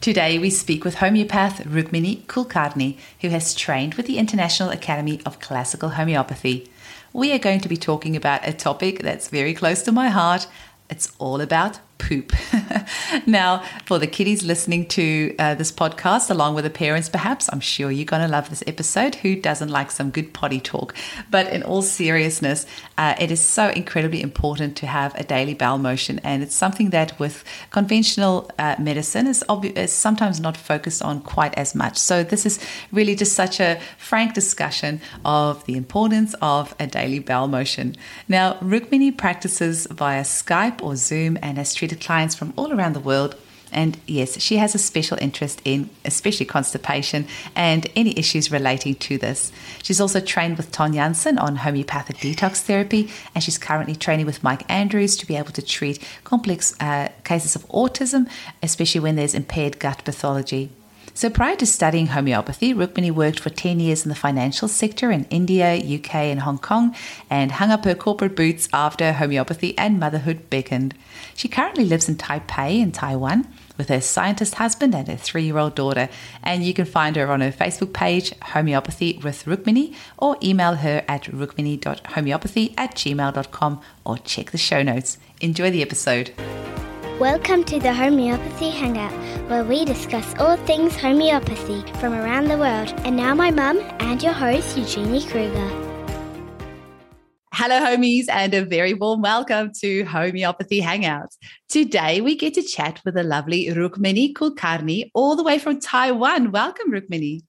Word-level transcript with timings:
Today, 0.04 0.38
we 0.38 0.50
speak 0.50 0.84
with 0.84 0.96
homeopath 0.96 1.64
Rukmini 1.64 2.24
Kulkarni, 2.26 2.98
who 3.22 3.30
has 3.30 3.56
trained 3.56 3.94
with 3.94 4.06
the 4.06 4.18
International 4.18 4.70
Academy 4.70 5.22
of 5.26 5.40
Classical 5.40 5.92
Homeopathy. 5.92 6.70
We 7.14 7.32
are 7.32 7.40
going 7.40 7.62
to 7.62 7.70
be 7.70 7.78
talking 7.78 8.14
about 8.14 8.46
a 8.46 8.52
topic 8.52 9.00
that's 9.00 9.30
very 9.30 9.54
close 9.54 9.82
to 9.84 9.94
my 9.94 10.10
heart. 10.10 10.46
It's 10.90 11.14
all 11.20 11.40
about 11.40 11.80
poop. 12.04 12.34
now, 13.26 13.64
for 13.86 13.98
the 13.98 14.08
kiddies 14.08 14.44
listening 14.44 14.86
to 14.88 15.34
uh, 15.40 15.56
this 15.56 15.72
podcast, 15.72 16.30
along 16.30 16.56
with 16.56 16.66
the 16.66 16.70
parents, 16.70 17.08
perhaps, 17.08 17.50
I'm 17.52 17.62
sure 17.62 17.90
you're 17.92 18.06
going 18.06 18.22
to 18.22 18.28
love 18.28 18.50
this 18.50 18.64
episode. 18.68 19.16
Who 19.16 19.36
doesn't 19.36 19.70
like 19.70 19.90
some 19.90 20.10
good 20.10 20.34
potty 20.34 20.60
talk? 20.60 20.94
But 21.32 21.48
in 21.48 21.64
all 21.64 21.82
seriousness, 21.82 22.66
uh, 22.98 23.16
it 23.20 23.32
is 23.32 23.42
so 23.42 23.70
incredibly 23.70 24.22
important 24.22 24.76
to 24.78 24.88
have 24.88 25.16
a 25.16 25.24
daily 25.24 25.54
bowel 25.54 25.78
motion. 25.78 26.20
And 26.24 26.44
it's 26.44 26.56
something 26.56 26.90
that 26.90 27.18
with 27.20 27.44
conventional 27.72 28.52
uh, 28.60 28.76
medicine 28.80 29.28
is, 29.28 29.44
is 29.76 29.94
sometimes 29.94 30.40
not 30.40 30.58
focused 30.58 31.02
on 31.02 31.22
quite 31.22 31.54
as 31.58 31.74
much. 31.74 31.98
So, 31.98 32.24
this 32.24 32.46
is 32.46 32.60
really 32.92 33.16
just 33.16 33.34
such 33.34 33.60
a 33.60 33.80
frank 33.98 34.34
discussion 34.34 35.00
of 35.24 35.66
the 35.66 35.78
importance 35.78 36.36
of 36.42 36.76
a 36.80 36.88
daily 36.88 37.20
bowel 37.20 37.48
motion. 37.48 37.96
Now, 38.28 38.56
Rukmini 38.56 39.18
practices 39.18 39.88
via 39.90 40.24
Skype 40.24 40.82
or 40.84 40.96
Zoom 40.96 41.38
and 41.42 41.58
has 41.58 41.74
treated 41.74 41.93
clients 41.96 42.36
from 42.36 42.54
all 42.56 42.72
around 42.74 42.94
the 42.94 43.00
world. 43.00 43.36
And 43.72 43.98
yes, 44.06 44.40
she 44.40 44.58
has 44.58 44.76
a 44.76 44.78
special 44.78 45.18
interest 45.20 45.60
in 45.66 45.90
especially 46.06 46.46
constipation 46.46 47.26
and 47.56 47.88
any 47.96 48.18
issues 48.18 48.52
relating 48.52 48.94
to 48.96 49.18
this. 49.18 49.52
She's 49.82 50.00
also 50.00 50.20
trained 50.20 50.58
with 50.58 50.72
Ton 50.72 50.94
Jansen 50.94 51.40
on 51.40 51.56
homeopathic 51.56 52.18
detox 52.18 52.62
therapy, 52.62 53.10
and 53.34 53.44
she's 53.44 53.58
currently 53.58 53.96
training 53.96 54.28
with 54.28 54.44
Mike 54.44 54.64
Andrews 54.70 55.18
to 55.18 55.26
be 55.26 55.36
able 55.36 55.52
to 55.54 55.62
treat 55.64 56.00
complex 56.24 56.76
uh, 56.80 57.10
cases 57.24 57.56
of 57.56 57.68
autism, 57.70 58.30
especially 58.62 59.02
when 59.02 59.16
there's 59.16 59.34
impaired 59.34 59.80
gut 59.80 60.04
pathology. 60.06 60.70
So 61.16 61.30
prior 61.30 61.56
to 61.58 61.66
studying 61.68 62.08
homeopathy, 62.08 62.74
Rukmini 62.74 63.12
worked 63.12 63.40
for 63.40 63.52
10 63.52 63.80
years 63.80 64.04
in 64.04 64.10
the 64.10 64.16
financial 64.16 64.68
sector 64.68 65.12
in 65.12 65.26
India, 65.30 65.76
UK, 65.76 66.16
and 66.16 66.40
Hong 66.40 66.58
Kong, 66.58 66.96
and 67.30 67.52
hung 67.52 67.70
up 67.70 67.86
her 67.86 67.94
corporate 67.94 68.36
boots 68.36 68.68
after 68.74 69.14
homeopathy 69.14 69.78
and 69.78 70.00
motherhood 70.00 70.50
beckoned. 70.50 70.96
She 71.36 71.48
currently 71.48 71.86
lives 71.86 72.10
in 72.10 72.16
Taipei 72.16 72.80
in 72.80 72.92
Taiwan 72.92 73.48
with 73.78 73.90
her 73.90 74.02
scientist 74.02 74.56
husband 74.56 74.96
and 74.96 75.08
her 75.08 75.16
three 75.16 75.44
year 75.44 75.60
old 75.60 75.76
daughter. 75.76 76.10
And 76.42 76.64
you 76.64 76.74
can 76.74 76.86
find 76.86 77.16
her 77.16 77.32
on 77.32 77.42
her 77.42 77.52
Facebook 77.52 77.94
page, 77.94 78.34
Homeopathy 78.42 79.20
with 79.24 79.46
Rukmini, 79.46 79.94
or 80.18 80.38
email 80.42 80.76
her 80.76 81.04
at 81.08 81.24
rukmini.homeopathy 81.26 82.74
at 82.76 82.96
gmail.com 82.96 83.82
or 84.04 84.18
check 84.18 84.52
the 84.52 84.58
show 84.58 84.82
notes. 84.82 85.20
Enjoy 85.42 85.70
the 85.70 85.84
episode. 85.84 86.34
Welcome 87.20 87.64
to 87.66 87.80
the 87.80 87.94
Homeopathy 87.94 88.72
Hangout, 88.72 89.12
where 89.48 89.64
we 89.64 89.86
discuss 89.86 90.34
all 90.40 90.58
things 90.58 90.96
homeopathy 90.98 91.84
from 92.00 92.12
around 92.12 92.46
the 92.46 92.58
world. 92.58 92.92
And 93.06 93.16
now, 93.16 93.36
my 93.36 93.52
mum 93.52 93.78
and 94.00 94.22
your 94.24 94.34
host, 94.34 94.76
Eugenie 94.76 95.24
Kruger. 95.24 95.70
Hello, 97.54 97.80
homies, 97.80 98.26
and 98.30 98.56
a 98.56 98.66
very 98.66 98.96
warm 98.96 99.22
welcome 99.22 99.72
to 99.82 100.04
Homeopathy 100.06 100.82
Hangouts. 100.82 101.38
Today, 101.70 102.20
we 102.20 102.36
get 102.36 102.56
to 102.56 102.64
chat 102.64 103.00
with 103.06 103.14
the 103.14 103.24
lovely 103.24 103.68
Rukmini 103.68 104.34
Kulkarni, 104.34 105.12
all 105.14 105.36
the 105.36 105.44
way 105.44 105.60
from 105.60 105.80
Taiwan. 105.80 106.52
Welcome, 106.52 106.92
Rukmini. 106.92 107.42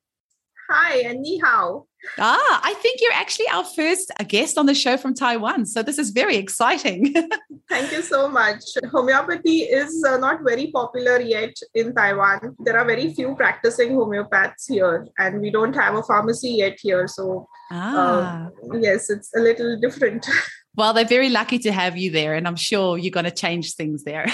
Hi, 0.68 0.98
and 0.98 1.22
ni 1.22 1.40
hao. 1.42 1.86
Ah, 2.18 2.60
I 2.62 2.74
think 2.74 3.00
you're 3.00 3.12
actually 3.12 3.48
our 3.48 3.64
first 3.76 4.12
guest 4.28 4.58
on 4.58 4.66
the 4.66 4.74
show 4.74 4.96
from 4.96 5.14
Taiwan. 5.14 5.66
So 5.66 5.82
this 5.82 5.98
is 5.98 6.10
very 6.10 6.36
exciting. 6.36 7.14
Thank 7.68 7.92
you 7.92 8.02
so 8.02 8.28
much. 8.28 8.62
Homeopathy 8.90 9.60
is 9.62 10.04
uh, 10.04 10.16
not 10.18 10.40
very 10.42 10.70
popular 10.70 11.20
yet 11.20 11.54
in 11.74 11.94
Taiwan. 11.94 12.56
There 12.60 12.78
are 12.78 12.84
very 12.84 13.12
few 13.14 13.34
practicing 13.34 13.92
homeopaths 13.92 14.68
here, 14.68 15.06
and 15.18 15.40
we 15.40 15.50
don't 15.50 15.74
have 15.74 15.94
a 15.94 16.02
pharmacy 16.02 16.50
yet 16.50 16.78
here. 16.80 17.08
So, 17.08 17.48
ah. 17.70 18.46
uh, 18.46 18.76
yes, 18.78 19.10
it's 19.10 19.34
a 19.34 19.40
little 19.40 19.78
different. 19.80 20.26
Well, 20.76 20.92
they're 20.92 21.04
very 21.04 21.28
lucky 21.28 21.60
to 21.60 21.72
have 21.72 21.96
you 21.96 22.10
there, 22.10 22.34
and 22.34 22.48
I'm 22.48 22.56
sure 22.56 22.98
you're 22.98 23.12
going 23.12 23.26
to 23.26 23.30
change 23.30 23.74
things 23.74 24.02
there. 24.02 24.26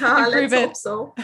uh, 0.00 0.26
let's 0.30 0.54
hope 0.54 0.74
so. 0.74 1.14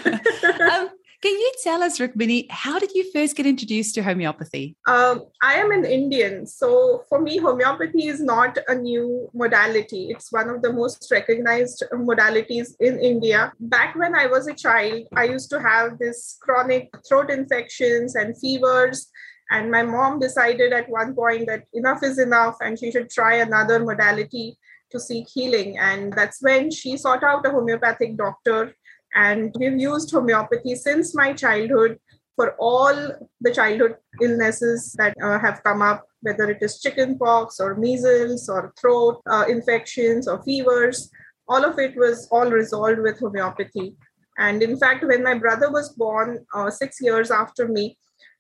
um, 0.71 0.91
can 1.27 1.41
you 1.41 1.53
tell 1.61 1.83
us, 1.83 1.99
Rukmini, 1.99 2.49
how 2.51 2.79
did 2.79 2.93
you 2.93 3.11
first 3.11 3.35
get 3.35 3.47
introduced 3.47 3.97
to 3.97 4.03
homeopathy? 4.05 4.77
Um, 4.87 5.25
I 5.43 5.55
am 5.55 5.73
an 5.73 5.85
Indian. 5.85 6.47
So 6.47 7.03
for 7.09 7.21
me, 7.21 7.39
homeopathy 7.39 8.07
is 8.07 8.21
not 8.23 8.57
a 8.69 8.77
new 8.77 9.29
modality. 9.35 10.07
It's 10.11 10.31
one 10.31 10.49
of 10.49 10.63
the 10.63 10.73
most 10.73 11.09
recognized 11.11 11.83
modalities 11.93 12.75
in 12.79 13.01
India. 13.01 13.53
Back 13.59 13.97
when 13.97 14.15
I 14.15 14.27
was 14.27 14.47
a 14.47 14.55
child, 14.55 15.09
I 15.17 15.25
used 15.25 15.51
to 15.51 15.61
have 15.61 15.99
this 15.99 16.39
chronic 16.41 16.95
throat 17.09 17.31
infections 17.31 18.15
and 18.15 18.39
fevers. 18.39 19.11
And 19.51 19.69
my 19.69 19.83
mom 19.83 20.21
decided 20.21 20.73
at 20.73 20.89
one 20.89 21.13
point 21.13 21.49
that 21.49 21.65
enough 21.73 22.05
is 22.05 22.21
enough 22.21 22.57
and 22.61 22.79
she 22.79 22.93
should 22.93 23.11
try 23.11 23.35
another 23.39 23.81
modality 23.81 24.57
to 24.93 25.01
seek 25.01 25.27
healing. 25.29 25.77
And 25.77 26.13
that's 26.13 26.41
when 26.41 26.71
she 26.71 26.97
sought 26.97 27.25
out 27.25 27.47
a 27.47 27.51
homeopathic 27.51 28.17
doctor 28.17 28.77
and 29.17 29.55
we've 29.59 29.81
used 29.81 30.11
homeopathy 30.11 30.75
since 30.75 31.15
my 31.15 31.33
childhood 31.33 31.99
for 32.37 32.55
all 32.59 32.95
the 33.41 33.53
childhood 33.53 33.97
illnesses 34.23 34.93
that 34.99 35.15
uh, 35.23 35.39
have 35.39 35.63
come 35.65 35.81
up, 35.81 36.05
whether 36.21 36.51
it 36.51 36.59
is 36.61 36.81
chickenpox 36.81 37.59
or 37.59 37.77
measles 37.77 38.49
or 38.49 38.75
throat 38.79 39.23
uh, 39.29 39.47
infections 39.49 40.29
or 40.29 40.43
fevers. 40.43 41.11
All 41.49 41.65
of 41.65 41.79
it 41.79 41.97
was 41.97 42.29
all 42.31 42.51
resolved 42.51 43.01
with 43.01 43.19
homeopathy. 43.19 43.97
And 44.39 44.63
in 44.63 44.77
fact, 44.79 45.03
when 45.03 45.23
my 45.23 45.35
brother 45.35 45.71
was 45.71 45.95
born 45.95 46.45
uh, 46.55 46.71
six 46.71 46.99
years 47.01 47.31
after 47.31 47.69
me, 47.69 47.97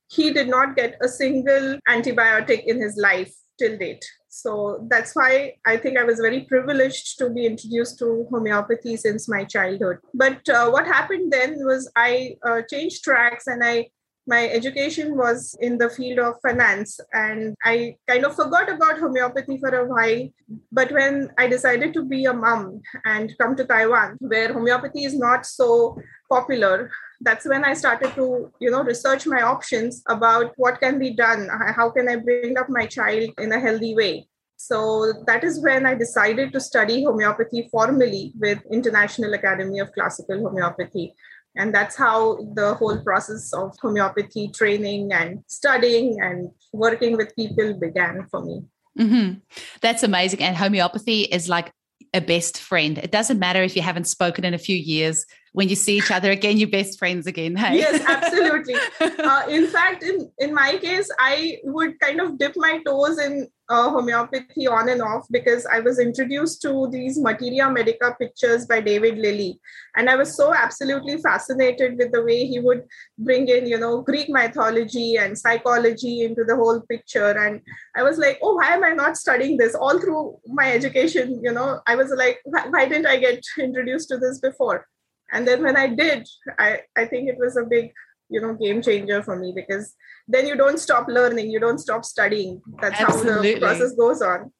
he 0.09 0.31
did 0.31 0.49
not 0.49 0.77
get 0.77 0.99
a 1.01 1.09
single 1.09 1.79
antibiotic 1.89 2.65
in 2.67 2.81
his 2.81 2.99
life 2.99 3.35
till 3.59 3.79
date. 3.79 4.05
So 4.43 4.87
that's 4.91 5.13
why 5.15 5.55
I 5.65 5.77
think 5.77 5.99
I 5.99 6.05
was 6.05 6.19
very 6.19 6.43
privileged 6.43 7.19
to 7.19 7.31
be 7.31 7.47
introduced 7.47 7.99
to 8.01 8.27
homeopathy 8.31 8.97
since 8.97 9.29
my 9.29 9.45
childhood. 9.45 9.99
But 10.15 10.49
uh, 10.49 10.71
what 10.71 10.87
happened 10.87 11.33
then 11.33 11.57
was 11.65 11.91
I 11.97 12.37
uh, 12.47 12.63
changed 12.71 13.03
tracks 13.03 13.47
and 13.47 13.65
I 13.65 13.89
my 14.29 14.49
education 14.49 15.17
was 15.17 15.57
in 15.61 15.79
the 15.79 15.89
field 15.89 16.19
of 16.19 16.35
finance 16.43 16.99
and 17.13 17.55
i 17.65 17.95
kind 18.09 18.25
of 18.25 18.35
forgot 18.35 18.69
about 18.69 18.99
homeopathy 18.99 19.57
for 19.59 19.69
a 19.69 19.87
while 19.87 20.29
but 20.73 20.91
when 20.91 21.31
i 21.39 21.47
decided 21.47 21.95
to 21.95 22.05
be 22.05 22.25
a 22.25 22.33
mom 22.33 22.81
and 23.05 23.35
come 23.41 23.55
to 23.55 23.65
taiwan 23.65 24.17
where 24.21 24.53
homeopathy 24.53 25.05
is 25.05 25.17
not 25.17 25.47
so 25.47 25.97
popular 26.29 26.91
that's 27.21 27.47
when 27.47 27.65
i 27.65 27.73
started 27.75 28.15
to 28.15 28.53
you 28.61 28.71
know 28.71 28.83
research 28.83 29.27
my 29.27 29.43
options 29.43 30.03
about 30.09 30.53
what 30.57 30.81
can 30.81 30.99
be 30.99 31.11
done 31.11 31.49
how 31.77 31.91
can 31.91 32.09
i 32.09 32.17
bring 32.17 32.59
up 32.59 32.69
my 32.69 32.87
child 32.87 33.31
in 33.39 33.53
a 33.53 33.61
healthy 33.61 33.95
way. 33.95 34.29
So 34.59 35.13
that 35.27 35.45
is 35.45 35.63
when 35.63 35.85
i 35.85 35.95
decided 35.95 36.53
to 36.53 36.61
study 36.61 37.05
homeopathy 37.05 37.69
formally 37.71 38.33
with 38.39 38.59
international 38.73 39.35
academy 39.35 39.81
of 39.81 39.93
classical 39.93 40.41
homeopathy. 40.41 41.15
And 41.57 41.75
that's 41.75 41.97
how 41.97 42.37
the 42.55 42.75
whole 42.75 42.99
process 43.03 43.53
of 43.53 43.77
homeopathy 43.81 44.49
training 44.49 45.13
and 45.13 45.43
studying 45.47 46.21
and 46.21 46.51
working 46.73 47.17
with 47.17 47.35
people 47.35 47.75
began 47.75 48.27
for 48.31 48.45
me. 48.45 48.63
Mm-hmm. 48.99 49.41
that's 49.83 50.03
amazing. 50.03 50.43
And 50.43 50.57
homeopathy 50.57 51.23
is 51.25 51.51
like 51.51 51.71
a 52.15 52.21
best 52.21 52.59
friend. 52.59 52.97
It 52.97 53.11
doesn't 53.11 53.39
matter 53.39 53.63
if 53.63 53.77
you 53.77 53.83
haven't 53.83 54.07
spoken 54.07 54.45
in 54.45 54.55
a 54.55 54.59
few 54.59 54.77
years 54.77 55.27
when 55.57 55.71
you 55.71 55.75
see 55.75 55.97
each 55.97 56.11
other 56.11 56.31
again 56.31 56.59
you're 56.59 56.69
best 56.69 56.99
friends 56.99 57.27
again 57.27 57.57
hey 57.57 57.79
yes 57.79 58.05
absolutely 58.07 58.75
uh, 59.01 59.43
in 59.49 59.67
fact 59.69 60.03
in 60.03 60.31
in 60.39 60.53
my 60.53 60.77
case 60.77 61.11
i 61.19 61.59
would 61.65 61.99
kind 61.99 62.21
of 62.21 62.39
dip 62.39 62.53
my 62.57 62.75
toes 62.87 63.19
in 63.19 63.49
uh, 63.69 63.91
homeopathy 63.91 64.67
on 64.67 64.89
and 64.89 65.03
off 65.03 65.27
because 65.31 65.67
I 65.67 65.81
was 65.81 65.99
introduced 65.99 66.63
to 66.63 66.89
these 66.93 67.19
Materia 67.19 67.69
Medica 67.71 68.15
pictures 68.19 68.67
by 68.67 68.81
David 68.81 69.19
Lilley. 69.19 69.59
And 69.97 70.09
I 70.09 70.17
was 70.17 70.37
so 70.37 70.55
absolutely 70.55 71.17
fascinated 71.19 71.99
with 71.99 72.13
the 72.13 72.23
way 72.23 72.47
he 72.47 72.61
would 72.61 72.85
bring 73.19 73.49
in, 73.49 73.67
you 73.67 73.79
know, 73.79 74.03
Greek 74.03 74.29
mythology 74.29 75.17
and 75.17 75.37
psychology 75.37 76.23
into 76.23 76.45
the 76.45 76.55
whole 76.55 76.81
picture. 76.83 77.31
And 77.31 77.61
I 77.97 78.03
was 78.03 78.19
like, 78.19 78.39
oh, 78.43 78.55
why 78.55 78.69
am 78.69 78.85
I 78.85 78.93
not 78.93 79.17
studying 79.17 79.57
this? 79.57 79.75
All 79.75 79.99
through 79.99 80.39
my 80.47 80.73
education, 80.73 81.41
you 81.43 81.53
know, 81.53 81.81
I 81.87 81.97
was 81.97 82.13
like, 82.17 82.39
why 82.45 82.87
didn't 82.87 83.07
I 83.07 83.17
get 83.17 83.43
introduced 83.59 84.09
to 84.11 84.19
this 84.19 84.39
before? 84.39 84.87
And 85.33 85.47
then 85.47 85.63
when 85.63 85.77
I 85.77 85.89
did, 85.89 86.29
I, 86.59 86.81
I 86.97 87.07
think 87.07 87.29
it 87.29 87.37
was 87.39 87.57
a 87.57 87.65
big, 87.65 87.93
you 88.29 88.41
know, 88.41 88.55
game 88.55 88.83
changer 88.83 89.23
for 89.23 89.37
me 89.37 89.53
because 89.55 89.95
then 90.29 90.47
you 90.47 90.57
don't 90.57 90.79
stop 90.79 91.07
learning 91.09 91.51
you 91.51 91.61
don't 91.61 91.79
stop 91.79 92.05
studying 92.05 92.61
that's 92.81 93.01
Absolutely. 93.01 93.33
how 93.33 93.55
the 93.55 93.61
process 93.61 93.93
goes 93.93 94.23
on 94.23 94.53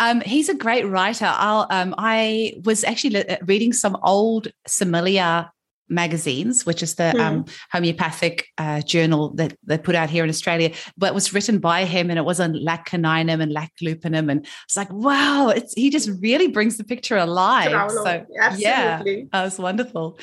um, 0.00 0.20
he's 0.22 0.48
a 0.48 0.54
great 0.54 0.84
writer. 0.84 1.32
I'll, 1.32 1.64
um, 1.70 1.94
I 1.96 2.54
was 2.64 2.82
actually 2.82 3.24
reading 3.42 3.72
some 3.72 3.96
old 4.02 4.48
Similia 4.68 5.50
magazines, 5.90 6.64
which 6.64 6.82
is 6.82 6.94
the 6.94 7.12
mm. 7.14 7.20
um, 7.20 7.44
homeopathic 7.72 8.46
uh, 8.58 8.80
journal 8.82 9.34
that 9.34 9.56
they 9.64 9.76
put 9.76 9.94
out 9.94 10.08
here 10.08 10.24
in 10.24 10.30
Australia, 10.30 10.72
but 10.96 11.14
was 11.14 11.34
written 11.34 11.58
by 11.58 11.84
him 11.84 12.10
and 12.10 12.18
it 12.18 12.24
was 12.24 12.40
on 12.40 12.52
lac 12.64 12.88
caninum 12.88 13.42
and 13.42 13.52
lac 13.52 13.72
lupinum. 13.82 14.30
And 14.30 14.46
it's 14.64 14.76
like, 14.76 14.92
wow, 14.92 15.48
it's, 15.48 15.74
he 15.74 15.90
just 15.90 16.10
really 16.20 16.48
brings 16.48 16.76
the 16.76 16.84
picture 16.84 17.16
alive. 17.16 17.70
So, 17.90 18.24
Absolutely. 18.40 18.62
yeah, 18.62 19.02
that 19.32 19.44
was 19.44 19.58
wonderful. 19.58 20.18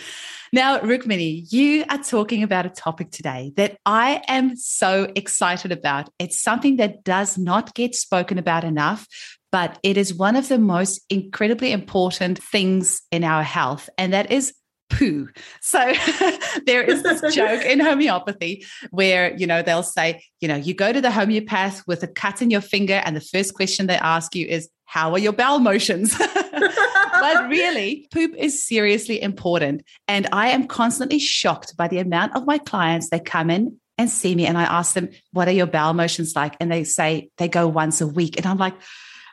Now, 0.53 0.79
Rukmini, 0.79 1.51
you 1.51 1.83
are 1.89 1.97
talking 1.97 2.41
about 2.41 2.65
a 2.65 2.69
topic 2.69 3.11
today 3.11 3.51
that 3.57 3.77
I 3.85 4.21
am 4.27 4.55
so 4.55 5.11
excited 5.15 5.71
about. 5.71 6.09
It's 6.19 6.41
something 6.41 6.77
that 6.77 7.03
does 7.03 7.37
not 7.37 7.73
get 7.73 7.95
spoken 7.95 8.37
about 8.37 8.63
enough, 8.63 9.07
but 9.51 9.77
it 9.83 9.97
is 9.97 10.13
one 10.13 10.35
of 10.35 10.47
the 10.47 10.57
most 10.57 11.01
incredibly 11.09 11.71
important 11.71 12.41
things 12.41 13.01
in 13.11 13.23
our 13.23 13.43
health, 13.43 13.89
and 13.97 14.13
that 14.13 14.31
is 14.31 14.53
poo. 14.97 15.29
So 15.61 15.79
there 16.65 16.83
is 16.83 17.03
this 17.03 17.35
joke 17.35 17.63
in 17.65 17.79
homeopathy 17.79 18.65
where, 18.91 19.35
you 19.35 19.47
know, 19.47 19.61
they'll 19.61 19.83
say, 19.83 20.23
you 20.39 20.47
know, 20.47 20.55
you 20.55 20.73
go 20.73 20.91
to 20.91 21.01
the 21.01 21.11
homeopath 21.11 21.85
with 21.87 22.03
a 22.03 22.07
cut 22.07 22.41
in 22.41 22.49
your 22.49 22.61
finger, 22.61 23.01
and 23.05 23.15
the 23.15 23.21
first 23.21 23.53
question 23.53 23.87
they 23.87 23.95
ask 23.95 24.35
you 24.35 24.45
is, 24.45 24.69
How 24.85 25.11
are 25.13 25.19
your 25.19 25.33
bowel 25.33 25.59
motions? 25.59 26.17
but 26.51 27.49
really, 27.49 28.07
poop 28.11 28.33
is 28.37 28.65
seriously 28.65 29.21
important. 29.21 29.83
And 30.07 30.27
I 30.31 30.49
am 30.49 30.67
constantly 30.67 31.19
shocked 31.19 31.75
by 31.77 31.87
the 31.87 31.99
amount 31.99 32.35
of 32.35 32.45
my 32.45 32.57
clients 32.57 33.09
that 33.09 33.25
come 33.25 33.49
in 33.49 33.79
and 33.97 34.09
see 34.09 34.35
me 34.35 34.45
and 34.45 34.57
I 34.57 34.63
ask 34.63 34.93
them, 34.93 35.09
What 35.31 35.47
are 35.47 35.51
your 35.51 35.67
bowel 35.67 35.93
motions 35.93 36.35
like? 36.35 36.55
And 36.59 36.71
they 36.71 36.83
say 36.83 37.29
they 37.37 37.47
go 37.47 37.67
once 37.67 38.01
a 38.01 38.07
week. 38.07 38.37
And 38.37 38.45
I'm 38.45 38.57
like, 38.57 38.75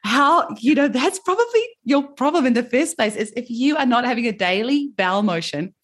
how 0.04 0.46
you 0.60 0.74
know 0.74 0.86
that's 0.86 1.18
probably 1.18 1.62
your 1.82 2.02
problem 2.02 2.46
in 2.46 2.52
the 2.52 2.62
first 2.62 2.96
place 2.96 3.16
is 3.16 3.32
if 3.36 3.48
you 3.48 3.76
are 3.76 3.86
not 3.86 4.04
having 4.04 4.26
a 4.26 4.32
daily 4.32 4.90
bowel 4.96 5.22
motion 5.22 5.74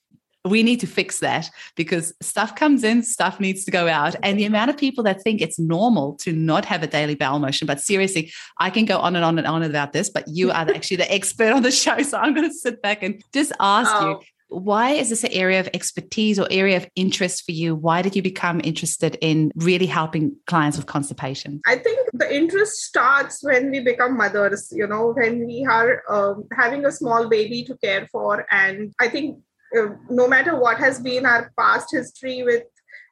we 0.46 0.62
need 0.62 0.80
to 0.80 0.86
fix 0.86 1.20
that 1.20 1.50
because 1.76 2.14
stuff 2.22 2.56
comes 2.56 2.82
in, 2.82 3.02
stuff 3.02 3.40
needs 3.40 3.62
to 3.64 3.70
go 3.70 3.88
out. 3.88 4.16
And 4.22 4.38
the 4.38 4.46
amount 4.46 4.70
of 4.70 4.76
people 4.78 5.04
that 5.04 5.22
think 5.22 5.42
it's 5.42 5.58
normal 5.58 6.14
to 6.22 6.32
not 6.32 6.64
have 6.64 6.82
a 6.82 6.86
daily 6.86 7.14
bowel 7.14 7.38
motion, 7.38 7.66
but 7.66 7.78
seriously, 7.78 8.32
I 8.58 8.70
can 8.70 8.86
go 8.86 8.98
on 8.98 9.16
and 9.16 9.24
on 9.24 9.36
and 9.36 9.46
on 9.46 9.62
about 9.62 9.92
this, 9.92 10.08
but 10.08 10.24
you 10.28 10.50
are 10.50 10.70
actually 10.70 10.96
the 10.96 11.12
expert 11.12 11.52
on 11.52 11.62
the 11.62 11.70
show. 11.70 12.00
So 12.02 12.16
I'm 12.16 12.32
going 12.32 12.48
to 12.48 12.54
sit 12.54 12.80
back 12.80 13.02
and 13.02 13.22
just 13.34 13.52
ask 13.60 13.90
oh. 13.94 14.08
you 14.08 14.20
why 14.50 14.90
is 14.90 15.08
this 15.08 15.24
an 15.24 15.32
area 15.32 15.60
of 15.60 15.68
expertise 15.72 16.38
or 16.38 16.46
area 16.50 16.76
of 16.76 16.88
interest 16.96 17.44
for 17.44 17.52
you? 17.52 17.74
Why 17.74 18.02
did 18.02 18.16
you 18.16 18.22
become 18.22 18.60
interested 18.64 19.16
in 19.20 19.52
really 19.54 19.86
helping 19.86 20.36
clients 20.46 20.76
with 20.76 20.86
constipation? 20.86 21.60
I 21.66 21.76
think 21.76 22.08
the 22.12 22.34
interest 22.34 22.72
starts 22.82 23.42
when 23.42 23.70
we 23.70 23.80
become 23.80 24.16
mothers, 24.16 24.72
you 24.72 24.86
know, 24.86 25.12
when 25.12 25.46
we 25.46 25.64
are 25.68 26.02
um, 26.10 26.44
having 26.56 26.84
a 26.84 26.92
small 26.92 27.28
baby 27.28 27.64
to 27.64 27.76
care 27.78 28.08
for. 28.10 28.46
And 28.50 28.92
I 29.00 29.08
think 29.08 29.38
uh, 29.78 29.94
no 30.10 30.26
matter 30.26 30.58
what 30.58 30.78
has 30.78 31.00
been 31.00 31.26
our 31.26 31.52
past 31.58 31.88
history 31.92 32.42
with 32.42 32.64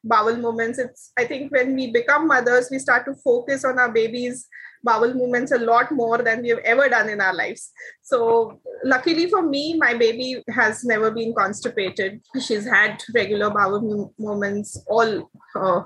bowel 0.02 0.36
movements, 0.36 0.78
it's, 0.78 1.12
I 1.16 1.24
think 1.24 1.52
when 1.52 1.74
we 1.74 1.92
become 1.92 2.26
mothers, 2.26 2.68
we 2.70 2.78
start 2.80 3.04
to 3.06 3.14
focus 3.14 3.64
on 3.64 3.78
our 3.78 3.90
babies 3.90 4.48
bowel 4.84 5.14
movements 5.14 5.52
a 5.52 5.58
lot 5.58 5.90
more 5.92 6.18
than 6.18 6.42
we 6.42 6.48
have 6.48 6.58
ever 6.58 6.88
done 6.88 7.08
in 7.08 7.20
our 7.20 7.34
lives. 7.34 7.70
So, 8.02 8.60
luckily 8.84 9.28
for 9.28 9.42
me, 9.42 9.76
my 9.76 9.94
baby 9.94 10.42
has 10.50 10.84
never 10.84 11.10
been 11.10 11.34
constipated. 11.34 12.20
She's 12.40 12.66
had 12.66 13.02
regular 13.14 13.50
bowel 13.50 14.12
movements 14.18 14.82
all 14.86 15.30
uh, 15.54 15.82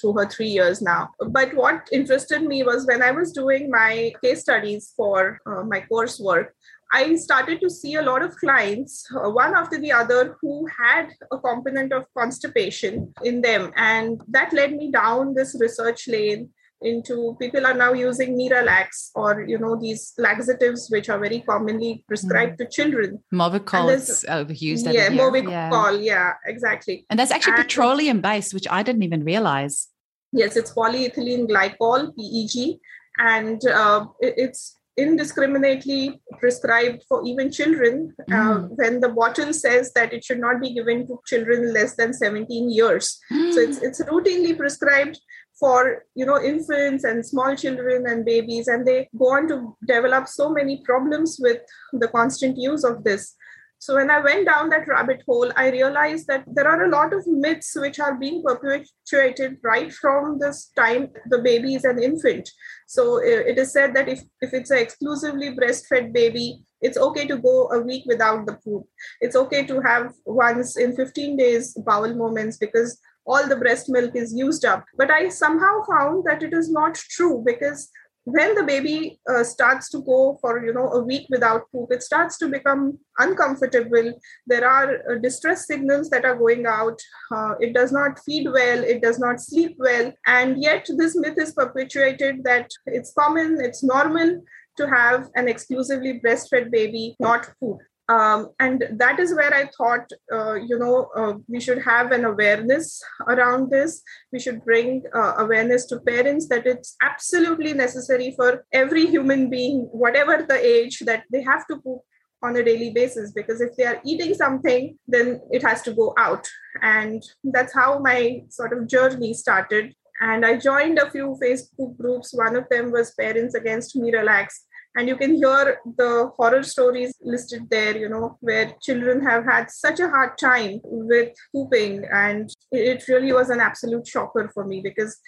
through 0.00 0.14
her 0.14 0.28
three 0.28 0.48
years 0.48 0.82
now. 0.82 1.10
But 1.28 1.54
what 1.54 1.88
interested 1.92 2.42
me 2.42 2.62
was 2.62 2.86
when 2.86 3.02
I 3.02 3.10
was 3.10 3.32
doing 3.32 3.70
my 3.70 4.12
case 4.22 4.42
studies 4.42 4.92
for 4.96 5.40
uh, 5.46 5.62
my 5.64 5.84
coursework, 5.90 6.48
I 6.92 7.16
started 7.16 7.60
to 7.60 7.70
see 7.70 7.96
a 7.96 8.02
lot 8.02 8.22
of 8.22 8.36
clients, 8.36 9.04
uh, 9.16 9.28
one 9.28 9.56
after 9.56 9.80
the 9.80 9.90
other, 9.90 10.36
who 10.40 10.64
had 10.78 11.08
a 11.32 11.38
component 11.38 11.92
of 11.92 12.04
constipation 12.16 13.12
in 13.24 13.40
them. 13.40 13.72
And 13.74 14.20
that 14.28 14.52
led 14.52 14.76
me 14.76 14.92
down 14.92 15.34
this 15.34 15.56
research 15.58 16.06
lane 16.06 16.50
into 16.84 17.36
people 17.40 17.66
are 17.66 17.74
now 17.74 17.92
using 17.92 18.36
Miralax 18.38 19.10
or 19.14 19.44
you 19.46 19.58
know 19.58 19.76
these 19.80 20.12
laxatives 20.18 20.88
which 20.90 21.08
are 21.08 21.18
very 21.18 21.40
commonly 21.40 22.04
prescribed 22.06 22.54
mm. 22.54 22.58
to 22.58 22.68
children. 22.68 23.22
Movicol 23.32 23.92
is 23.94 24.24
overused. 24.28 24.92
Yeah, 24.92 25.08
Movicol. 25.08 25.50
Yeah. 25.50 26.12
yeah, 26.12 26.32
exactly. 26.46 27.06
And 27.10 27.18
that's 27.18 27.30
actually 27.30 27.54
and, 27.54 27.62
petroleum 27.62 28.20
based, 28.20 28.54
which 28.54 28.68
I 28.70 28.82
didn't 28.82 29.02
even 29.02 29.24
realize. 29.24 29.88
Yes, 30.32 30.56
it's 30.56 30.72
polyethylene 30.72 31.48
glycol 31.48 32.12
(PEG), 32.16 32.78
and 33.18 33.64
uh, 33.66 34.06
it's 34.20 34.78
indiscriminately 34.96 36.20
prescribed 36.38 37.02
for 37.08 37.24
even 37.26 37.50
children 37.50 38.14
uh, 38.30 38.34
mm. 38.34 38.64
uh, 38.64 38.68
when 38.76 39.00
the 39.00 39.08
bottle 39.08 39.52
says 39.52 39.92
that 39.92 40.12
it 40.12 40.24
should 40.24 40.38
not 40.38 40.60
be 40.60 40.72
given 40.72 41.04
to 41.06 41.20
children 41.26 41.72
less 41.72 41.96
than 41.96 42.12
17 42.12 42.70
years 42.70 43.18
mm. 43.32 43.52
so 43.52 43.60
it's, 43.66 43.78
it's 43.78 44.00
routinely 44.02 44.56
prescribed 44.56 45.18
for 45.58 46.04
you 46.14 46.26
know 46.26 46.40
infants 46.42 47.04
and 47.04 47.24
small 47.24 47.54
children 47.56 48.06
and 48.06 48.24
babies 48.24 48.68
and 48.68 48.86
they 48.86 49.08
go 49.18 49.32
on 49.32 49.48
to 49.48 49.76
develop 49.86 50.28
so 50.28 50.50
many 50.50 50.82
problems 50.84 51.38
with 51.40 51.58
the 51.92 52.08
constant 52.08 52.56
use 52.56 52.84
of 52.84 53.04
this. 53.04 53.34
So 53.78 53.96
when 53.96 54.10
i 54.10 54.18
went 54.18 54.46
down 54.46 54.70
that 54.70 54.88
rabbit 54.88 55.22
hole 55.26 55.52
i 55.56 55.70
realized 55.70 56.26
that 56.28 56.44
there 56.46 56.66
are 56.66 56.84
a 56.84 56.88
lot 56.88 57.12
of 57.12 57.26
myths 57.26 57.72
which 57.76 58.00
are 58.00 58.14
being 58.14 58.42
perpetuated 58.42 59.58
right 59.62 59.92
from 59.92 60.38
this 60.38 60.70
time 60.76 61.08
the 61.28 61.38
baby 61.38 61.74
is 61.74 61.84
an 61.84 62.02
infant. 62.02 62.48
So 62.86 63.18
uh, 63.18 63.42
it 63.50 63.58
is 63.58 63.72
said 63.72 63.94
that 63.94 64.08
if, 64.08 64.22
if 64.40 64.54
it's 64.54 64.70
an 64.70 64.78
exclusively 64.78 65.54
breastfed 65.54 66.12
baby 66.12 66.64
it's 66.80 66.98
okay 66.98 67.26
to 67.26 67.38
go 67.38 67.68
a 67.70 67.80
week 67.80 68.04
without 68.06 68.46
the 68.46 68.58
poop. 68.62 68.84
It's 69.20 69.36
okay 69.36 69.64
to 69.66 69.80
have 69.80 70.12
once 70.26 70.76
in 70.76 70.94
15 70.94 71.36
days 71.36 71.72
bowel 71.74 72.14
movements 72.14 72.58
because 72.58 72.98
all 73.26 73.46
the 73.48 73.56
breast 73.56 73.88
milk 73.88 74.14
is 74.14 74.34
used 74.34 74.64
up. 74.64 74.84
But 74.96 75.10
I 75.10 75.28
somehow 75.28 75.82
found 75.84 76.24
that 76.24 76.42
it 76.42 76.52
is 76.52 76.70
not 76.70 76.94
true 76.94 77.42
because 77.44 77.90
when 78.24 78.54
the 78.54 78.62
baby 78.62 79.20
uh, 79.28 79.44
starts 79.44 79.90
to 79.90 80.00
go 80.02 80.38
for 80.40 80.64
you 80.64 80.72
know 80.72 80.88
a 80.92 81.02
week 81.02 81.26
without 81.28 81.70
poop 81.70 81.92
it 81.92 82.02
starts 82.02 82.38
to 82.38 82.48
become 82.48 82.98
uncomfortable. 83.18 84.18
There 84.46 84.66
are 84.66 85.12
uh, 85.12 85.18
distress 85.22 85.66
signals 85.66 86.08
that 86.10 86.24
are 86.24 86.36
going 86.36 86.66
out. 86.66 86.98
Uh, 87.30 87.54
it 87.60 87.74
does 87.74 87.92
not 87.92 88.18
feed 88.24 88.48
well. 88.50 88.82
It 88.82 89.02
does 89.02 89.18
not 89.18 89.40
sleep 89.40 89.76
well. 89.78 90.12
And 90.26 90.62
yet 90.62 90.86
this 90.96 91.14
myth 91.16 91.36
is 91.36 91.52
perpetuated 91.52 92.44
that 92.44 92.70
it's 92.86 93.12
common 93.12 93.58
it's 93.60 93.82
normal 93.82 94.42
to 94.78 94.88
have 94.88 95.28
an 95.36 95.46
exclusively 95.46 96.20
breastfed 96.24 96.70
baby 96.70 97.16
not 97.20 97.48
poop 97.60 97.78
um, 98.08 98.50
and 98.60 98.84
that 98.92 99.18
is 99.18 99.34
where 99.34 99.52
i 99.54 99.64
thought 99.76 100.10
uh, 100.32 100.54
you 100.54 100.78
know 100.78 101.08
uh, 101.16 101.34
we 101.48 101.60
should 101.60 101.82
have 101.82 102.12
an 102.12 102.24
awareness 102.24 103.02
around 103.28 103.70
this. 103.70 104.02
We 104.32 104.38
should 104.38 104.64
bring 104.64 105.02
uh, 105.14 105.34
awareness 105.38 105.86
to 105.86 106.00
parents 106.00 106.48
that 106.48 106.66
it's 106.66 106.96
absolutely 107.02 107.72
necessary 107.72 108.34
for 108.36 108.64
every 108.72 109.06
human 109.06 109.50
being 109.50 109.88
whatever 109.92 110.44
the 110.48 110.58
age 110.64 111.00
that 111.00 111.24
they 111.32 111.42
have 111.42 111.66
to 111.68 111.78
poop 111.78 112.02
on 112.42 112.56
a 112.56 112.64
daily 112.64 112.90
basis. 112.90 113.32
Because 113.32 113.60
if 113.60 113.74
they 113.76 113.86
are 113.86 114.00
eating 114.04 114.34
something 114.34 114.98
then 115.08 115.40
it 115.50 115.62
has 115.62 115.82
to 115.82 115.92
go 115.92 116.14
out. 116.18 116.46
And 116.82 117.22
that's 117.44 117.74
how 117.74 117.98
my 117.98 118.42
sort 118.50 118.72
of 118.76 118.86
journey 118.86 119.34
started. 119.34 119.94
And 120.20 120.46
i 120.46 120.56
joined 120.56 120.98
a 120.98 121.10
few 121.10 121.36
facebook 121.42 121.96
groups. 121.96 122.34
One 122.34 122.56
of 122.56 122.68
them 122.70 122.92
was 122.92 123.14
parents 123.14 123.54
against 123.54 123.96
miralax 123.96 124.48
and 124.96 125.08
you 125.08 125.16
can 125.16 125.34
hear 125.34 125.80
the 125.96 126.30
horror 126.36 126.62
stories 126.62 127.14
listed 127.20 127.68
there 127.70 127.96
you 127.96 128.08
know 128.08 128.36
where 128.40 128.74
children 128.80 129.20
have 129.24 129.44
had 129.44 129.70
such 129.70 130.00
a 130.00 130.08
hard 130.08 130.36
time 130.38 130.80
with 130.84 131.32
pooping 131.52 132.04
and 132.12 132.50
it 132.70 133.06
really 133.08 133.32
was 133.32 133.50
an 133.50 133.60
absolute 133.60 134.06
shocker 134.06 134.50
for 134.54 134.64
me 134.64 134.80
because 134.80 135.18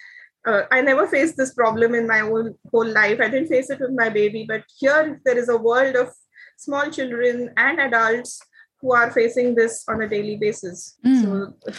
uh, 0.45 0.63
I 0.71 0.81
never 0.81 1.07
faced 1.07 1.35
this 1.35 1.53
problem 1.53 1.93
in 1.93 2.07
my 2.07 2.21
own 2.21 2.55
whole 2.71 2.87
life. 2.87 3.19
I 3.19 3.27
didn't 3.27 3.49
face 3.49 3.69
it 3.69 3.81
with 3.81 3.91
my 3.91 4.07
baby, 4.07 4.45
but 4.47 4.63
here 4.79 5.19
there 5.25 5.37
is 5.37 5.49
a 5.49 5.57
world 5.57 5.97
of 5.97 6.13
small 6.57 6.89
children 6.89 7.51
and 7.57 7.79
adults 7.81 8.39
who 8.79 8.93
are 8.93 9.11
facing 9.11 9.55
this 9.55 9.83
on 9.89 10.01
a 10.01 10.07
daily 10.07 10.37
basis. 10.37 10.97
Mm. 11.05 11.23
So, 11.23 11.73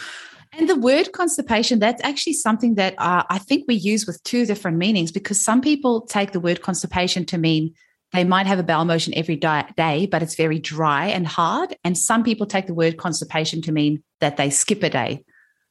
and 0.53 0.67
the 0.67 0.75
word 0.75 1.11
constipation, 1.11 1.79
that's 1.79 2.03
actually 2.03 2.33
something 2.33 2.75
that 2.75 2.95
uh, 2.97 3.23
I 3.29 3.37
think 3.37 3.65
we 3.67 3.75
use 3.75 4.07
with 4.07 4.21
two 4.23 4.45
different 4.45 4.77
meanings 4.77 5.11
because 5.11 5.43
some 5.43 5.61
people 5.61 6.01
take 6.01 6.31
the 6.31 6.39
word 6.39 6.61
constipation 6.61 7.25
to 7.27 7.37
mean 7.37 7.73
they 8.11 8.23
might 8.23 8.47
have 8.47 8.57
a 8.57 8.63
bowel 8.63 8.85
motion 8.85 9.13
every 9.15 9.35
day, 9.35 10.07
but 10.09 10.23
it's 10.23 10.35
very 10.35 10.57
dry 10.57 11.05
and 11.07 11.27
hard. 11.27 11.77
And 11.83 11.95
some 11.95 12.23
people 12.23 12.47
take 12.47 12.65
the 12.65 12.73
word 12.73 12.97
constipation 12.97 13.61
to 13.63 13.71
mean 13.71 14.03
that 14.19 14.37
they 14.37 14.49
skip 14.49 14.81
a 14.81 14.89
day. 14.89 15.23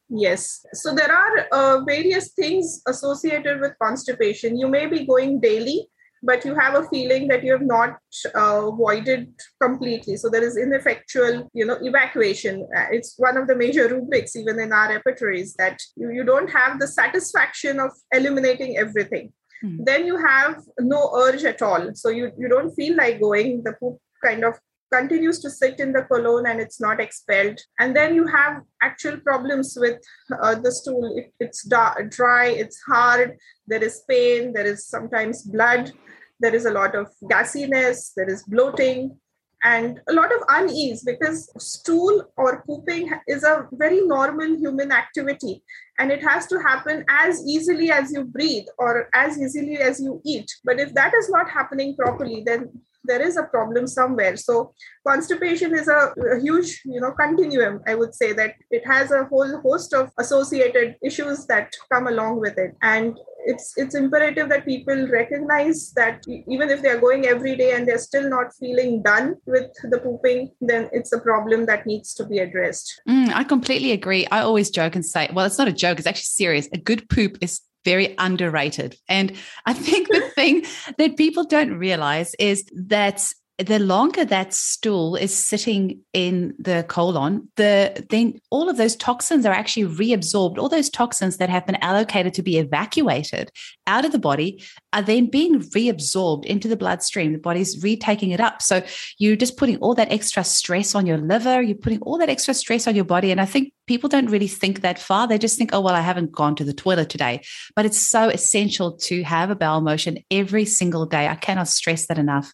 Yes. 0.09 0.65
So 0.73 0.95
there 0.95 1.13
are 1.13 1.47
uh, 1.51 1.83
various 1.83 2.31
things 2.31 2.81
associated 2.87 3.59
with 3.59 3.73
constipation. 3.81 4.57
You 4.57 4.69
may 4.69 4.85
be 4.87 5.05
going 5.05 5.41
daily, 5.41 5.89
but 6.23 6.45
you 6.45 6.55
have 6.55 6.75
a 6.75 6.87
feeling 6.89 7.27
that 7.27 7.43
you 7.43 7.51
have 7.51 7.61
not 7.61 7.97
uh, 8.35 8.71
voided 8.71 9.33
completely. 9.61 10.17
So 10.17 10.29
there 10.29 10.43
is 10.43 10.57
ineffectual, 10.57 11.49
you 11.53 11.65
know, 11.65 11.77
evacuation. 11.81 12.67
Uh, 12.75 12.85
it's 12.91 13.15
one 13.17 13.37
of 13.37 13.47
the 13.47 13.55
major 13.55 13.87
rubrics 13.87 14.35
even 14.35 14.59
in 14.59 14.71
our 14.73 14.89
repertories 14.89 15.53
that 15.55 15.79
you, 15.95 16.11
you 16.11 16.23
don't 16.23 16.49
have 16.49 16.79
the 16.79 16.87
satisfaction 16.87 17.79
of 17.79 17.91
eliminating 18.11 18.77
everything. 18.77 19.31
Mm-hmm. 19.63 19.83
Then 19.83 20.05
you 20.05 20.17
have 20.17 20.61
no 20.79 21.11
urge 21.15 21.43
at 21.43 21.61
all. 21.61 21.93
So 21.93 22.09
you, 22.09 22.31
you 22.37 22.47
don't 22.47 22.73
feel 22.73 22.95
like 22.95 23.19
going. 23.19 23.63
The 23.63 23.73
poop 23.79 23.99
kind 24.23 24.43
of 24.43 24.55
continues 24.91 25.39
to 25.39 25.49
sit 25.49 25.79
in 25.79 25.93
the 25.93 26.03
colon 26.03 26.45
and 26.45 26.59
it's 26.59 26.81
not 26.81 26.99
expelled. 26.99 27.59
And 27.79 27.95
then 27.95 28.15
you 28.15 28.25
have 28.27 28.61
actual 28.81 29.17
problems 29.17 29.77
with 29.79 30.01
uh, 30.41 30.55
the 30.55 30.71
stool. 30.71 31.17
It, 31.17 31.33
it's 31.39 31.63
da- 31.63 31.95
dry, 32.09 32.47
it's 32.47 32.79
hard, 32.81 33.37
there 33.67 33.83
is 33.83 34.03
pain, 34.09 34.53
there 34.53 34.65
is 34.65 34.85
sometimes 34.87 35.43
blood, 35.43 35.91
there 36.39 36.55
is 36.55 36.65
a 36.65 36.71
lot 36.71 36.95
of 36.95 37.07
gassiness, 37.23 38.11
there 38.15 38.29
is 38.29 38.43
bloating. 38.43 39.17
And 39.61 39.99
a 40.07 40.13
lot 40.13 40.33
of 40.33 40.41
unease 40.47 41.03
because 41.03 41.51
stool 41.57 42.23
or 42.37 42.63
pooping 42.65 43.11
is 43.27 43.43
a 43.43 43.67
very 43.73 43.99
normal 44.07 44.55
human 44.55 44.89
activity 44.89 45.61
and 45.97 46.11
it 46.11 46.23
has 46.23 46.47
to 46.47 46.59
happen 46.59 47.03
as 47.09 47.45
easily 47.45 47.91
as 47.91 48.09
you 48.13 48.23
breathe 48.23 48.67
or 48.77 49.09
as 49.13 49.37
easily 49.37 49.77
as 49.77 49.99
you 49.99 50.21
eat. 50.25 50.49
But 50.63 50.79
if 50.79 50.93
that 50.93 51.13
is 51.13 51.29
not 51.29 51.49
happening 51.49 51.97
properly, 51.97 52.41
then 52.45 52.69
there 53.03 53.21
is 53.21 53.37
a 53.37 53.43
problem 53.43 53.87
somewhere. 53.87 54.37
So 54.37 54.73
constipation 55.07 55.73
is 55.73 55.87
a, 55.87 56.13
a, 56.35 56.39
huge 56.39 56.81
you 56.85 56.99
know 57.01 57.11
continuum 57.11 57.79
i 57.87 57.95
would 57.95 58.13
say 58.13 58.33
that 58.33 58.53
it 58.69 58.85
has 58.85 59.11
a 59.11 59.23
whole 59.25 59.51
host 59.61 59.93
of 59.93 60.11
associated 60.19 60.95
issues 61.03 61.45
that 61.47 61.73
come 61.91 62.07
along 62.07 62.39
with 62.39 62.57
it. 62.57 62.75
And 62.81 63.17
it's 63.45 63.73
it's 63.77 63.95
imperative 63.95 64.49
that 64.49 64.65
people 64.65 65.07
recognize 65.07 65.91
that 65.93 66.23
even 66.27 66.69
if 66.69 66.81
they're 66.81 66.99
going 66.99 67.25
every 67.25 67.55
day 67.55 67.73
and 67.73 67.87
they're 67.87 68.05
still 68.11 68.29
not 68.29 68.47
feeling 68.59 69.01
done 69.01 69.35
with 69.45 69.71
the 69.83 69.99
pooping 69.99 70.51
then 70.59 70.89
it's 70.91 71.13
a 71.13 71.19
problem 71.19 71.65
that 71.65 71.85
needs 71.85 72.13
to 72.13 72.25
be 72.25 72.39
addressed. 72.39 73.01
Mm, 73.07 73.33
i 73.33 73.43
completely 73.43 73.91
agree. 73.91 74.27
I 74.27 74.41
always 74.41 74.69
joke 74.69 74.95
and 74.95 75.05
say 75.05 75.29
well 75.33 75.45
it's 75.45 75.57
not 75.57 75.67
a 75.67 75.73
joke 75.85 75.99
it's 75.99 76.07
actually 76.07 76.33
serious. 76.43 76.67
A 76.73 76.77
good 76.77 77.09
poop 77.09 77.37
is 77.41 77.61
very 77.89 78.13
underrated. 78.19 78.95
And 79.07 79.33
I 79.65 79.73
think 79.73 80.09
the 80.09 80.21
thing 80.35 80.63
that 80.99 81.17
people 81.17 81.43
don't 81.43 81.73
realize 81.73 82.35
is 82.37 82.63
that 82.73 83.27
the 83.57 83.79
longer 83.79 84.23
that 84.23 84.53
stool 84.53 85.17
is 85.17 85.35
sitting 85.35 85.99
in 86.13 86.53
the 86.57 86.85
colon, 86.87 87.49
the 87.57 88.05
then 88.09 88.39
all 88.51 88.69
of 88.69 88.77
those 88.77 88.95
toxins 88.95 89.45
are 89.45 89.51
actually 89.51 89.83
reabsorbed. 89.83 90.57
All 90.57 90.69
those 90.69 90.89
toxins 90.89 91.37
that 91.37 91.49
have 91.49 91.65
been 91.65 91.75
allocated 91.81 92.33
to 92.35 92.43
be 92.43 92.57
evacuated 92.57 93.51
out 93.85 94.05
of 94.05 94.13
the 94.13 94.19
body 94.19 94.63
are 94.93 95.01
then 95.01 95.25
being 95.25 95.59
reabsorbed 95.59 96.45
into 96.45 96.69
the 96.69 96.77
bloodstream. 96.77 97.33
The 97.33 97.39
body's 97.39 97.83
retaking 97.83 98.31
it 98.31 98.39
up. 98.39 98.61
So 98.61 98.81
you're 99.17 99.35
just 99.35 99.57
putting 99.57 99.77
all 99.77 99.95
that 99.95 100.11
extra 100.11 100.43
stress 100.45 100.95
on 100.95 101.05
your 101.05 101.17
liver, 101.17 101.61
you're 101.61 101.75
putting 101.75 102.01
all 102.01 102.17
that 102.19 102.29
extra 102.29 102.53
stress 102.53 102.87
on 102.87 102.95
your 102.95 103.03
body. 103.03 103.29
And 103.31 103.41
I 103.41 103.45
think 103.45 103.73
people 103.89 104.07
don't 104.07 104.29
really 104.29 104.47
think 104.47 104.81
that 104.81 104.99
far. 104.99 105.27
They 105.27 105.39
just 105.39 105.57
think, 105.57 105.71
oh, 105.73 105.81
well, 105.81 105.95
I 105.95 106.01
haven't 106.01 106.31
gone 106.31 106.55
to 106.57 106.63
the 106.63 106.73
toilet 106.73 107.09
today. 107.09 107.41
But 107.75 107.87
it's 107.87 107.97
so 107.97 108.29
essential 108.29 108.95
to 108.97 109.23
have 109.23 109.49
a 109.49 109.55
bowel 109.55 109.81
motion 109.81 110.19
every 110.29 110.65
single 110.65 111.07
day. 111.07 111.27
I 111.27 111.33
cannot 111.33 111.67
stress 111.67 112.05
that 112.05 112.19
enough. 112.19 112.53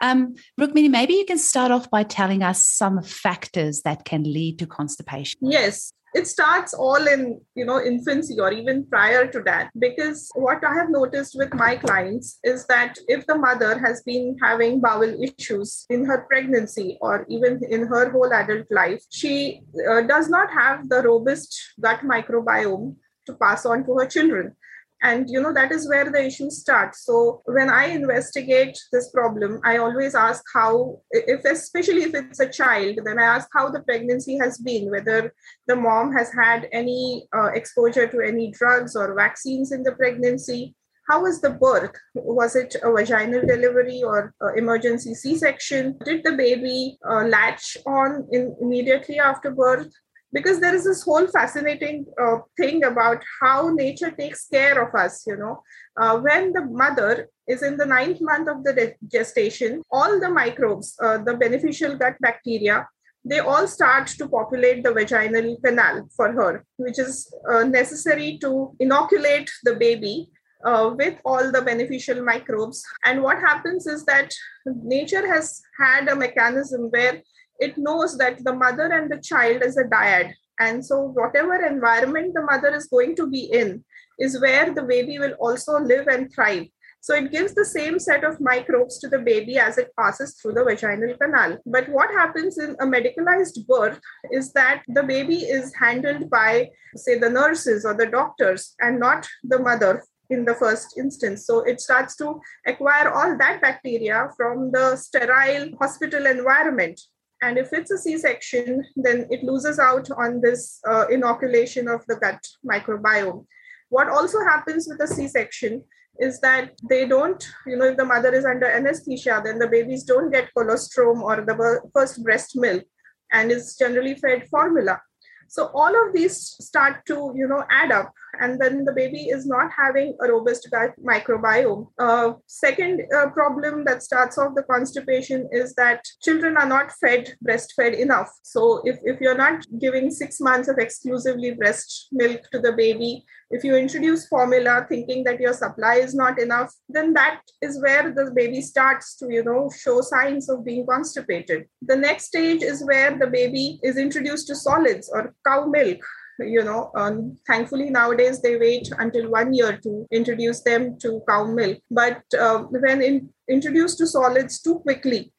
Um, 0.00 0.34
Rukmini, 0.58 0.90
maybe 0.90 1.12
you 1.12 1.26
can 1.26 1.36
start 1.36 1.70
off 1.70 1.90
by 1.90 2.02
telling 2.02 2.42
us 2.42 2.66
some 2.66 3.02
factors 3.02 3.82
that 3.82 4.06
can 4.06 4.22
lead 4.22 4.58
to 4.60 4.66
constipation. 4.66 5.38
Yes 5.42 5.92
it 6.14 6.26
starts 6.26 6.74
all 6.74 7.06
in 7.06 7.40
you 7.54 7.64
know 7.64 7.80
infancy 7.80 8.38
or 8.40 8.52
even 8.52 8.86
prior 8.86 9.26
to 9.26 9.40
that. 9.42 9.70
Because 9.78 10.30
what 10.34 10.64
i 10.64 10.74
have 10.74 10.90
noticed 10.90 11.36
with 11.36 11.52
my 11.54 11.76
clients 11.76 12.38
is 12.44 12.66
that 12.66 12.98
if 13.08 13.26
the 13.26 13.36
mother 13.36 13.78
has 13.78 14.02
been 14.02 14.36
having 14.42 14.80
bowel 14.80 15.14
issues 15.22 15.86
in 15.90 16.04
her 16.04 16.26
pregnancy 16.28 16.98
or 17.00 17.26
even 17.28 17.60
in 17.68 17.86
her 17.86 18.10
whole 18.10 18.32
adult 18.32 18.66
life 18.70 19.02
she 19.10 19.62
uh, 19.88 20.02
does 20.02 20.28
not 20.28 20.50
have 20.50 20.88
the 20.88 21.02
robust 21.02 21.58
gut 21.80 22.00
microbiome 22.00 22.96
to 23.26 23.34
pass 23.34 23.66
on 23.66 23.84
to 23.84 23.94
her 23.98 24.06
children 24.06 24.54
and 25.02 25.28
you 25.30 25.40
know 25.40 25.52
that 25.52 25.72
is 25.72 25.88
where 25.88 26.10
the 26.10 26.24
issue 26.24 26.50
starts. 26.50 27.04
So 27.04 27.42
when 27.44 27.70
i 27.70 27.86
investigate 27.86 28.78
this 28.92 29.10
problem 29.10 29.60
i 29.64 29.76
always 29.78 30.14
ask 30.14 30.42
how 30.54 31.00
if 31.10 31.44
especially 31.44 32.02
if 32.02 32.14
it's 32.14 32.40
a 32.40 32.48
child 32.48 32.98
then 33.04 33.18
i 33.18 33.22
ask 33.22 33.48
how 33.54 33.68
the 33.70 33.80
pregnancy 33.80 34.36
has 34.38 34.58
been 34.58 34.90
whether 34.90 35.32
the 35.66 35.76
mom 35.76 36.12
has 36.12 36.32
had 36.32 36.68
any 36.72 37.28
uh, 37.36 37.50
exposure 37.54 38.06
to 38.06 38.20
any 38.20 38.50
drugs 38.50 38.96
or 38.96 39.14
vaccines 39.14 39.72
in 39.72 39.82
the 39.82 39.92
pregnancy. 39.92 40.74
How 41.08 41.22
was 41.22 41.40
the 41.40 41.50
birth? 41.50 41.96
Was 42.14 42.54
it 42.54 42.76
a 42.82 42.92
vaginal 42.92 43.44
delivery 43.46 44.02
or 44.04 44.32
uh, 44.40 44.52
emergency 44.54 45.14
c-section 45.14 45.98
did 46.04 46.22
the 46.24 46.32
baby 46.32 46.98
uh, 47.08 47.24
latch 47.24 47.76
on 47.84 48.28
in, 48.30 48.54
immediately 48.60 49.18
after 49.18 49.50
birth 49.50 49.92
because 50.32 50.60
there 50.60 50.74
is 50.74 50.84
this 50.84 51.02
whole 51.02 51.26
fascinating 51.26 52.06
uh, 52.22 52.38
thing 52.56 52.84
about 52.84 53.22
how 53.40 53.70
nature 53.74 54.10
takes 54.10 54.46
care 54.46 54.82
of 54.82 54.94
us 54.94 55.24
you 55.26 55.36
know. 55.36 55.62
Uh, 56.00 56.18
when 56.18 56.52
the 56.52 56.64
mother 56.64 57.28
is 57.48 57.62
in 57.62 57.76
the 57.76 57.86
ninth 57.86 58.20
month 58.20 58.48
of 58.48 58.62
the 58.64 58.94
gestation 59.08 59.82
all 59.90 60.20
the 60.20 60.30
microbes 60.30 60.96
uh, 61.02 61.18
the 61.18 61.34
beneficial 61.34 61.96
gut 61.96 62.16
bacteria 62.20 62.86
they 63.24 63.40
all 63.40 63.66
start 63.66 64.06
to 64.06 64.26
populate 64.28 64.82
the 64.82 64.92
vaginal 64.92 65.56
canal 65.64 66.08
for 66.16 66.32
her 66.32 66.64
which 66.76 66.98
is 66.98 67.32
uh, 67.50 67.64
necessary 67.64 68.38
to 68.40 68.74
inoculate 68.80 69.50
the 69.64 69.74
baby 69.74 70.30
uh, 70.64 70.94
with 70.96 71.18
all 71.24 71.50
the 71.50 71.62
beneficial 71.62 72.22
microbes. 72.22 72.84
And 73.04 73.22
what 73.22 73.38
happens 73.38 73.86
is 73.86 74.04
that 74.04 74.32
nature 74.66 75.26
has 75.26 75.62
had 75.78 76.08
a 76.08 76.16
mechanism 76.16 76.90
where 76.90 77.22
it 77.60 77.76
knows 77.76 78.16
that 78.18 78.42
the 78.44 78.54
mother 78.54 78.86
and 78.92 79.10
the 79.10 79.20
child 79.20 79.62
is 79.62 79.76
a 79.76 79.84
dyad. 79.84 80.32
And 80.58 80.84
so, 80.84 81.00
whatever 81.00 81.54
environment 81.64 82.34
the 82.34 82.42
mother 82.42 82.74
is 82.74 82.86
going 82.86 83.16
to 83.16 83.26
be 83.26 83.44
in 83.52 83.84
is 84.18 84.40
where 84.40 84.74
the 84.74 84.82
baby 84.82 85.18
will 85.18 85.32
also 85.32 85.78
live 85.78 86.06
and 86.08 86.32
thrive. 86.34 86.66
So, 87.02 87.14
it 87.14 87.30
gives 87.32 87.54
the 87.54 87.64
same 87.64 87.98
set 87.98 88.24
of 88.24 88.40
microbes 88.40 88.98
to 89.00 89.08
the 89.08 89.18
baby 89.18 89.58
as 89.58 89.78
it 89.78 89.90
passes 89.98 90.36
through 90.36 90.52
the 90.52 90.64
vaginal 90.64 91.16
canal. 91.18 91.56
But 91.64 91.88
what 91.88 92.10
happens 92.10 92.58
in 92.58 92.76
a 92.80 92.86
medicalized 92.86 93.66
birth 93.66 94.00
is 94.30 94.52
that 94.52 94.82
the 94.88 95.02
baby 95.02 95.36
is 95.36 95.74
handled 95.74 96.28
by, 96.28 96.70
say, 96.96 97.18
the 97.18 97.30
nurses 97.30 97.86
or 97.86 97.94
the 97.94 98.06
doctors 98.06 98.74
and 98.80 99.00
not 99.00 99.26
the 99.44 99.58
mother 99.58 100.02
in 100.28 100.44
the 100.44 100.54
first 100.54 100.96
instance. 100.98 101.46
So 101.46 101.60
it 101.60 101.80
starts 101.80 102.16
to 102.16 102.40
acquire 102.66 103.10
all 103.10 103.36
that 103.38 103.60
bacteria 103.60 104.28
from 104.36 104.70
the 104.72 104.96
sterile 104.96 105.70
hospital 105.80 106.26
environment. 106.26 107.00
And 107.42 107.56
if 107.56 107.72
it's 107.72 107.90
a 107.90 107.98
C 107.98 108.18
section, 108.18 108.84
then 108.96 109.26
it 109.30 109.42
loses 109.42 109.78
out 109.78 110.08
on 110.16 110.40
this 110.40 110.80
uh, 110.86 111.06
inoculation 111.08 111.88
of 111.88 112.04
the 112.06 112.16
gut 112.16 112.46
microbiome. 112.64 113.46
What 113.88 114.08
also 114.08 114.38
happens 114.40 114.86
with 114.88 115.00
a 115.00 115.06
C 115.06 115.26
section 115.26 115.82
is 116.18 116.38
that 116.40 116.72
they 116.88 117.06
don't, 117.08 117.42
you 117.66 117.76
know, 117.76 117.86
if 117.86 117.96
the 117.96 118.04
mother 118.04 118.32
is 118.32 118.44
under 118.44 118.66
anesthesia, 118.66 119.40
then 119.42 119.58
the 119.58 119.68
babies 119.68 120.04
don't 120.04 120.30
get 120.30 120.52
colostrum 120.54 121.22
or 121.22 121.36
the 121.36 121.80
first 121.94 122.22
breast 122.22 122.56
milk 122.56 122.84
and 123.32 123.50
is 123.50 123.76
generally 123.76 124.14
fed 124.16 124.46
formula. 124.48 125.00
So 125.48 125.70
all 125.74 126.06
of 126.06 126.12
these 126.14 126.36
start 126.36 127.06
to, 127.06 127.32
you 127.34 127.48
know, 127.48 127.64
add 127.70 127.90
up 127.90 128.12
and 128.38 128.60
then 128.60 128.84
the 128.84 128.92
baby 128.92 129.28
is 129.28 129.46
not 129.46 129.70
having 129.76 130.16
a 130.22 130.30
robust 130.30 130.68
microbiome. 131.04 131.88
Uh, 131.98 132.34
second 132.46 133.02
uh, 133.16 133.30
problem 133.30 133.84
that 133.84 134.02
starts 134.02 134.38
off 134.38 134.54
the 134.54 134.62
constipation 134.62 135.48
is 135.52 135.74
that 135.74 136.04
children 136.22 136.56
are 136.56 136.66
not 136.66 136.92
fed 137.00 137.34
breastfed 137.46 137.98
enough. 137.98 138.30
So 138.42 138.82
if, 138.84 138.98
if 139.02 139.20
you're 139.20 139.36
not 139.36 139.64
giving 139.78 140.10
six 140.10 140.40
months 140.40 140.68
of 140.68 140.78
exclusively 140.78 141.52
breast 141.52 142.08
milk 142.12 142.42
to 142.52 142.60
the 142.60 142.72
baby, 142.72 143.24
if 143.50 143.64
you 143.64 143.76
introduce 143.76 144.28
formula 144.28 144.86
thinking 144.88 145.24
that 145.24 145.40
your 145.40 145.52
supply 145.52 145.96
is 145.96 146.14
not 146.14 146.40
enough 146.40 146.72
then 146.88 147.12
that 147.12 147.40
is 147.60 147.80
where 147.82 148.12
the 148.12 148.30
baby 148.34 148.60
starts 148.60 149.16
to 149.16 149.26
you 149.28 149.42
know 149.42 149.70
show 149.76 150.00
signs 150.00 150.48
of 150.48 150.64
being 150.64 150.86
constipated 150.86 151.66
the 151.82 151.96
next 151.96 152.26
stage 152.26 152.62
is 152.62 152.84
where 152.86 153.18
the 153.18 153.26
baby 153.26 153.80
is 153.82 153.96
introduced 153.96 154.46
to 154.46 154.54
solids 154.54 155.10
or 155.12 155.34
cow 155.46 155.66
milk 155.66 155.98
you 156.40 156.62
know 156.64 156.90
um, 156.94 157.36
thankfully 157.46 157.90
nowadays 157.90 158.40
they 158.40 158.56
wait 158.56 158.88
until 158.98 159.30
one 159.30 159.52
year 159.52 159.76
to 159.78 160.06
introduce 160.10 160.62
them 160.62 160.98
to 160.98 161.22
cow 161.28 161.44
milk. 161.44 161.78
But 161.90 162.22
uh, 162.38 162.60
when 162.64 163.02
in, 163.02 163.30
introduced 163.48 163.98
to 163.98 164.06
solids 164.06 164.60
too 164.60 164.80
quickly 164.80 165.32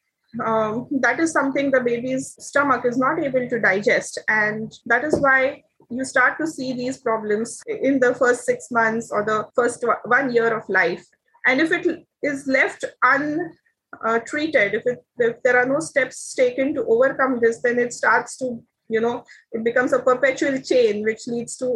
um, 0.46 0.88
that 1.02 1.20
is 1.20 1.32
something 1.32 1.72
the 1.72 1.82
baby's 1.82 2.36
stomach 2.40 2.86
is 2.86 2.98
not 2.98 3.20
able 3.20 3.48
to 3.50 3.60
digest. 3.60 4.20
And 4.28 4.72
that 4.86 5.04
is 5.04 5.20
why 5.20 5.64
you 5.90 6.06
start 6.06 6.38
to 6.40 6.48
see 6.48 6.74
these 6.74 6.98
problems 7.00 7.62
in 7.68 8.00
the 8.00 8.16
first 8.16 8.46
six 8.46 8.72
months 8.72 9.12
or 9.12 9.26
the 9.26 9.48
first 9.56 9.84
one 10.06 10.34
year 10.34 10.56
of 10.56 10.68
life. 10.70 11.06
And 11.46 11.60
if 11.60 11.72
it 11.72 12.06
is 12.24 12.48
left 12.48 12.86
untreated 13.04 14.74
if, 14.76 14.84
it, 14.86 15.00
if 15.18 15.42
there 15.44 15.58
are 15.58 15.66
no 15.66 15.80
steps 15.80 16.34
taken 16.34 16.74
to 16.76 16.86
overcome 16.86 17.40
this 17.42 17.62
then 17.62 17.80
it 17.80 17.92
starts 17.92 18.38
to 18.38 18.64
you 18.92 19.02
know 19.02 19.24
it 19.52 19.64
becomes 19.64 19.94
a 19.94 20.00
perpetual 20.00 20.60
chain 20.62 21.04
which 21.04 21.28
leads 21.28 21.58
to 21.58 21.68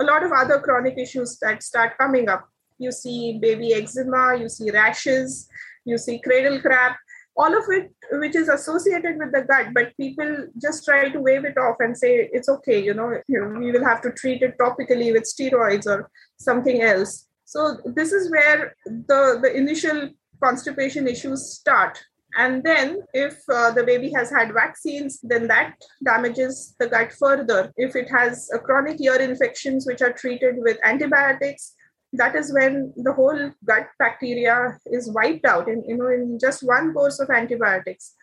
a 0.00 0.04
lot 0.04 0.24
of 0.24 0.32
other 0.32 0.58
chronic 0.60 0.96
issues 0.96 1.38
that 1.40 1.62
start 1.62 1.98
coming 1.98 2.28
up. 2.28 2.48
You 2.78 2.92
see 2.92 3.38
baby 3.38 3.74
eczema 3.74 4.38
you 4.40 4.48
see 4.48 4.70
rashes 4.70 5.48
you 5.84 5.98
see 5.98 6.18
cradle 6.26 6.60
cap 6.60 6.96
all 7.36 7.56
of 7.56 7.64
it 7.68 7.90
which 8.22 8.34
is 8.34 8.48
associated 8.48 9.18
with 9.18 9.32
the 9.32 9.42
gut 9.42 9.68
but 9.74 9.96
people 9.96 10.30
just 10.60 10.84
try 10.84 11.08
to 11.08 11.20
wave 11.20 11.44
it 11.44 11.58
off 11.58 11.76
and 11.80 11.96
say 11.96 12.28
it's 12.32 12.48
okay 12.48 12.82
you 12.82 12.94
know, 12.94 13.10
you 13.28 13.40
know 13.40 13.58
we 13.58 13.70
will 13.70 13.84
have 13.84 14.00
to 14.02 14.12
treat 14.12 14.42
it 14.42 14.56
topically 14.58 15.12
with 15.12 15.24
steroids 15.24 15.86
or 15.86 16.10
something 16.38 16.80
else. 16.82 17.26
So 17.44 17.78
this 17.84 18.12
is 18.12 18.30
where 18.30 18.74
the 18.86 19.38
the 19.42 19.54
initial 19.54 20.10
constipation 20.42 21.06
issues 21.06 21.52
start 21.52 22.02
and 22.36 22.62
then 22.62 23.02
if 23.12 23.38
uh, 23.52 23.70
the 23.72 23.84
baby 23.84 24.12
has 24.14 24.30
had 24.30 24.54
vaccines 24.54 25.18
then 25.22 25.48
that 25.48 25.74
damages 26.04 26.74
the 26.78 26.86
gut 26.86 27.12
further. 27.12 27.72
If 27.76 27.96
it 27.96 28.08
has 28.10 28.48
a 28.54 28.58
chronic 28.58 29.00
ear 29.00 29.16
infections 29.16 29.86
which 29.86 30.02
are 30.02 30.12
treated 30.12 30.56
with 30.58 30.78
antibiotics 30.84 31.74
that 32.12 32.34
is 32.34 32.52
when 32.52 32.92
the 32.96 33.12
whole 33.12 33.52
gut 33.64 33.86
bacteria 33.98 34.78
is 34.86 35.10
wiped 35.12 35.44
out 35.44 35.68
in 35.68 35.82
you 35.86 35.96
know 35.96 36.08
in 36.08 36.38
just 36.40 36.62
one 36.62 36.92
course 36.92 37.20
of 37.20 37.30
antibiotics. 37.30 38.14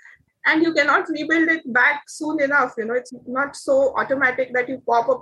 And 0.46 0.64
you 0.64 0.74
cannot 0.74 1.10
rebuild 1.10 1.50
it 1.50 1.74
back 1.74 2.04
soon 2.08 2.42
enough 2.42 2.74
you 2.78 2.86
know 2.86 2.94
it's 2.94 3.14
not 3.28 3.56
so 3.56 3.94
automatic 3.98 4.54
that 4.54 4.70
you 4.70 4.82
pop 4.88 5.10
a 5.10 5.16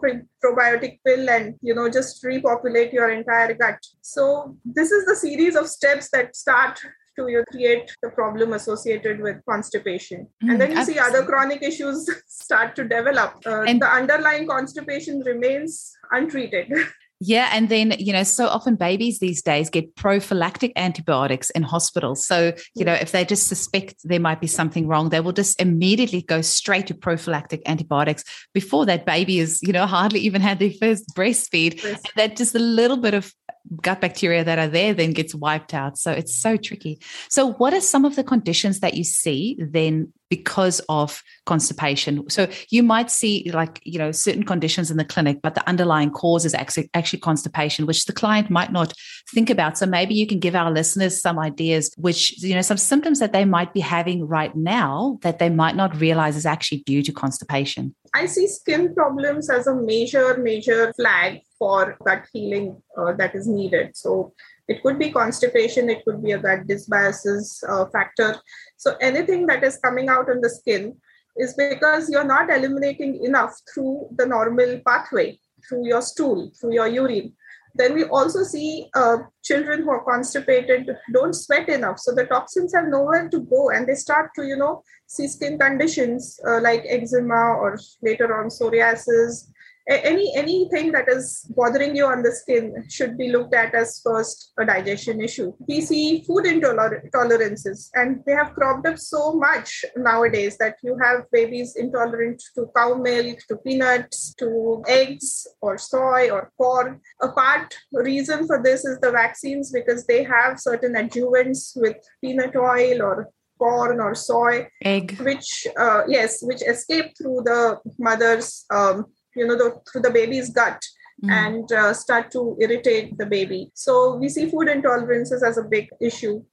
probiotic 0.46 1.00
pill 1.06 1.30
and 1.30 1.56
you 1.62 1.74
know 1.74 1.90
just 1.90 2.24
repopulate 2.24 2.94
your 2.94 3.10
entire 3.10 3.56
gut. 3.56 3.80
So 4.02 4.56
this 4.64 4.92
is 4.92 5.06
the 5.06 5.16
series 5.16 5.56
of 5.56 5.68
steps 5.68 6.10
that 6.12 6.36
start 6.36 6.80
to 7.16 7.28
you 7.28 7.44
create 7.52 7.92
the 8.02 8.10
problem 8.10 8.54
associated 8.54 9.22
with 9.22 9.38
constipation 9.50 10.28
mm, 10.44 10.52
and 10.52 10.62
then 10.62 10.72
you 10.72 10.84
see 10.84 11.00
other 11.00 11.24
chronic 11.24 11.64
issues 11.64 12.10
start 12.28 12.76
to 12.76 12.84
develop 12.84 13.34
uh, 13.46 13.62
and 13.62 13.82
the 13.82 13.88
underlying 13.88 14.48
constipation 14.48 15.20
remains 15.22 15.94
untreated 16.12 16.72
Yeah. 17.22 17.50
And 17.54 17.70
then, 17.70 17.96
you 17.98 18.12
know, 18.12 18.24
so 18.24 18.48
often 18.48 18.76
babies 18.76 19.20
these 19.20 19.42
days 19.42 19.70
get 19.70 19.96
prophylactic 19.96 20.74
antibiotics 20.76 21.50
in 21.52 21.64
hospitals. 21.64 22.28
So, 22.28 22.54
you 22.76 22.84
know, 22.84 22.94
if 22.94 23.12
they 23.12 23.24
just 23.24 23.48
suspect 23.48 23.96
there 24.04 24.20
might 24.20 24.42
be 24.42 24.48
something 24.48 24.88
wrong, 24.88 25.10
they 25.10 25.22
will 25.22 25.32
just 25.32 25.60
immediately 25.62 26.22
go 26.22 26.42
straight 26.42 26.88
to 26.88 26.94
prophylactic 26.94 27.62
antibiotics 27.68 28.24
before 28.54 28.86
that 28.88 29.06
baby 29.06 29.40
is, 29.40 29.60
you 29.64 29.72
know, 29.72 29.86
hardly 29.86 30.20
even 30.22 30.42
had 30.42 30.60
their 30.60 30.72
first 30.72 31.06
breastfeed. 31.16 31.82
Yes. 31.82 32.02
That 32.18 32.36
just 32.36 32.54
a 32.54 32.60
little 32.60 32.98
bit 32.98 33.14
of 33.14 33.34
gut 33.82 34.02
bacteria 34.02 34.44
that 34.44 34.60
are 34.60 34.68
there 34.68 34.94
then 34.94 35.14
gets 35.14 35.34
wiped 35.36 35.74
out. 35.74 35.98
So 35.98 36.12
it's 36.12 36.36
so 36.36 36.58
tricky. 36.58 37.00
So, 37.30 37.54
what 37.54 37.74
are 37.74 37.82
some 37.82 38.06
of 38.06 38.16
the 38.16 38.24
conditions 38.24 38.80
that 38.80 38.96
you 38.96 39.04
see 39.04 39.58
then 39.60 40.12
because 40.30 40.80
of 40.90 41.22
constipation? 41.46 42.30
So, 42.30 42.48
you 42.70 42.84
might 42.84 43.10
see 43.12 43.50
like, 43.54 43.80
you 43.84 43.98
know, 43.98 44.12
certain 44.12 44.44
conditions 44.44 44.92
in 44.92 44.98
the 44.98 45.06
clinic, 45.06 45.42
but 45.42 45.56
the 45.56 45.68
underlying 45.68 46.12
cause 46.12 46.46
is 46.46 46.54
actually, 46.54 46.90
actually 46.94 47.20
constipation, 47.20 47.86
which 47.86 48.06
the 48.06 48.14
client 48.14 48.50
might 48.50 48.72
not 48.72 48.94
think 49.34 49.50
about. 49.50 49.78
So, 49.78 49.86
maybe 49.86 50.14
you 50.16 50.28
can 50.28 50.40
give 50.40 50.56
our 50.56 50.72
listeners 50.72 51.22
some 51.22 51.40
ideas, 51.40 51.94
which, 51.98 52.42
you 52.42 52.56
know, 52.56 52.62
some 52.62 52.78
symptoms 52.78 53.20
that 53.20 53.34
they 53.34 53.46
might 53.46 53.74
be 53.74 53.80
having 53.80 54.28
right 54.28 54.56
now 54.56 55.20
that 55.22 55.40
they 55.40 55.50
might 55.50 55.76
not 55.76 56.00
realize 56.00 56.36
is 56.36 56.46
actually 56.46 56.80
due 56.86 57.04
to 57.04 57.12
constipation. 57.12 57.96
I 58.14 58.28
see 58.28 58.48
skin 58.48 58.94
problems 58.94 59.50
as 59.50 59.68
a 59.68 59.76
major, 59.76 60.38
major 60.38 60.94
flag 60.94 61.42
for 61.66 61.98
gut 62.06 62.26
healing 62.32 62.68
uh, 63.00 63.12
that 63.20 63.34
is 63.34 63.48
needed. 63.48 63.98
So 64.04 64.34
it 64.68 64.84
could 64.84 65.00
be 65.00 65.12
constipation, 65.12 65.90
it 65.90 66.04
could 66.06 66.22
be 66.24 66.34
a 66.34 66.38
gut 66.48 66.68
dysbiosis 66.68 67.48
uh, 67.68 67.86
factor. 67.96 68.36
So 68.78 68.96
anything 69.02 69.48
that 69.48 69.64
is 69.64 69.80
coming 69.86 70.08
out 70.16 70.30
on 70.30 70.42
the 70.42 70.52
skin 70.60 70.96
is 71.38 71.56
because 71.56 72.10
you're 72.10 72.32
not 72.38 72.52
eliminating 72.58 73.24
enough 73.30 73.54
through 73.74 74.10
the 74.20 74.28
normal 74.28 74.80
pathway, 74.86 75.40
through 75.68 75.88
your 75.88 76.04
stool, 76.04 76.52
through 76.60 76.76
your 76.76 76.88
urine. 76.88 77.34
Then 77.78 77.96
we 77.96 78.04
also 78.06 78.44
see 78.44 78.90
uh, 78.96 79.18
children 79.44 79.82
who 79.82 79.90
are 79.90 80.06
constipated 80.10 80.92
don't 81.14 81.34
sweat 81.34 81.68
enough. 81.68 82.00
So 82.00 82.14
the 82.14 82.26
toxins 82.26 82.74
have 82.76 82.88
nowhere 82.88 83.28
to 83.30 83.40
go 83.56 83.72
and 83.72 83.86
they 83.88 83.96
start 83.96 84.30
to, 84.36 84.44
you 84.52 84.56
know, 84.56 84.84
see 85.08 85.28
skin 85.28 85.58
conditions 85.60 86.40
uh, 86.48 86.62
like 86.62 86.86
eczema 86.88 87.44
or 87.64 87.78
later 88.02 88.30
on 88.40 88.48
psoriasis 88.50 89.50
any 89.88 90.34
anything 90.36 90.92
that 90.92 91.08
is 91.08 91.46
bothering 91.56 91.96
you 91.96 92.06
on 92.06 92.24
the 92.24 92.32
skin 92.32 92.86
should 92.90 93.18
be 93.18 93.30
looked 93.30 93.54
at 93.54 93.76
as 93.76 94.02
first 94.04 94.52
a 94.60 94.66
digestion 94.66 95.22
issue. 95.22 95.54
We 95.68 95.82
see 95.82 96.24
food 96.26 96.46
intolerances 96.46 97.90
and 97.94 98.24
they 98.26 98.34
have 98.34 98.54
cropped 98.54 98.88
up 98.88 98.98
so 98.98 99.34
much 99.34 99.86
nowadays 99.96 100.58
that 100.58 100.78
you 100.84 100.98
have 101.04 101.30
babies 101.32 101.76
intolerant 101.76 102.42
to 102.56 102.68
cow 102.76 102.96
milk 102.96 103.40
to 103.48 103.58
peanuts 103.58 104.34
to 104.36 104.84
eggs 104.88 105.48
or 105.62 105.78
soy 105.78 106.30
or 106.32 106.52
corn. 106.58 107.02
A 107.22 107.30
part 107.30 107.76
reason 107.94 108.48
for 108.48 108.62
this 108.64 108.86
is 108.86 109.00
the 109.00 109.12
vaccines 109.12 109.72
because 109.72 110.06
they 110.06 110.24
have 110.24 110.60
certain 110.60 110.94
adjuvants 110.94 111.74
with 111.76 111.98
peanut 112.22 112.56
oil 112.56 113.02
or 113.02 113.30
corn 113.58 114.00
or 114.00 114.16
soy 114.16 114.68
egg. 114.84 115.18
which 115.22 115.68
uh, 115.80 116.02
yes 116.08 116.40
which 116.42 116.62
escape 116.62 117.14
through 117.18 117.42
the 117.46 117.80
mother's 117.98 118.66
um, 118.70 119.06
you 119.36 119.46
know 119.46 119.56
the, 119.56 119.80
through 119.92 120.02
the 120.02 120.10
baby's 120.10 120.50
gut 120.50 120.82
mm. 121.24 121.32
and 121.32 121.72
uh, 121.72 121.94
start 121.94 122.32
to 122.32 122.58
irritate 122.60 123.18
the 123.18 123.26
baby 123.26 123.72
so 123.74 124.16
we 124.16 124.30
see 124.30 124.50
food 124.50 124.68
intolerances 124.68 125.48
as 125.48 125.58
a 125.58 125.64
big 125.64 125.88
issue 126.02 126.44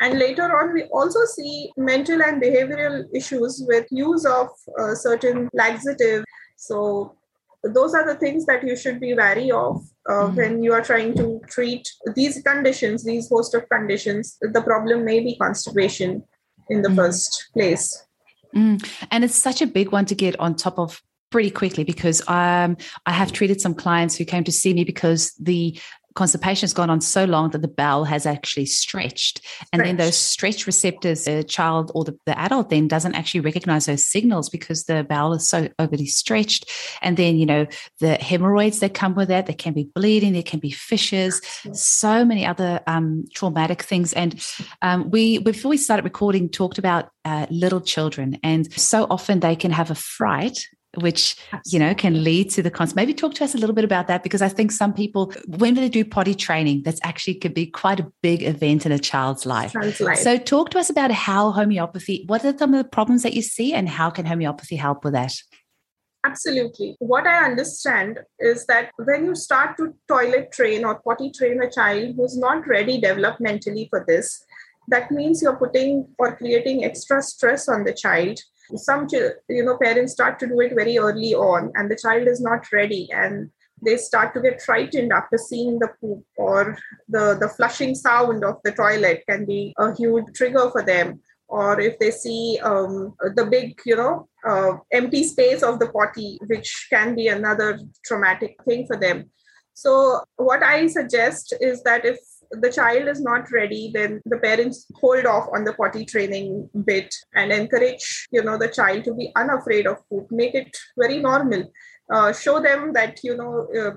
and 0.00 0.18
later 0.18 0.44
on 0.56 0.72
we 0.72 0.84
also 0.84 1.24
see 1.24 1.70
mental 1.76 2.22
and 2.22 2.42
behavioral 2.42 3.04
issues 3.14 3.62
with 3.66 3.86
use 3.90 4.24
of 4.24 4.48
uh, 4.78 4.94
certain 4.94 5.48
laxative 5.52 6.24
so 6.56 7.14
those 7.74 7.92
are 7.92 8.06
the 8.06 8.18
things 8.20 8.46
that 8.46 8.62
you 8.62 8.76
should 8.76 9.00
be 9.00 9.14
wary 9.14 9.50
of 9.50 9.82
uh, 10.08 10.28
mm. 10.28 10.34
when 10.36 10.62
you 10.62 10.72
are 10.72 10.82
trying 10.82 11.14
to 11.14 11.40
treat 11.48 11.88
these 12.14 12.40
conditions 12.42 13.04
these 13.04 13.28
host 13.28 13.54
of 13.54 13.68
conditions 13.68 14.38
the 14.40 14.62
problem 14.62 15.04
may 15.04 15.20
be 15.20 15.36
constipation 15.36 16.22
in 16.70 16.82
the 16.82 16.88
mm. 16.88 16.96
first 16.96 17.48
place 17.52 18.04
Mm. 18.54 18.82
And 19.10 19.24
it's 19.24 19.34
such 19.34 19.62
a 19.62 19.66
big 19.66 19.92
one 19.92 20.06
to 20.06 20.14
get 20.14 20.38
on 20.40 20.54
top 20.54 20.78
of 20.78 21.02
pretty 21.30 21.50
quickly 21.50 21.84
because 21.84 22.26
um, 22.28 22.76
I 23.06 23.12
have 23.12 23.32
treated 23.32 23.60
some 23.60 23.74
clients 23.74 24.16
who 24.16 24.24
came 24.24 24.44
to 24.44 24.52
see 24.52 24.72
me 24.72 24.84
because 24.84 25.32
the 25.40 25.78
constipation 26.18 26.62
has 26.62 26.74
gone 26.74 26.90
on 26.90 27.00
so 27.00 27.24
long 27.24 27.48
that 27.50 27.62
the 27.62 27.68
bowel 27.68 28.02
has 28.02 28.26
actually 28.26 28.66
stretched. 28.66 29.40
And 29.72 29.80
then 29.84 29.98
those 29.98 30.16
stretch 30.16 30.66
receptors, 30.66 31.24
the 31.24 31.44
child 31.44 31.92
or 31.94 32.02
the, 32.02 32.18
the 32.26 32.36
adult 32.36 32.70
then 32.70 32.88
doesn't 32.88 33.14
actually 33.14 33.40
recognize 33.40 33.86
those 33.86 34.04
signals 34.04 34.48
because 34.48 34.84
the 34.84 35.04
bowel 35.08 35.34
is 35.34 35.48
so 35.48 35.68
overly 35.78 36.06
stretched. 36.06 36.68
And 37.02 37.16
then, 37.16 37.38
you 37.38 37.46
know, 37.46 37.66
the 38.00 38.14
hemorrhoids 38.14 38.80
that 38.80 38.94
come 38.94 39.14
with 39.14 39.28
that, 39.28 39.46
there 39.46 39.54
can 39.54 39.74
be 39.74 39.90
bleeding, 39.94 40.32
there 40.32 40.42
can 40.42 40.58
be 40.58 40.72
fissures, 40.72 41.40
so 41.72 42.24
many 42.24 42.44
other 42.44 42.80
um, 42.88 43.24
traumatic 43.32 43.82
things. 43.82 44.12
And 44.12 44.44
um, 44.82 45.10
we, 45.10 45.38
before 45.38 45.70
we 45.70 45.76
started 45.76 46.04
recording, 46.04 46.48
talked 46.48 46.78
about 46.78 47.10
uh, 47.24 47.46
little 47.48 47.80
children. 47.80 48.40
And 48.42 48.72
so 48.72 49.06
often 49.08 49.38
they 49.38 49.54
can 49.54 49.70
have 49.70 49.92
a 49.92 49.94
fright 49.94 50.66
which 50.96 51.36
you 51.66 51.78
know 51.78 51.94
can 51.94 52.24
lead 52.24 52.50
to 52.50 52.62
the 52.62 52.70
cons 52.70 52.96
maybe 52.96 53.12
talk 53.12 53.34
to 53.34 53.44
us 53.44 53.54
a 53.54 53.58
little 53.58 53.74
bit 53.74 53.84
about 53.84 54.06
that 54.06 54.22
because 54.22 54.40
i 54.40 54.48
think 54.48 54.72
some 54.72 54.92
people 54.92 55.32
when 55.58 55.74
they 55.74 55.88
do 55.88 56.04
potty 56.04 56.34
training? 56.34 56.82
That's 56.84 57.00
actually 57.02 57.34
could 57.34 57.54
be 57.54 57.66
quite 57.66 58.00
a 58.00 58.10
big 58.22 58.42
event 58.42 58.86
in 58.86 58.92
a 58.92 58.98
child's 58.98 59.46
life. 59.46 59.74
life 59.74 60.18
so 60.18 60.38
talk 60.38 60.70
to 60.70 60.78
us 60.78 60.90
about 60.90 61.10
how 61.10 61.50
homeopathy 61.50 62.24
what 62.26 62.44
are 62.44 62.56
some 62.56 62.74
of 62.74 62.82
the 62.82 62.88
problems 62.88 63.22
that 63.22 63.34
you 63.34 63.42
see 63.42 63.72
and 63.74 63.88
how 63.88 64.10
can 64.10 64.26
homeopathy 64.26 64.76
help 64.76 65.04
with 65.04 65.12
that? 65.12 65.34
Absolutely. 66.26 66.96
What 66.98 67.26
I 67.26 67.44
understand 67.44 68.20
is 68.40 68.66
that 68.66 68.90
when 68.96 69.24
you 69.24 69.34
start 69.34 69.76
to 69.76 69.94
toilet 70.08 70.50
train 70.52 70.84
or 70.84 71.00
potty 71.00 71.30
train 71.30 71.62
a 71.62 71.70
child 71.70 72.16
who's 72.16 72.36
not 72.36 72.66
ready 72.66 73.00
developmentally 73.00 73.88
for 73.88 74.04
this, 74.06 74.44
that 74.88 75.10
means 75.10 75.40
you're 75.40 75.56
putting 75.56 76.08
or 76.18 76.36
creating 76.36 76.84
extra 76.84 77.22
stress 77.22 77.68
on 77.68 77.84
the 77.84 77.92
child 77.92 78.40
some 78.76 79.06
you 79.12 79.64
know 79.64 79.78
parents 79.78 80.12
start 80.12 80.38
to 80.38 80.46
do 80.46 80.60
it 80.60 80.74
very 80.74 80.98
early 80.98 81.34
on 81.34 81.72
and 81.74 81.90
the 81.90 81.96
child 81.96 82.28
is 82.28 82.40
not 82.40 82.70
ready 82.72 83.08
and 83.12 83.50
they 83.84 83.96
start 83.96 84.34
to 84.34 84.40
get 84.40 84.62
frightened 84.62 85.12
after 85.12 85.38
seeing 85.38 85.78
the 85.78 85.88
poop 86.00 86.24
or 86.36 86.76
the, 87.08 87.36
the 87.40 87.48
flushing 87.48 87.94
sound 87.94 88.44
of 88.44 88.56
the 88.64 88.72
toilet 88.72 89.22
can 89.28 89.44
be 89.44 89.74
a 89.78 89.94
huge 89.94 90.24
trigger 90.34 90.70
for 90.70 90.82
them. 90.82 91.20
Or 91.48 91.80
if 91.80 91.98
they 91.98 92.10
see 92.10 92.58
um, 92.62 93.14
the 93.34 93.46
big 93.46 93.80
you 93.86 93.96
know 93.96 94.28
uh, 94.46 94.72
empty 94.92 95.24
space 95.24 95.62
of 95.62 95.78
the 95.78 95.88
potty 95.88 96.38
which 96.46 96.88
can 96.90 97.14
be 97.14 97.28
another 97.28 97.78
traumatic 98.04 98.56
thing 98.66 98.86
for 98.86 98.96
them. 98.96 99.30
So 99.72 100.20
what 100.36 100.62
i 100.62 100.86
suggest 100.88 101.54
is 101.60 101.82
that 101.84 102.04
if 102.04 102.18
the 102.50 102.72
child 102.72 103.08
is 103.08 103.20
not 103.20 103.50
ready 103.50 103.90
then 103.92 104.20
the 104.24 104.38
parents 104.38 104.86
hold 104.94 105.26
off 105.26 105.48
on 105.54 105.64
the 105.64 105.72
potty 105.74 106.04
training 106.04 106.68
bit 106.84 107.14
and 107.34 107.52
encourage 107.52 108.26
you 108.30 108.42
know 108.42 108.56
the 108.56 108.68
child 108.68 109.04
to 109.04 109.14
be 109.14 109.30
unafraid 109.36 109.86
of 109.86 109.96
poop 110.08 110.26
make 110.30 110.54
it 110.54 110.76
very 110.96 111.18
normal 111.18 111.70
uh, 112.12 112.32
show 112.32 112.60
them 112.60 112.92
that 112.92 113.20
you 113.22 113.36
know 113.36 113.68
uh, 113.78 113.90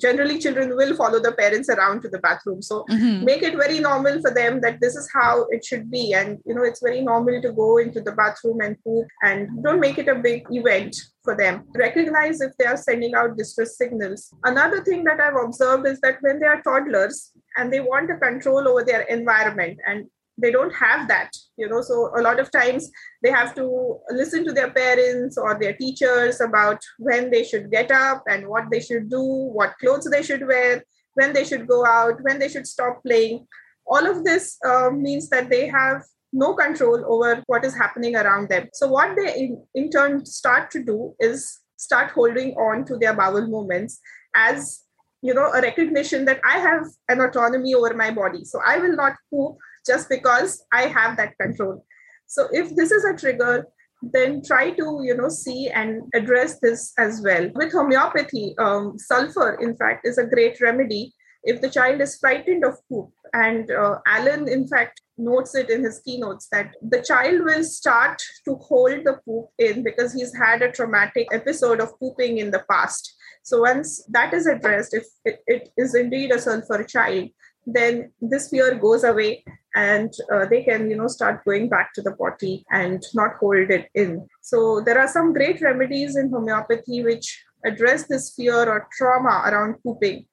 generally 0.00 0.38
children 0.38 0.74
will 0.76 0.96
follow 0.96 1.20
the 1.20 1.32
parents 1.32 1.68
around 1.68 2.00
to 2.02 2.08
the 2.08 2.18
bathroom. 2.18 2.62
So 2.62 2.84
mm-hmm. 2.90 3.24
make 3.24 3.42
it 3.42 3.56
very 3.56 3.80
normal 3.80 4.20
for 4.20 4.32
them 4.32 4.60
that 4.62 4.80
this 4.80 4.96
is 4.96 5.08
how 5.12 5.46
it 5.50 5.64
should 5.64 5.90
be. 5.90 6.14
And 6.14 6.38
you 6.46 6.54
know 6.54 6.62
it's 6.62 6.82
very 6.82 7.02
normal 7.02 7.40
to 7.42 7.52
go 7.52 7.78
into 7.78 8.00
the 8.00 8.12
bathroom 8.12 8.60
and 8.60 8.76
poop 8.84 9.06
and 9.22 9.62
don't 9.62 9.80
make 9.80 9.98
it 9.98 10.08
a 10.08 10.14
big 10.14 10.46
event 10.50 10.96
for 11.24 11.36
them. 11.36 11.64
Recognize 11.74 12.40
if 12.40 12.56
they 12.56 12.66
are 12.66 12.76
sending 12.76 13.14
out 13.14 13.36
distress 13.36 13.76
signals. 13.76 14.32
Another 14.44 14.82
thing 14.84 15.04
that 15.04 15.20
i've 15.20 15.36
observed 15.36 15.86
is 15.86 16.00
that 16.00 16.18
when 16.20 16.38
they 16.38 16.46
are 16.46 16.62
toddlers 16.62 17.32
and 17.56 17.72
they 17.72 17.80
want 17.80 18.10
a 18.10 18.16
control 18.16 18.68
over 18.68 18.84
their 18.84 19.02
environment 19.02 19.78
and 19.86 20.06
they 20.38 20.50
don't 20.50 20.74
have 20.74 21.08
that 21.08 21.30
you 21.56 21.68
know 21.68 21.80
so 21.80 22.10
a 22.18 22.20
lot 22.20 22.38
of 22.38 22.50
times 22.50 22.90
they 23.22 23.30
have 23.30 23.54
to 23.54 23.98
listen 24.10 24.44
to 24.44 24.52
their 24.52 24.70
parents 24.70 25.38
or 25.38 25.58
their 25.58 25.72
teachers 25.72 26.40
about 26.40 26.78
when 26.98 27.30
they 27.30 27.42
should 27.42 27.70
get 27.70 27.90
up 27.90 28.22
and 28.28 28.46
what 28.46 28.64
they 28.70 28.80
should 28.80 29.08
do 29.08 29.22
what 29.22 29.78
clothes 29.80 30.08
they 30.10 30.22
should 30.22 30.46
wear 30.46 30.82
when 31.16 31.32
they 31.32 31.44
should 31.44 31.66
go 31.66 31.84
out 31.84 32.22
when 32.22 32.38
they 32.38 32.48
should 32.48 32.66
stop 32.66 33.02
playing. 33.02 33.46
All 33.86 34.06
of 34.06 34.24
this 34.24 34.58
uh, 34.64 34.90
means 34.90 35.28
that 35.30 35.50
they 35.50 35.66
have 35.66 36.02
no 36.32 36.54
control 36.54 37.02
over 37.12 37.42
what 37.46 37.64
is 37.64 37.74
happening 37.74 38.16
around 38.16 38.48
them. 38.48 38.68
So 38.72 38.88
what 38.88 39.16
they 39.16 39.34
in, 39.34 39.62
in 39.74 39.90
turn 39.90 40.24
start 40.26 40.70
to 40.72 40.84
do 40.84 41.14
is 41.18 41.60
start 41.76 42.10
holding 42.10 42.52
on 42.54 42.84
to 42.86 42.96
their 42.96 43.14
bowel 43.14 43.46
movements 43.46 43.98
as 44.34 44.82
you 45.22 45.32
know 45.34 45.50
a 45.52 45.60
recognition 45.60 46.24
that 46.24 46.40
i 46.44 46.58
have 46.58 46.84
an 47.08 47.20
autonomy 47.20 47.74
over 47.74 47.94
my 47.94 48.10
body. 48.10 48.44
So 48.44 48.60
i 48.66 48.78
will 48.78 48.94
not 48.94 49.14
poop 49.30 49.56
just 49.86 50.08
because 50.08 50.64
I 50.72 50.82
have 50.82 51.16
that 51.16 51.38
control. 51.40 51.84
So 52.26 52.48
if 52.52 52.74
this 52.74 52.90
is 52.90 53.04
a 53.04 53.16
trigger, 53.16 53.66
then 54.02 54.42
try 54.44 54.70
to 54.70 55.00
you 55.02 55.16
know 55.16 55.28
see 55.28 55.68
and 55.68 56.02
address 56.14 56.58
this 56.60 56.92
as 56.98 57.22
well. 57.22 57.50
With 57.54 57.72
homeopathy, 57.72 58.54
um, 58.58 58.98
sulfur 58.98 59.58
in 59.60 59.76
fact 59.76 60.06
is 60.06 60.18
a 60.18 60.26
great 60.26 60.60
remedy 60.60 61.14
if 61.44 61.60
the 61.60 61.70
child 61.70 62.00
is 62.00 62.18
frightened 62.18 62.64
of 62.64 62.76
poop. 62.88 63.10
And 63.32 63.70
uh, 63.70 63.98
Allen 64.06 64.48
in 64.48 64.66
fact 64.68 65.00
notes 65.16 65.54
it 65.54 65.70
in 65.70 65.82
his 65.82 66.00
keynotes 66.04 66.48
that 66.52 66.74
the 66.82 67.02
child 67.02 67.44
will 67.44 67.64
start 67.64 68.20
to 68.44 68.56
hold 68.56 69.04
the 69.04 69.18
poop 69.24 69.46
in 69.58 69.82
because 69.82 70.12
he's 70.12 70.34
had 70.36 70.62
a 70.62 70.70
traumatic 70.70 71.28
episode 71.32 71.80
of 71.80 71.98
pooping 71.98 72.38
in 72.38 72.50
the 72.50 72.64
past. 72.70 73.14
So 73.42 73.60
once 73.60 74.04
that 74.10 74.34
is 74.34 74.46
addressed, 74.46 74.92
if 74.92 75.04
it, 75.24 75.40
it 75.46 75.68
is 75.76 75.94
indeed 75.94 76.32
a 76.32 76.38
sulfur 76.40 76.82
child, 76.82 77.28
then 77.64 78.12
this 78.20 78.48
fear 78.48 78.74
goes 78.74 79.04
away 79.04 79.44
and 79.76 80.12
uh, 80.32 80.46
they 80.46 80.62
can 80.62 80.90
you 80.90 80.96
know 80.96 81.06
start 81.06 81.44
going 81.44 81.68
back 81.68 81.92
to 81.94 82.02
the 82.02 82.12
potty 82.12 82.64
and 82.70 83.02
not 83.14 83.36
hold 83.38 83.70
it 83.70 83.88
in. 83.94 84.26
So 84.40 84.80
there 84.80 84.98
are 84.98 85.08
some 85.08 85.32
great 85.32 85.60
remedies 85.60 86.16
in 86.16 86.30
homeopathy 86.30 87.04
which 87.04 87.44
address 87.64 88.06
this 88.08 88.32
fear 88.34 88.68
or 88.68 88.88
trauma 88.96 89.42
around 89.46 89.76
pooping. 89.82 90.26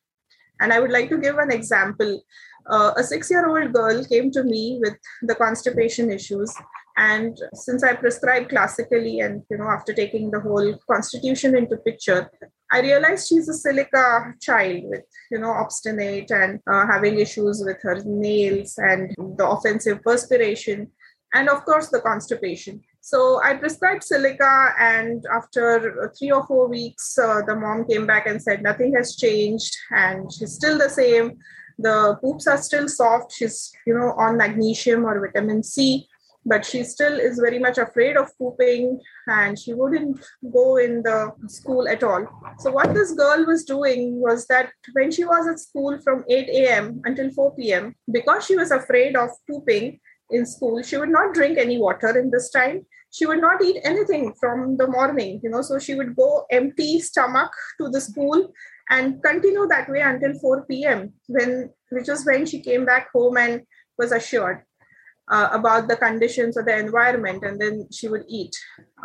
And 0.61 0.71
i 0.71 0.79
would 0.79 0.91
like 0.91 1.09
to 1.09 1.17
give 1.17 1.37
an 1.37 1.51
example. 1.51 2.21
Uh, 2.71 2.93
a 2.95 3.03
6 3.03 3.29
year 3.29 3.45
old 3.45 3.73
girl 3.73 4.05
came 4.05 4.31
to 4.31 4.43
me 4.43 4.79
with 4.81 4.95
the 5.23 5.35
constipation 5.35 6.09
issues 6.09 6.55
and 6.97 7.37
since 7.53 7.83
i 7.83 7.93
prescribe 7.93 8.49
classically 8.49 9.19
and 9.19 9.41
you 9.49 9.57
know 9.57 9.67
after 9.67 9.93
taking 9.93 10.29
the 10.31 10.39
whole 10.39 10.77
constitution 10.89 11.55
into 11.55 11.77
picture 11.77 12.29
I 12.73 12.81
realized 12.81 13.27
she's 13.27 13.47
a 13.49 13.53
silica 13.53 14.33
child 14.41 14.85
with, 14.85 15.03
you 15.29 15.37
know, 15.37 15.51
obstinate 15.51 16.31
and 16.31 16.59
uh, 16.65 16.87
having 16.87 17.19
issues 17.19 17.61
with 17.63 17.77
her 17.83 18.01
nails 18.03 18.79
and 18.79 19.13
the 19.37 19.47
offensive 19.47 20.01
perspiration, 20.01 20.87
and 21.35 21.49
of 21.49 21.63
course 21.65 21.89
the 21.89 22.01
constipation. 22.01 22.81
So 22.99 23.39
I 23.43 23.53
prescribed 23.53 24.03
silica, 24.03 24.73
and 24.79 25.23
after 25.31 26.11
three 26.17 26.31
or 26.31 26.47
four 26.47 26.67
weeks, 26.67 27.15
uh, 27.19 27.41
the 27.45 27.55
mom 27.55 27.85
came 27.87 28.07
back 28.07 28.25
and 28.25 28.41
said 28.41 28.63
nothing 28.63 28.95
has 28.95 29.17
changed, 29.17 29.77
and 29.91 30.33
she's 30.33 30.53
still 30.53 30.79
the 30.79 30.89
same. 30.89 31.37
The 31.77 32.17
poops 32.21 32.47
are 32.47 32.57
still 32.57 32.89
soft. 32.89 33.33
She's, 33.33 33.71
you 33.85 33.93
know, 33.93 34.13
on 34.17 34.37
magnesium 34.37 35.05
or 35.05 35.27
vitamin 35.27 35.61
C 35.61 36.07
but 36.45 36.65
she 36.65 36.83
still 36.83 37.19
is 37.19 37.39
very 37.39 37.59
much 37.59 37.77
afraid 37.77 38.17
of 38.17 38.37
pooping 38.37 38.99
and 39.27 39.57
she 39.57 39.73
wouldn't 39.73 40.19
go 40.51 40.77
in 40.77 41.01
the 41.03 41.31
school 41.47 41.87
at 41.87 42.03
all. 42.03 42.27
So, 42.59 42.71
what 42.71 42.93
this 42.93 43.13
girl 43.13 43.45
was 43.45 43.63
doing 43.63 44.19
was 44.19 44.45
that 44.47 44.71
when 44.93 45.11
she 45.11 45.23
was 45.23 45.47
at 45.47 45.59
school 45.59 45.99
from 46.03 46.23
8 46.29 46.49
a.m. 46.49 47.01
until 47.05 47.31
4 47.31 47.55
p.m., 47.55 47.95
because 48.11 48.45
she 48.45 48.55
was 48.55 48.71
afraid 48.71 49.15
of 49.15 49.29
pooping 49.49 49.99
in 50.29 50.45
school, 50.45 50.81
she 50.83 50.97
would 50.97 51.09
not 51.09 51.33
drink 51.33 51.57
any 51.57 51.77
water 51.77 52.17
in 52.17 52.31
this 52.31 52.49
time. 52.49 52.85
She 53.11 53.25
would 53.25 53.41
not 53.41 53.61
eat 53.63 53.79
anything 53.83 54.33
from 54.39 54.77
the 54.77 54.87
morning, 54.87 55.39
you 55.43 55.49
know, 55.49 55.61
so 55.61 55.77
she 55.77 55.93
would 55.93 56.15
go 56.15 56.45
empty 56.49 56.99
stomach 56.99 57.51
to 57.79 57.89
the 57.89 58.01
school 58.01 58.51
and 58.89 59.21
continue 59.23 59.67
that 59.67 59.87
way 59.87 60.01
until 60.01 60.33
4 60.39 60.65
p.m. 60.65 61.13
when 61.27 61.69
which 61.89 62.07
was 62.07 62.25
when 62.25 62.45
she 62.45 62.59
came 62.59 62.85
back 62.85 63.11
home 63.13 63.37
and 63.37 63.61
was 63.99 64.11
assured 64.11 64.63
uh, 65.31 65.49
about 65.51 65.87
the 65.87 65.95
conditions 65.95 66.57
of 66.57 66.65
the 66.65 66.77
environment 66.77 67.43
and 67.43 67.59
then 67.59 67.87
she 67.91 68.07
would 68.07 68.23
eat. 68.27 68.55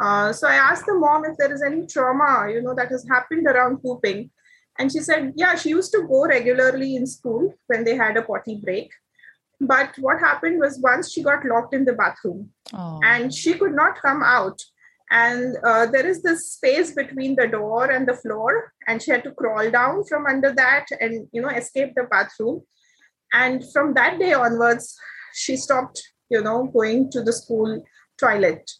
Uh, 0.00 0.32
so 0.32 0.48
i 0.48 0.54
asked 0.54 0.86
the 0.86 0.94
mom 0.94 1.24
if 1.24 1.36
there 1.36 1.52
is 1.52 1.62
any 1.62 1.86
trauma 1.86 2.50
you 2.52 2.62
know 2.62 2.74
that 2.74 2.88
has 2.88 3.06
happened 3.08 3.46
around 3.46 3.82
pooping. 3.82 4.30
And 4.78 4.92
she 4.92 5.00
said 5.00 5.32
yeah 5.36 5.54
she 5.54 5.70
used 5.70 5.92
to 5.92 6.06
go 6.08 6.26
regularly 6.26 6.96
in 6.96 7.06
school 7.06 7.54
when 7.66 7.84
they 7.84 7.96
had 7.96 8.16
a 8.16 8.22
potty 8.22 8.60
break. 8.62 8.90
But 9.60 9.94
what 9.98 10.20
happened 10.20 10.60
was 10.60 10.78
once 10.78 11.10
she 11.10 11.22
got 11.22 11.44
locked 11.44 11.74
in 11.74 11.84
the 11.84 11.92
bathroom 11.92 12.50
oh. 12.72 13.00
and 13.02 13.34
she 13.34 13.54
could 13.54 13.74
not 13.74 14.00
come 14.00 14.22
out. 14.22 14.60
And 15.10 15.56
uh, 15.64 15.86
there 15.86 16.06
is 16.06 16.22
this 16.22 16.52
space 16.52 16.92
between 16.92 17.34
the 17.34 17.48
door 17.48 17.90
and 17.90 18.06
the 18.06 18.14
floor 18.14 18.72
and 18.86 19.02
she 19.02 19.10
had 19.10 19.24
to 19.24 19.32
crawl 19.32 19.68
down 19.70 20.04
from 20.04 20.26
under 20.26 20.52
that 20.52 20.86
and 21.00 21.26
you 21.32 21.42
know 21.42 21.48
escape 21.48 21.94
the 21.94 22.04
bathroom. 22.04 22.62
And 23.32 23.64
from 23.72 23.94
that 23.94 24.18
day 24.18 24.32
onwards 24.32 24.96
she 25.38 25.56
stopped 25.56 26.02
you 26.30 26.42
know 26.42 26.66
going 26.66 27.10
to 27.10 27.22
the 27.22 27.32
school 27.32 27.82
toilet. 28.18 28.70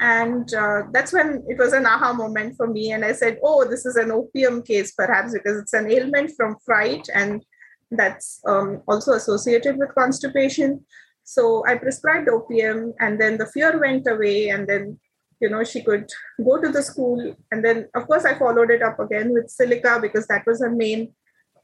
And 0.00 0.52
uh, 0.54 0.82
that's 0.92 1.12
when 1.12 1.44
it 1.48 1.58
was 1.58 1.72
an 1.72 1.84
aha 1.84 2.12
moment 2.12 2.56
for 2.56 2.66
me. 2.66 2.92
And 2.92 3.04
i 3.04 3.12
said 3.12 3.38
oh 3.42 3.68
this 3.68 3.84
is 3.86 3.96
an 3.96 4.10
opium 4.10 4.62
case 4.62 4.92
perhaps 4.92 5.32
because 5.32 5.58
it's 5.58 5.72
an 5.72 5.90
ailment 5.90 6.32
from 6.36 6.56
fright 6.64 7.08
and 7.14 7.44
that's 7.90 8.40
um, 8.46 8.82
also 8.86 9.12
associated 9.12 9.76
with 9.78 9.94
constipation. 9.94 10.84
So 11.24 11.64
i 11.66 11.76
prescribed 11.76 12.28
opium 12.28 12.94
and 13.00 13.20
then 13.20 13.38
the 13.38 13.46
fear 13.46 13.78
went 13.80 14.06
away. 14.06 14.48
And 14.48 14.68
then 14.68 14.98
you 15.40 15.48
know 15.48 15.64
she 15.64 15.82
could 15.82 16.08
go 16.44 16.60
to 16.60 16.68
the 16.68 16.82
school. 16.82 17.34
And 17.50 17.64
then 17.64 17.88
of 17.94 18.06
course 18.06 18.24
i 18.24 18.38
followed 18.38 18.70
it 18.70 18.82
up 18.82 19.00
again 19.00 19.32
with 19.32 19.50
silica 19.50 19.98
because 20.00 20.26
that 20.28 20.46
was 20.46 20.60
her 20.60 20.70
main 20.70 21.12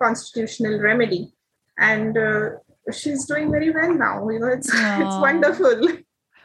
constitutional 0.02 0.80
remedy. 0.80 1.32
And 1.78 2.16
uh, 2.18 2.50
she's 2.92 3.24
doing 3.26 3.50
very 3.50 3.70
well 3.70 3.94
now. 3.94 4.28
You 4.28 4.38
know, 4.38 4.48
it's 4.48 4.70
Aww. 4.74 5.00
it's 5.06 5.16
wonderful. 5.20 5.98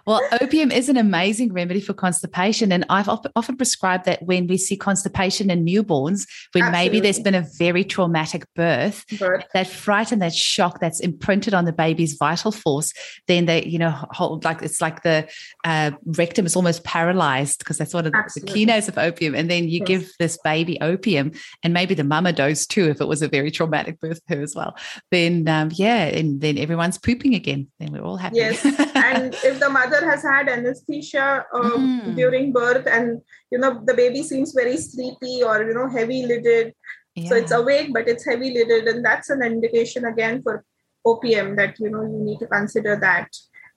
Well, 0.06 0.22
opium 0.42 0.72
is 0.72 0.90
an 0.90 0.98
amazing 0.98 1.54
remedy 1.54 1.82
for 1.82 1.94
constipation. 1.94 2.72
And 2.72 2.86
I've 2.90 3.10
often 3.10 3.58
prescribed 3.58 4.06
that 4.06 4.24
when 4.24 4.48
we 4.48 4.58
see 4.58 4.78
constipation 4.78 5.50
in 5.50 5.66
newborns, 5.66 6.28
when 6.54 6.64
Absolutely. 6.64 6.72
maybe 6.72 7.00
there's 7.00 7.20
been 7.20 7.36
a 7.36 7.46
very 7.58 7.84
traumatic 7.84 8.46
birth, 8.56 9.06
birth, 9.20 9.46
that 9.54 9.68
fright 9.68 10.12
and 10.12 10.22
that 10.22 10.34
shock 10.34 10.80
that's 10.80 11.00
imprinted 11.00 11.54
on 11.54 11.66
the 11.66 11.74
baby's 11.74 12.14
vital 12.14 12.52
force, 12.52 12.94
then 13.28 13.46
they, 13.46 13.64
you 13.66 13.80
know, 13.80 13.92
hold 14.12 14.44
like 14.44 14.62
it's 14.62 14.82
like 14.82 15.04
the 15.04 15.28
uh, 15.64 15.92
rectum 16.06 16.46
is 16.46 16.56
almost 16.56 16.84
paralyzed 16.84 17.60
because 17.60 17.78
that's 17.78 17.94
one 17.94 18.06
of 18.06 18.14
the 18.14 18.42
keynotes 18.48 18.88
of 18.88 18.98
opium. 18.98 19.36
And 19.36 19.50
then 19.50 19.70
you 19.70 19.80
yes. 19.80 19.88
give 19.88 20.12
this 20.20 20.38
baby 20.44 20.80
opium, 20.82 21.32
and 21.64 21.74
maybe 21.74 21.94
the 21.94 22.04
mama 22.04 22.34
dose 22.34 22.66
too, 22.66 22.90
if 22.90 23.02
it 23.02 23.08
was 23.08 23.22
a 23.22 23.28
very 23.28 23.52
traumatic 23.52 24.00
birth 24.00 24.22
for 24.28 24.36
her 24.36 24.42
as 24.42 24.56
well. 24.56 24.76
Then, 25.12 25.48
um, 25.48 25.70
yeah, 25.74 26.06
and 26.06 26.42
then 26.42 26.58
everyone's 26.58 26.98
pooping 26.98 27.36
again. 27.36 27.68
Then 27.80 27.92
we're 27.92 28.04
all 28.04 28.18
happy. 28.18 28.38
Yes. 28.38 28.64
and 28.96 29.34
if 29.44 29.60
the 29.60 29.70
mother 29.70 29.91
mother 29.92 30.10
has 30.10 30.24
had 30.24 30.50
anesthesia 30.50 31.46
uh, 31.54 31.78
mm. 31.78 32.16
during 32.16 32.52
birth 32.52 32.88
and 32.88 33.22
you 33.52 33.58
know 33.58 33.82
the 33.86 33.94
baby 33.94 34.24
seems 34.24 34.54
very 34.54 34.78
sleepy 34.78 35.44
or 35.44 35.64
you 35.64 35.74
know 35.74 35.88
heavy 35.88 36.26
lidded 36.26 36.74
yeah. 37.16 37.30
so 37.30 37.36
it's 37.36 37.52
awake 37.52 37.94
but 37.94 38.08
it's 38.08 38.26
heavy 38.26 38.52
lidded 38.54 38.88
and 38.88 39.06
that's 39.06 39.30
an 39.30 39.42
indication 39.42 40.06
again 40.06 40.42
for 40.42 40.64
opium 41.06 41.56
that 41.56 41.80
you 41.80 41.90
know 41.90 42.04
you 42.04 42.20
need 42.20 42.40
to 42.40 42.48
consider 42.48 42.96
that 42.96 43.28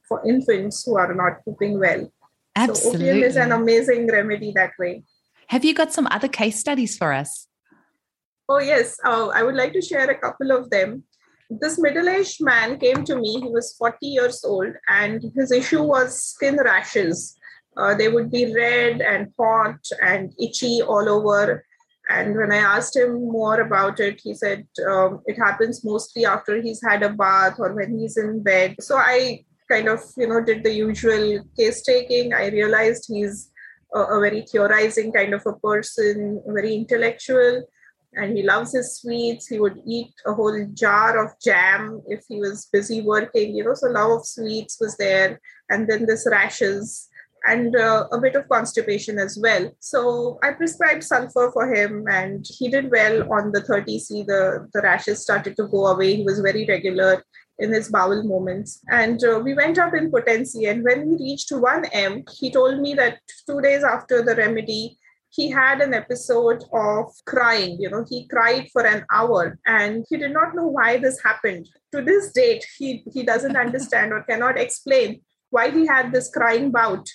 for 0.08 0.26
infants 0.26 0.84
who 0.84 0.96
are 0.96 1.14
not 1.14 1.44
pooping 1.44 1.78
well 1.78 2.12
Absolutely. 2.56 3.00
so 3.00 3.10
opium 3.10 3.24
is 3.30 3.36
an 3.36 3.52
amazing 3.52 4.06
remedy 4.08 4.52
that 4.54 4.72
way 4.78 5.02
have 5.48 5.64
you 5.64 5.74
got 5.74 5.92
some 5.92 6.06
other 6.10 6.28
case 6.28 6.58
studies 6.58 6.96
for 6.96 7.12
us 7.12 7.48
Oh, 8.48 8.58
yes. 8.58 8.98
Uh, 9.02 9.28
I 9.28 9.42
would 9.42 9.54
like 9.54 9.72
to 9.72 9.80
share 9.80 10.10
a 10.10 10.18
couple 10.18 10.50
of 10.50 10.68
them. 10.68 11.04
This 11.60 11.78
middle 11.78 12.08
aged 12.08 12.42
man 12.42 12.78
came 12.78 13.04
to 13.04 13.16
me. 13.16 13.40
He 13.40 13.48
was 13.48 13.74
40 13.78 14.06
years 14.06 14.44
old, 14.44 14.72
and 14.88 15.22
his 15.34 15.52
issue 15.52 15.82
was 15.82 16.22
skin 16.22 16.56
rashes. 16.56 17.36
Uh, 17.76 17.94
they 17.94 18.08
would 18.08 18.30
be 18.30 18.54
red 18.54 19.00
and 19.00 19.32
hot 19.38 19.80
and 20.02 20.32
itchy 20.38 20.80
all 20.82 21.08
over. 21.08 21.64
And 22.10 22.36
when 22.36 22.52
I 22.52 22.58
asked 22.58 22.96
him 22.96 23.14
more 23.14 23.60
about 23.60 23.98
it, 23.98 24.20
he 24.22 24.34
said 24.34 24.66
um, 24.88 25.22
it 25.26 25.36
happens 25.36 25.84
mostly 25.84 26.26
after 26.26 26.60
he's 26.60 26.82
had 26.86 27.02
a 27.02 27.08
bath 27.08 27.56
or 27.58 27.74
when 27.74 27.98
he's 27.98 28.16
in 28.16 28.42
bed. 28.42 28.76
So 28.80 28.96
I 28.96 29.44
kind 29.70 29.88
of, 29.88 30.00
you 30.16 30.28
know, 30.28 30.44
did 30.44 30.62
the 30.62 30.72
usual 30.72 31.42
case 31.56 31.82
taking. 31.82 32.34
I 32.34 32.48
realized 32.48 33.06
he's 33.08 33.50
a, 33.94 34.00
a 34.00 34.20
very 34.20 34.42
theorizing 34.42 35.12
kind 35.12 35.32
of 35.32 35.42
a 35.46 35.54
person, 35.54 36.42
very 36.46 36.74
intellectual 36.74 37.64
and 38.16 38.36
he 38.36 38.42
loves 38.42 38.72
his 38.72 38.96
sweets. 38.98 39.46
He 39.46 39.58
would 39.58 39.80
eat 39.86 40.12
a 40.26 40.32
whole 40.32 40.66
jar 40.72 41.24
of 41.24 41.32
jam 41.40 42.02
if 42.06 42.24
he 42.28 42.40
was 42.40 42.68
busy 42.72 43.00
working, 43.02 43.54
you 43.56 43.64
know. 43.64 43.74
So 43.74 43.88
love 43.88 44.20
of 44.20 44.26
sweets 44.26 44.78
was 44.80 44.96
there, 44.96 45.40
and 45.70 45.88
then 45.88 46.06
this 46.06 46.26
rashes 46.30 47.08
and 47.46 47.76
uh, 47.76 48.06
a 48.10 48.18
bit 48.18 48.36
of 48.36 48.48
constipation 48.48 49.18
as 49.18 49.38
well. 49.40 49.70
So 49.78 50.38
I 50.42 50.52
prescribed 50.52 51.04
sulfur 51.04 51.50
for 51.52 51.72
him, 51.72 52.06
and 52.08 52.44
he 52.48 52.68
did 52.68 52.90
well 52.90 53.32
on 53.32 53.52
the 53.52 53.60
30C. 53.60 54.26
The 54.26 54.68
the 54.72 54.80
rashes 54.82 55.22
started 55.22 55.56
to 55.56 55.68
go 55.68 55.86
away. 55.86 56.16
He 56.16 56.24
was 56.24 56.40
very 56.40 56.64
regular 56.66 57.22
in 57.58 57.72
his 57.72 57.88
bowel 57.88 58.22
movements. 58.22 58.80
And 58.90 59.22
uh, 59.24 59.40
we 59.42 59.54
went 59.54 59.78
up 59.78 59.94
in 59.94 60.10
potency. 60.10 60.66
And 60.66 60.82
when 60.82 61.08
we 61.08 61.16
reached 61.16 61.52
1M, 61.52 62.28
he 62.30 62.50
told 62.50 62.80
me 62.80 62.94
that 62.94 63.18
two 63.48 63.60
days 63.60 63.84
after 63.84 64.22
the 64.22 64.34
remedy, 64.34 64.98
he 65.34 65.50
had 65.50 65.80
an 65.80 65.94
episode 65.94 66.62
of 66.72 67.12
crying. 67.26 67.76
You 67.80 67.90
know, 67.90 68.04
he 68.08 68.28
cried 68.28 68.68
for 68.72 68.86
an 68.86 69.04
hour 69.12 69.58
and 69.66 70.04
he 70.08 70.16
did 70.16 70.32
not 70.32 70.54
know 70.54 70.66
why 70.66 70.98
this 70.98 71.20
happened. 71.22 71.68
To 71.92 72.02
this 72.02 72.32
date, 72.32 72.64
he, 72.78 73.02
he 73.12 73.24
doesn't 73.24 73.56
understand 73.56 74.12
or 74.12 74.22
cannot 74.22 74.58
explain 74.58 75.22
why 75.50 75.70
he 75.70 75.86
had 75.86 76.12
this 76.12 76.30
crying 76.30 76.70
bout. 76.70 77.08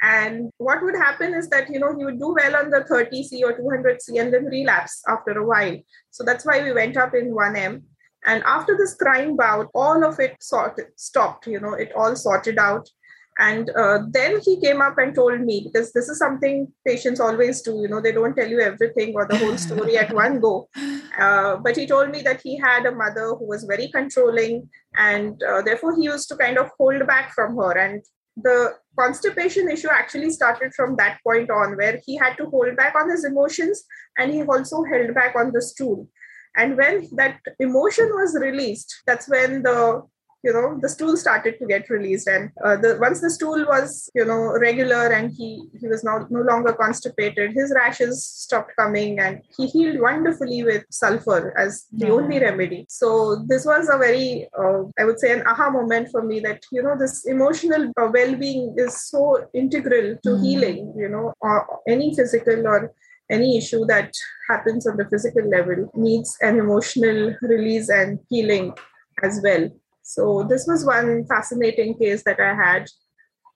And 0.00 0.50
what 0.56 0.82
would 0.82 0.94
happen 0.94 1.34
is 1.34 1.48
that, 1.50 1.68
you 1.68 1.78
know, 1.78 1.94
he 1.96 2.04
would 2.04 2.18
do 2.18 2.34
well 2.34 2.56
on 2.56 2.70
the 2.70 2.86
30C 2.90 3.42
or 3.42 3.58
200C 3.58 4.20
and 4.20 4.32
then 4.32 4.44
relapse 4.44 5.02
after 5.06 5.32
a 5.32 5.44
while. 5.44 5.76
So 6.10 6.24
that's 6.24 6.46
why 6.46 6.62
we 6.62 6.72
went 6.72 6.96
up 6.96 7.14
in 7.14 7.34
1M. 7.34 7.82
And 8.26 8.42
after 8.44 8.76
this 8.78 8.94
crying 8.94 9.36
bout, 9.36 9.68
all 9.74 10.04
of 10.04 10.18
it 10.20 10.36
sorted, 10.40 10.86
stopped, 10.96 11.46
you 11.46 11.60
know, 11.60 11.74
it 11.74 11.92
all 11.94 12.16
sorted 12.16 12.58
out 12.58 12.88
and 13.38 13.70
uh, 13.70 14.00
then 14.10 14.40
he 14.44 14.60
came 14.60 14.82
up 14.82 14.98
and 14.98 15.14
told 15.14 15.40
me 15.40 15.60
because 15.64 15.92
this 15.92 16.08
is 16.08 16.18
something 16.18 16.66
patients 16.84 17.20
always 17.20 17.62
do 17.62 17.80
you 17.82 17.88
know 17.88 18.00
they 18.00 18.10
don't 18.10 18.34
tell 18.34 18.48
you 18.48 18.60
everything 18.60 19.14
or 19.14 19.26
the 19.28 19.38
whole 19.38 19.56
story 19.56 19.96
at 19.96 20.12
one 20.12 20.40
go. 20.40 20.68
Uh, 21.18 21.56
but 21.56 21.76
he 21.76 21.84
told 21.84 22.10
me 22.10 22.22
that 22.22 22.40
he 22.42 22.56
had 22.56 22.86
a 22.86 22.92
mother 22.92 23.34
who 23.34 23.44
was 23.44 23.64
very 23.64 23.88
controlling 23.88 24.68
and 24.96 25.42
uh, 25.42 25.60
therefore 25.62 25.96
he 25.96 26.04
used 26.04 26.28
to 26.28 26.36
kind 26.36 26.56
of 26.58 26.70
hold 26.78 27.04
back 27.08 27.32
from 27.34 27.56
her. 27.56 27.76
And 27.76 28.04
the 28.36 28.74
constipation 28.96 29.68
issue 29.68 29.88
actually 29.90 30.30
started 30.30 30.72
from 30.74 30.94
that 30.94 31.18
point 31.26 31.50
on 31.50 31.76
where 31.76 31.98
he 32.06 32.16
had 32.16 32.36
to 32.36 32.46
hold 32.46 32.76
back 32.76 32.94
on 32.94 33.10
his 33.10 33.24
emotions 33.24 33.82
and 34.16 34.32
he 34.32 34.44
also 34.44 34.84
held 34.84 35.12
back 35.12 35.34
on 35.34 35.50
the 35.50 35.60
stool. 35.60 36.06
And 36.56 36.76
when 36.76 37.08
that 37.16 37.40
emotion 37.58 38.10
was 38.10 38.38
released 38.40 39.02
that's 39.04 39.28
when 39.28 39.64
the 39.64 40.02
you 40.44 40.52
know 40.52 40.78
the 40.80 40.88
stool 40.88 41.16
started 41.16 41.58
to 41.58 41.66
get 41.66 41.90
released 41.90 42.28
and 42.28 42.50
uh, 42.64 42.76
the 42.76 42.96
once 43.00 43.20
the 43.20 43.30
stool 43.30 43.64
was 43.66 44.08
you 44.14 44.24
know 44.24 44.56
regular 44.60 45.08
and 45.08 45.32
he 45.32 45.68
he 45.80 45.88
was 45.88 46.04
now 46.04 46.26
no 46.30 46.40
longer 46.42 46.72
constipated 46.72 47.52
his 47.52 47.72
rashes 47.74 48.24
stopped 48.24 48.72
coming 48.76 49.18
and 49.18 49.42
he 49.56 49.66
healed 49.66 50.00
wonderfully 50.00 50.62
with 50.62 50.84
sulfur 50.90 51.52
as 51.58 51.86
the 51.92 52.06
yeah. 52.06 52.12
only 52.12 52.38
remedy 52.38 52.86
so 52.88 53.44
this 53.48 53.64
was 53.66 53.88
a 53.88 53.98
very 53.98 54.48
uh, 54.58 54.82
i 54.98 55.04
would 55.04 55.18
say 55.18 55.32
an 55.32 55.44
aha 55.46 55.70
moment 55.70 56.08
for 56.10 56.22
me 56.22 56.38
that 56.38 56.62
you 56.70 56.82
know 56.82 56.96
this 56.96 57.26
emotional 57.26 57.90
uh, 58.00 58.08
well-being 58.12 58.74
is 58.76 59.02
so 59.08 59.44
integral 59.54 60.16
to 60.22 60.30
mm. 60.30 60.42
healing 60.44 60.94
you 60.96 61.08
know 61.08 61.32
or 61.40 61.80
any 61.88 62.14
physical 62.14 62.66
or 62.66 62.92
any 63.30 63.58
issue 63.58 63.84
that 63.86 64.10
happens 64.48 64.86
on 64.86 64.96
the 64.96 65.08
physical 65.10 65.46
level 65.50 65.90
needs 65.94 66.36
an 66.40 66.58
emotional 66.58 67.34
release 67.42 67.90
and 67.90 68.18
healing 68.30 68.72
as 69.22 69.40
well 69.42 69.68
so 70.08 70.42
this 70.48 70.66
was 70.66 70.86
one 70.86 71.26
fascinating 71.26 71.98
case 71.98 72.22
that 72.24 72.40
I 72.40 72.54
had. 72.54 72.86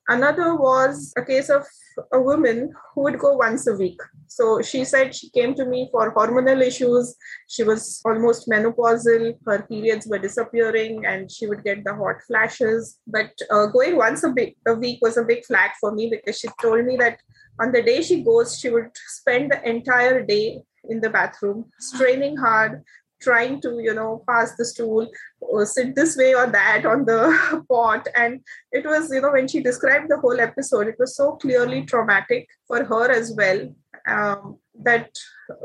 Another 0.06 0.54
was 0.54 1.10
a 1.16 1.24
case 1.24 1.48
of 1.48 1.64
a 2.12 2.20
woman 2.20 2.74
who 2.94 3.04
would 3.04 3.18
go 3.18 3.36
once 3.36 3.66
a 3.66 3.74
week. 3.74 3.98
So 4.26 4.60
she 4.60 4.84
said 4.84 5.14
she 5.14 5.30
came 5.30 5.54
to 5.54 5.64
me 5.64 5.88
for 5.90 6.14
hormonal 6.14 6.60
issues. 6.60 7.16
She 7.48 7.62
was 7.62 8.02
almost 8.04 8.50
menopausal. 8.50 9.34
Her 9.46 9.62
periods 9.62 10.06
were 10.06 10.18
disappearing 10.18 11.06
and 11.06 11.30
she 11.30 11.46
would 11.46 11.64
get 11.64 11.84
the 11.84 11.94
hot 11.94 12.20
flashes. 12.26 12.98
But 13.06 13.30
uh, 13.50 13.66
going 13.68 13.96
once 13.96 14.22
a, 14.22 14.34
a 14.66 14.74
week 14.74 14.98
was 15.00 15.16
a 15.16 15.24
big 15.24 15.46
flag 15.46 15.70
for 15.80 15.92
me 15.92 16.10
because 16.10 16.38
she 16.38 16.48
told 16.60 16.84
me 16.84 16.96
that 16.98 17.18
on 17.60 17.72
the 17.72 17.82
day 17.82 18.02
she 18.02 18.22
goes, 18.22 18.58
she 18.58 18.68
would 18.68 18.90
spend 18.94 19.52
the 19.52 19.66
entire 19.66 20.22
day 20.22 20.60
in 20.88 21.00
the 21.00 21.10
bathroom, 21.10 21.66
straining 21.78 22.36
hard, 22.36 22.82
trying 23.22 23.60
to 23.60 23.80
you 23.80 23.94
know 23.94 24.22
pass 24.28 24.54
the 24.56 24.64
stool 24.64 25.08
or 25.40 25.64
sit 25.66 25.94
this 25.94 26.16
way 26.16 26.34
or 26.34 26.46
that 26.46 26.84
on 26.86 27.04
the 27.04 27.64
pot 27.68 28.06
and 28.16 28.40
it 28.72 28.84
was 28.84 29.10
you 29.12 29.20
know 29.20 29.32
when 29.32 29.48
she 29.48 29.60
described 29.60 30.10
the 30.10 30.18
whole 30.18 30.40
episode 30.40 30.88
it 30.88 30.96
was 30.98 31.16
so 31.16 31.32
clearly 31.36 31.84
traumatic 31.84 32.48
for 32.66 32.84
her 32.84 33.10
as 33.10 33.34
well 33.36 33.60
um, 34.08 34.58
that 34.82 35.10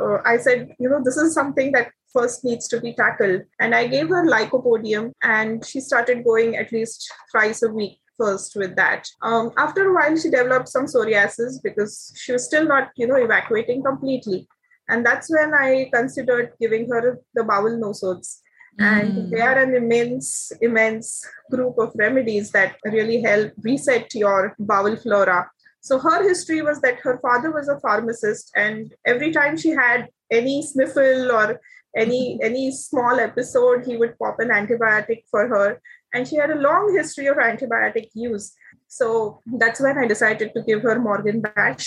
uh, 0.02 0.17
i 0.26 0.38
said 0.38 0.70
you 0.80 0.89
know 0.89 1.02
this 1.04 1.17
is 1.17 1.34
something 1.34 1.72
that 1.72 1.91
first 2.13 2.43
needs 2.43 2.67
to 2.67 2.80
be 2.80 2.93
tackled 2.93 3.41
and 3.60 3.76
i 3.76 3.86
gave 3.86 4.10
her 4.10 4.26
lycopodium 4.26 5.12
and 5.24 5.65
she 5.65 5.80
started 5.80 6.24
going 6.24 6.56
at 6.56 6.72
least 6.72 7.12
thrice 7.32 7.63
a 7.63 7.70
week 7.70 8.00
first 8.17 8.56
with 8.56 8.76
that. 8.76 9.08
Um, 9.22 9.52
after 9.58 9.89
a 9.89 9.93
while, 9.93 10.17
she 10.17 10.30
developed 10.30 10.70
some 10.70 10.86
psoriasis 10.86 11.62
because 11.63 12.12
she 12.15 12.32
was 12.32 12.46
still 12.46 12.65
not, 12.65 12.89
you 12.96 13.08
know, 13.08 13.15
evacuating 13.15 13.84
completely. 13.84 14.48
And 14.89 15.06
that's 15.06 15.30
when 15.30 15.54
I 15.54 15.89
considered 15.93 16.54
giving 16.60 16.89
her 16.89 17.19
the 17.34 17.43
bowel 17.43 17.78
nosodes. 17.78 18.39
Mm. 18.80 19.02
And 19.02 19.32
they 19.32 19.41
are 19.41 19.58
an 19.58 19.76
immense, 19.76 20.52
immense 20.62 21.26
group 21.52 21.78
of 21.78 21.91
remedies 21.95 22.52
that 22.52 22.78
really 22.86 23.21
help 23.21 23.52
reset 23.62 24.13
your 24.13 24.56
bowel 24.60 24.95
flora. 24.95 25.50
So 25.82 26.00
her 26.00 26.21
history 26.28 26.62
was 26.62 26.82
that 26.82 27.00
her 27.00 27.17
father 27.19 27.52
was 27.52 27.69
a 27.69 27.80
pharmacist, 27.80 28.52
and 28.56 28.93
every 29.06 29.32
time 29.32 29.56
she 29.56 29.69
had 29.69 30.10
any 30.30 30.62
sniffle 30.62 31.32
or 31.32 31.62
any 31.95 32.38
any 32.43 32.71
small 32.71 33.19
episode, 33.19 33.86
he 33.86 33.95
would 33.95 34.17
pop 34.19 34.39
an 34.39 34.50
antibiotic 34.50 35.23
for 35.32 35.47
her. 35.47 35.82
And 36.13 36.28
she 36.28 36.36
had 36.36 36.52
a 36.52 36.60
long 36.60 36.93
history 36.95 37.28
of 37.28 37.38
antibiotic 37.38 38.10
use. 38.13 38.54
So 38.88 39.41
that's 39.60 39.80
when 39.80 39.97
I 39.97 40.08
decided 40.08 40.54
to 40.56 40.63
give 40.63 40.82
her 40.84 41.00
Morgan 41.00 41.41
Bach. 41.41 41.80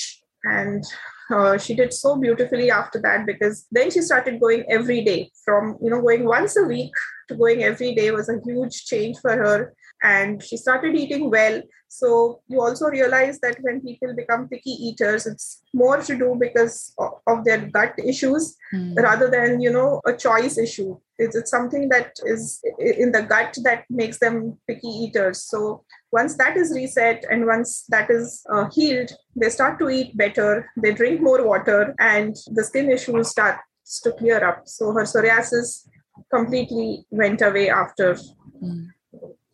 And 0.44 0.84
uh, 1.30 1.58
she 1.58 1.74
did 1.74 1.92
so 1.92 2.16
beautifully 2.16 2.70
after 2.70 3.00
that 3.00 3.26
because 3.26 3.66
then 3.70 3.90
she 3.90 4.00
started 4.00 4.40
going 4.40 4.64
every 4.68 5.02
day 5.02 5.30
from 5.44 5.76
you 5.82 5.90
know 5.90 6.00
going 6.00 6.24
once 6.24 6.56
a 6.56 6.64
week 6.64 6.92
to 7.28 7.34
going 7.34 7.62
every 7.62 7.94
day 7.94 8.10
was 8.10 8.28
a 8.28 8.40
huge 8.44 8.84
change 8.84 9.18
for 9.18 9.32
her 9.32 9.72
and 10.02 10.42
she 10.42 10.56
started 10.56 10.94
eating 10.94 11.30
well. 11.30 11.62
So 11.88 12.40
you 12.48 12.60
also 12.60 12.86
realize 12.86 13.40
that 13.40 13.58
when 13.62 13.80
people 13.80 14.14
become 14.14 14.48
picky 14.48 14.70
eaters 14.70 15.26
it's 15.26 15.62
more 15.74 15.98
to 15.98 16.16
do 16.16 16.36
because 16.38 16.94
of 17.26 17.44
their 17.44 17.66
gut 17.66 17.94
issues 18.04 18.56
mm. 18.72 18.96
rather 18.96 19.28
than 19.28 19.60
you 19.60 19.72
know 19.72 20.00
a 20.06 20.12
choice 20.12 20.56
issue. 20.58 20.98
It's, 21.18 21.36
it's 21.36 21.50
something 21.50 21.88
that 21.90 22.12
is 22.24 22.62
in 22.78 23.12
the 23.12 23.22
gut 23.22 23.56
that 23.64 23.84
makes 23.90 24.18
them 24.18 24.58
picky 24.66 24.88
eaters. 24.88 25.42
So 25.42 25.84
once 26.12 26.36
that 26.36 26.56
is 26.56 26.72
reset 26.74 27.24
and 27.30 27.46
once 27.46 27.84
that 27.88 28.10
is 28.10 28.42
uh, 28.52 28.68
healed 28.70 29.10
they 29.36 29.48
start 29.48 29.78
to 29.78 29.88
eat 29.88 30.16
better 30.16 30.70
they 30.76 30.92
drink 30.92 31.20
more 31.20 31.46
water 31.46 31.94
and 31.98 32.36
the 32.52 32.64
skin 32.64 32.90
issues 32.90 33.28
start 33.28 33.58
to 34.02 34.12
clear 34.12 34.44
up 34.44 34.62
so 34.66 34.92
her 34.92 35.04
psoriasis 35.04 35.88
completely 36.32 37.04
went 37.10 37.40
away 37.42 37.68
after 37.70 38.16
mm. 38.62 38.86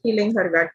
healing 0.02 0.34
her 0.34 0.48
gut 0.50 0.70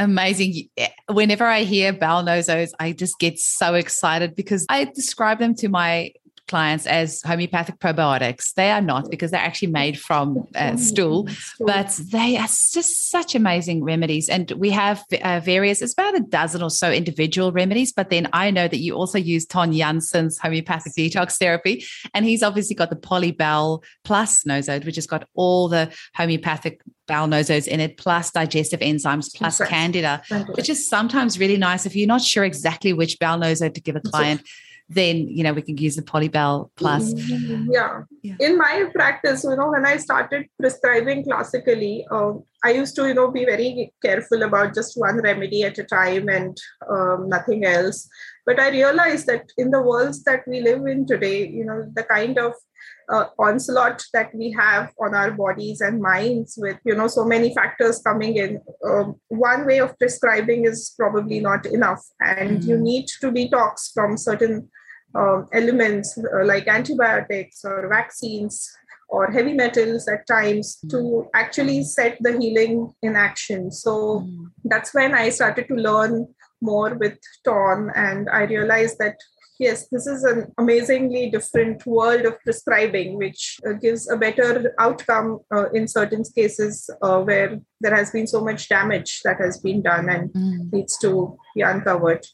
Amazing. 0.00 0.68
Whenever 1.10 1.44
I 1.44 1.64
hear 1.64 1.92
bowel 1.92 2.22
nosodes, 2.22 2.70
I 2.78 2.92
just 2.92 3.18
get 3.18 3.36
so 3.40 3.74
excited 3.74 4.36
because 4.36 4.64
I 4.68 4.84
describe 4.84 5.40
them 5.40 5.56
to 5.56 5.68
my 5.68 6.12
clients 6.48 6.86
as 6.86 7.22
homeopathic 7.22 7.78
probiotics. 7.78 8.54
They 8.54 8.70
are 8.70 8.80
not 8.80 9.10
because 9.10 9.30
they're 9.30 9.40
actually 9.40 9.68
made 9.68 9.98
from 10.00 10.48
uh, 10.54 10.76
stool, 10.76 11.28
but 11.60 11.98
they 12.10 12.36
are 12.36 12.46
just 12.48 13.10
such 13.10 13.34
amazing 13.34 13.84
remedies. 13.84 14.28
And 14.28 14.50
we 14.52 14.70
have 14.70 15.04
uh, 15.22 15.40
various, 15.44 15.82
it's 15.82 15.92
about 15.92 16.16
a 16.16 16.20
dozen 16.20 16.62
or 16.62 16.70
so 16.70 16.90
individual 16.90 17.52
remedies. 17.52 17.92
But 17.92 18.10
then 18.10 18.28
I 18.32 18.50
know 18.50 18.66
that 18.66 18.78
you 18.78 18.94
also 18.94 19.18
use 19.18 19.46
Ton 19.46 19.72
Jansen's 19.72 20.38
homeopathic 20.38 20.94
detox 20.94 21.38
therapy. 21.38 21.84
And 22.14 22.24
he's 22.24 22.42
obviously 22.42 22.74
got 22.74 22.90
the 22.90 22.96
Polybowel 22.96 23.84
Plus 24.04 24.44
nosode, 24.44 24.84
which 24.84 24.96
has 24.96 25.06
got 25.06 25.28
all 25.34 25.68
the 25.68 25.92
homeopathic 26.14 26.80
bowel 27.06 27.26
nosodes 27.26 27.66
in 27.66 27.80
it, 27.80 27.96
plus 27.96 28.30
digestive 28.30 28.80
enzymes, 28.80 29.34
plus 29.34 29.58
candida, 29.66 30.22
which 30.54 30.68
is 30.68 30.88
sometimes 30.88 31.38
really 31.38 31.56
nice 31.56 31.86
if 31.86 31.96
you're 31.96 32.06
not 32.06 32.20
sure 32.20 32.44
exactly 32.44 32.92
which 32.92 33.18
bowel 33.18 33.38
nosode 33.38 33.74
to 33.74 33.80
give 33.80 33.96
a 33.96 34.00
client 34.00 34.42
then 34.88 35.28
you 35.28 35.44
know 35.44 35.52
we 35.52 35.62
can 35.62 35.76
use 35.76 35.96
the 35.96 36.02
Polybowel 36.02 36.70
Plus. 36.76 37.12
Mm-hmm. 37.12 37.72
Yeah. 37.72 38.02
yeah. 38.22 38.36
In 38.40 38.56
my 38.56 38.90
practice, 38.94 39.44
you 39.44 39.56
know, 39.56 39.70
when 39.70 39.84
I 39.84 39.98
started 39.98 40.46
prescribing 40.58 41.24
classically, 41.24 42.06
um, 42.10 42.44
I 42.64 42.70
used 42.70 42.96
to, 42.96 43.06
you 43.06 43.14
know, 43.14 43.30
be 43.30 43.44
very 43.44 43.92
careful 44.02 44.42
about 44.42 44.74
just 44.74 44.98
one 44.98 45.20
remedy 45.20 45.62
at 45.64 45.78
a 45.78 45.84
time 45.84 46.28
and 46.28 46.56
um, 46.88 47.28
nothing 47.28 47.64
else. 47.64 48.08
But 48.46 48.58
I 48.58 48.70
realized 48.70 49.26
that 49.26 49.44
in 49.58 49.70
the 49.70 49.82
worlds 49.82 50.24
that 50.24 50.42
we 50.46 50.60
live 50.60 50.86
in 50.86 51.06
today, 51.06 51.46
you 51.46 51.64
know, 51.64 51.90
the 51.94 52.04
kind 52.04 52.38
of 52.38 52.54
uh, 53.10 53.26
onslaught 53.38 54.02
that 54.12 54.34
we 54.34 54.50
have 54.52 54.92
on 55.00 55.14
our 55.14 55.30
bodies 55.30 55.80
and 55.80 56.00
minds 56.00 56.58
with 56.60 56.76
you 56.84 56.94
know 56.94 57.08
so 57.08 57.24
many 57.24 57.54
factors 57.54 58.00
coming 58.00 58.36
in 58.36 58.60
um, 58.84 59.16
one 59.28 59.66
way 59.66 59.80
of 59.80 59.98
prescribing 59.98 60.66
is 60.66 60.94
probably 60.98 61.40
not 61.40 61.64
enough 61.66 62.04
and 62.20 62.58
mm-hmm. 62.58 62.68
you 62.68 62.76
need 62.76 63.06
to 63.06 63.32
detox 63.32 63.92
from 63.94 64.16
certain 64.16 64.68
um, 65.14 65.46
elements 65.52 66.18
uh, 66.18 66.44
like 66.44 66.66
antibiotics 66.68 67.64
or 67.64 67.88
vaccines 67.88 68.70
or 69.08 69.30
heavy 69.30 69.54
metals 69.54 70.06
at 70.06 70.26
times 70.26 70.78
to 70.90 71.28
actually 71.34 71.82
set 71.82 72.18
the 72.20 72.38
healing 72.38 72.92
in 73.02 73.16
action 73.16 73.70
so 73.70 74.20
mm-hmm. 74.20 74.44
that's 74.64 74.92
when 74.94 75.14
i 75.14 75.28
started 75.30 75.66
to 75.68 75.74
learn 75.74 76.26
more 76.60 76.94
with 76.94 77.18
Ton 77.44 77.90
and 77.94 78.28
i 78.30 78.42
realized 78.42 78.98
that 78.98 79.16
yes, 79.58 79.88
this 79.90 80.06
is 80.06 80.24
an 80.24 80.52
amazingly 80.58 81.30
different 81.30 81.84
world 81.86 82.24
of 82.24 82.40
prescribing, 82.40 83.16
which 83.16 83.58
uh, 83.66 83.72
gives 83.72 84.10
a 84.10 84.16
better 84.16 84.74
outcome 84.78 85.40
uh, 85.54 85.68
in 85.70 85.88
certain 85.88 86.22
cases 86.34 86.88
uh, 87.02 87.20
where 87.20 87.60
there 87.80 87.94
has 87.94 88.10
been 88.10 88.26
so 88.26 88.42
much 88.42 88.68
damage 88.68 89.20
that 89.24 89.38
has 89.38 89.58
been 89.58 89.82
done 89.82 90.08
and 90.08 90.30
mm. 90.32 90.72
needs 90.72 90.96
to 90.98 91.36
be 91.54 91.62
uncovered. 91.62 92.24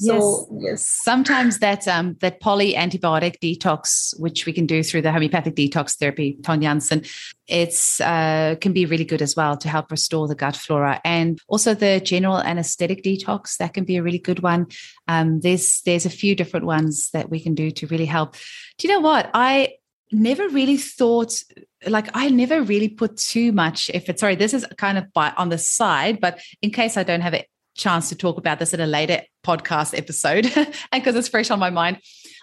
So 0.00 0.48
yes. 0.50 0.62
yes. 0.62 0.86
Sometimes 0.86 1.58
that 1.58 1.86
um, 1.86 2.16
that 2.20 2.40
poly 2.40 2.72
antibiotic 2.72 3.38
detox, 3.38 4.18
which 4.18 4.46
we 4.46 4.52
can 4.54 4.64
do 4.64 4.82
through 4.82 5.02
the 5.02 5.12
homeopathic 5.12 5.54
detox 5.54 5.98
therapy, 5.98 6.38
Ton 6.42 6.62
Jansen, 6.62 7.04
it's 7.46 8.00
uh, 8.00 8.54
can 8.62 8.72
be 8.72 8.86
really 8.86 9.04
good 9.04 9.20
as 9.20 9.36
well 9.36 9.58
to 9.58 9.68
help 9.68 9.90
restore 9.90 10.26
the 10.26 10.34
gut 10.34 10.56
flora, 10.56 11.02
and 11.04 11.38
also 11.48 11.74
the 11.74 12.00
general 12.00 12.38
anesthetic 12.38 13.02
detox 13.02 13.58
that 13.58 13.74
can 13.74 13.84
be 13.84 13.96
a 13.96 14.02
really 14.02 14.18
good 14.18 14.40
one. 14.40 14.68
Um, 15.06 15.40
there's 15.40 15.82
there's 15.82 16.06
a 16.06 16.10
few 16.10 16.34
different 16.34 16.64
ones 16.64 17.10
that 17.10 17.28
we 17.28 17.38
can 17.38 17.54
do 17.54 17.70
to 17.70 17.86
really 17.88 18.06
help. 18.06 18.36
Do 18.78 18.88
you 18.88 18.94
know 18.94 19.00
what 19.00 19.30
I? 19.34 19.74
never 20.12 20.48
really 20.48 20.76
thought 20.76 21.40
like 21.86 22.08
I 22.14 22.30
never 22.30 22.62
really 22.62 22.88
put 22.88 23.16
too 23.16 23.52
much 23.52 23.92
effort. 23.94 24.18
Sorry, 24.18 24.34
this 24.34 24.52
is 24.52 24.66
kind 24.76 24.98
of 24.98 25.12
by 25.12 25.32
on 25.36 25.50
the 25.50 25.56
side, 25.56 26.20
but 26.20 26.40
in 26.62 26.72
case 26.72 26.96
I 26.96 27.04
don't 27.04 27.20
have 27.20 27.32
it 27.32 27.46
chance 27.76 28.08
to 28.10 28.14
talk 28.14 28.36
about 28.38 28.58
this 28.58 28.74
at 28.74 28.80
a 28.80 28.86
later 28.86 29.22
podcast 29.44 29.96
episode 29.96 30.46
and 30.56 30.76
because 30.92 31.16
it's 31.16 31.28
fresh 31.28 31.50
on 31.50 31.58
my 31.58 31.70
mind. 31.70 31.98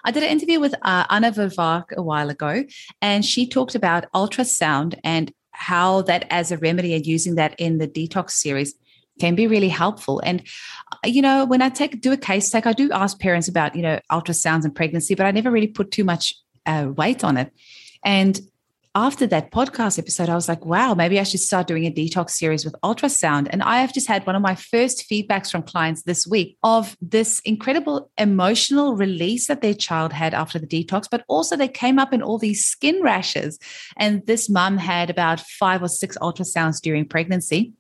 I 0.06 0.12
did 0.12 0.24
an 0.24 0.30
interview 0.30 0.60
with 0.60 0.74
uh, 0.82 1.06
Anna 1.10 1.32
Vervaak 1.32 1.92
a 1.96 2.02
while 2.02 2.30
ago, 2.30 2.64
and 3.02 3.26
she 3.26 3.48
talked 3.48 3.76
about 3.76 4.12
ultrasound 4.14 4.98
and 5.04 5.32
how 5.52 6.04
that 6.04 6.26
as 6.30 6.52
a 6.52 6.58
remedy 6.58 6.94
and 6.94 7.06
using 7.06 7.36
that 7.36 7.56
in 7.60 7.80
the 7.80 7.88
detox 7.88 8.32
series 8.32 8.76
can 9.20 9.36
be 9.36 9.48
really 9.48 9.70
helpful. 9.70 10.22
And 10.24 10.44
uh, 10.92 11.08
you 11.08 11.22
know, 11.22 11.46
when 11.46 11.62
I 11.62 11.70
take 11.70 12.00
do 12.02 12.12
a 12.12 12.18
case 12.18 12.50
take, 12.50 12.68
I 12.68 12.74
do 12.74 12.92
ask 12.92 13.20
parents 13.20 13.48
about 13.48 13.76
you 13.76 13.82
know 13.82 14.00
ultrasounds 14.12 14.64
and 14.64 14.76
pregnancy, 14.76 15.16
but 15.16 15.26
I 15.26 15.32
never 15.32 15.52
really 15.52 15.68
put 15.68 15.92
too 15.92 16.04
much 16.04 16.36
uh, 16.66 16.90
weight 16.96 17.24
on 17.24 17.38
it. 17.38 17.52
And 18.06 18.40
after 18.98 19.28
that 19.28 19.52
podcast 19.52 20.00
episode, 20.00 20.28
I 20.28 20.34
was 20.34 20.50
like, 20.50 20.66
wow, 20.66 20.96
maybe 20.96 21.20
I 21.20 21.24
should 21.24 21.40
start 21.40 21.68
doing 21.68 21.86
a 21.86 21.92
detox 21.92 22.32
series 22.32 22.66
with 22.66 22.74
ultrasound. 22.84 23.48
And 23.52 23.62
I 23.62 23.78
have 23.78 23.94
just 23.94 24.08
had 24.08 24.26
one 24.26 24.36
of 24.36 24.42
my 24.42 24.56
first 24.56 25.06
feedbacks 25.08 25.52
from 25.52 25.62
clients 25.62 26.02
this 26.02 26.26
week 26.26 26.58
of 26.64 26.98
this 27.00 27.40
incredible 27.42 28.10
emotional 28.18 28.96
release 28.96 29.46
that 29.48 29.62
their 29.62 29.76
child 29.76 30.14
had 30.14 30.34
after 30.34 30.58
the 30.58 30.66
detox, 30.66 31.06
but 31.12 31.24
also 31.28 31.56
they 31.56 31.68
came 31.68 32.00
up 32.00 32.12
in 32.12 32.24
all 32.24 32.40
these 32.40 32.66
skin 32.66 33.00
rashes. 33.04 33.60
And 33.98 34.26
this 34.26 34.50
mum 34.50 34.78
had 34.78 35.12
about 35.12 35.42
five 35.42 35.84
or 35.84 35.90
six 35.90 36.18
ultrasounds 36.18 36.82
during 36.82 37.08
pregnancy 37.08 37.74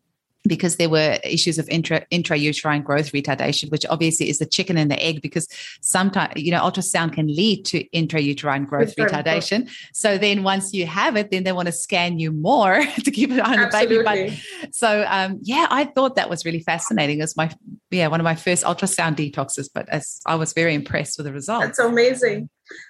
because 0.47 0.77
there 0.77 0.89
were 0.89 1.19
issues 1.23 1.57
of 1.57 1.67
intra 1.69 2.05
intrauterine 2.11 2.83
growth 2.83 3.11
retardation, 3.11 3.71
which 3.71 3.85
obviously 3.85 4.29
is 4.29 4.39
the 4.39 4.45
chicken 4.45 4.77
and 4.77 4.89
the 4.89 5.01
egg, 5.03 5.21
because 5.21 5.47
sometimes 5.81 6.33
you 6.35 6.51
know 6.51 6.61
ultrasound 6.61 7.13
can 7.13 7.27
lead 7.27 7.65
to 7.65 7.83
intrauterine 7.89 8.67
growth 8.67 8.95
retardation. 8.95 9.69
So 9.93 10.17
then 10.17 10.43
once 10.43 10.73
you 10.73 10.85
have 10.85 11.15
it, 11.15 11.31
then 11.31 11.43
they 11.43 11.51
want 11.51 11.67
to 11.67 11.71
scan 11.71 12.19
you 12.19 12.31
more 12.31 12.83
to 13.03 13.11
keep 13.11 13.31
it 13.31 13.39
on 13.39 13.59
Absolutely. 13.59 13.97
the 13.97 14.03
baby. 14.03 14.41
But 14.61 14.75
so 14.75 15.05
um, 15.07 15.39
yeah, 15.43 15.67
I 15.69 15.85
thought 15.85 16.15
that 16.15 16.29
was 16.29 16.45
really 16.45 16.61
fascinating. 16.61 17.21
As 17.21 17.35
my 17.35 17.51
yeah 17.91 18.07
one 18.07 18.19
of 18.19 18.25
my 18.25 18.35
first 18.35 18.63
ultrasound 18.63 19.15
detoxes, 19.15 19.69
but 19.73 19.87
as 19.89 20.21
I 20.25 20.35
was 20.35 20.53
very 20.53 20.73
impressed 20.73 21.17
with 21.17 21.25
the 21.25 21.33
results. 21.33 21.65
That's 21.65 21.79
amazing. 21.79 22.49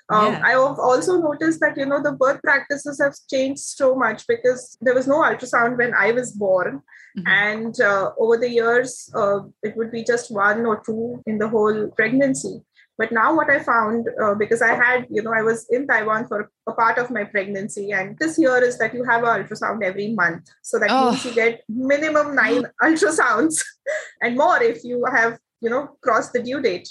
Um, 0.09 0.33
yeah. 0.33 0.41
I 0.43 0.51
have 0.51 0.79
also 0.79 1.19
noticed 1.19 1.59
that 1.59 1.77
you 1.77 1.85
know 1.85 2.01
the 2.01 2.13
birth 2.13 2.41
practices 2.41 2.99
have 3.01 3.15
changed 3.29 3.61
so 3.61 3.95
much 3.95 4.25
because 4.27 4.77
there 4.81 4.95
was 4.95 5.07
no 5.07 5.21
ultrasound 5.21 5.77
when 5.77 5.93
I 5.93 6.11
was 6.11 6.31
born, 6.31 6.81
mm-hmm. 7.17 7.27
and 7.27 7.79
uh, 7.81 8.11
over 8.19 8.37
the 8.37 8.49
years 8.49 9.09
uh, 9.15 9.39
it 9.63 9.75
would 9.75 9.91
be 9.91 10.03
just 10.03 10.31
one 10.31 10.65
or 10.65 10.81
two 10.85 11.21
in 11.25 11.37
the 11.37 11.49
whole 11.49 11.89
pregnancy. 11.95 12.61
But 12.97 13.11
now 13.11 13.35
what 13.35 13.49
I 13.51 13.59
found 13.59 14.07
uh, 14.21 14.33
because 14.33 14.61
I 14.61 14.73
had 14.73 15.07
you 15.09 15.21
know 15.21 15.33
I 15.33 15.43
was 15.43 15.67
in 15.69 15.87
Taiwan 15.87 16.27
for 16.27 16.51
a 16.67 16.73
part 16.73 16.97
of 16.97 17.11
my 17.11 17.23
pregnancy, 17.23 17.91
and 17.91 18.17
this 18.17 18.39
year 18.39 18.57
is 18.63 18.77
that 18.79 18.93
you 18.93 19.03
have 19.03 19.23
an 19.23 19.43
ultrasound 19.43 19.83
every 19.83 20.13
month, 20.13 20.49
so 20.63 20.79
that 20.79 20.89
oh. 20.89 21.11
means 21.11 21.25
you 21.25 21.33
get 21.33 21.63
minimum 21.69 22.35
nine 22.35 22.65
ultrasounds 22.81 23.63
and 24.21 24.35
more 24.35 24.61
if 24.61 24.83
you 24.83 25.05
have 25.13 25.37
you 25.61 25.69
know 25.69 25.97
crossed 26.01 26.33
the 26.33 26.41
due 26.41 26.61
date 26.61 26.89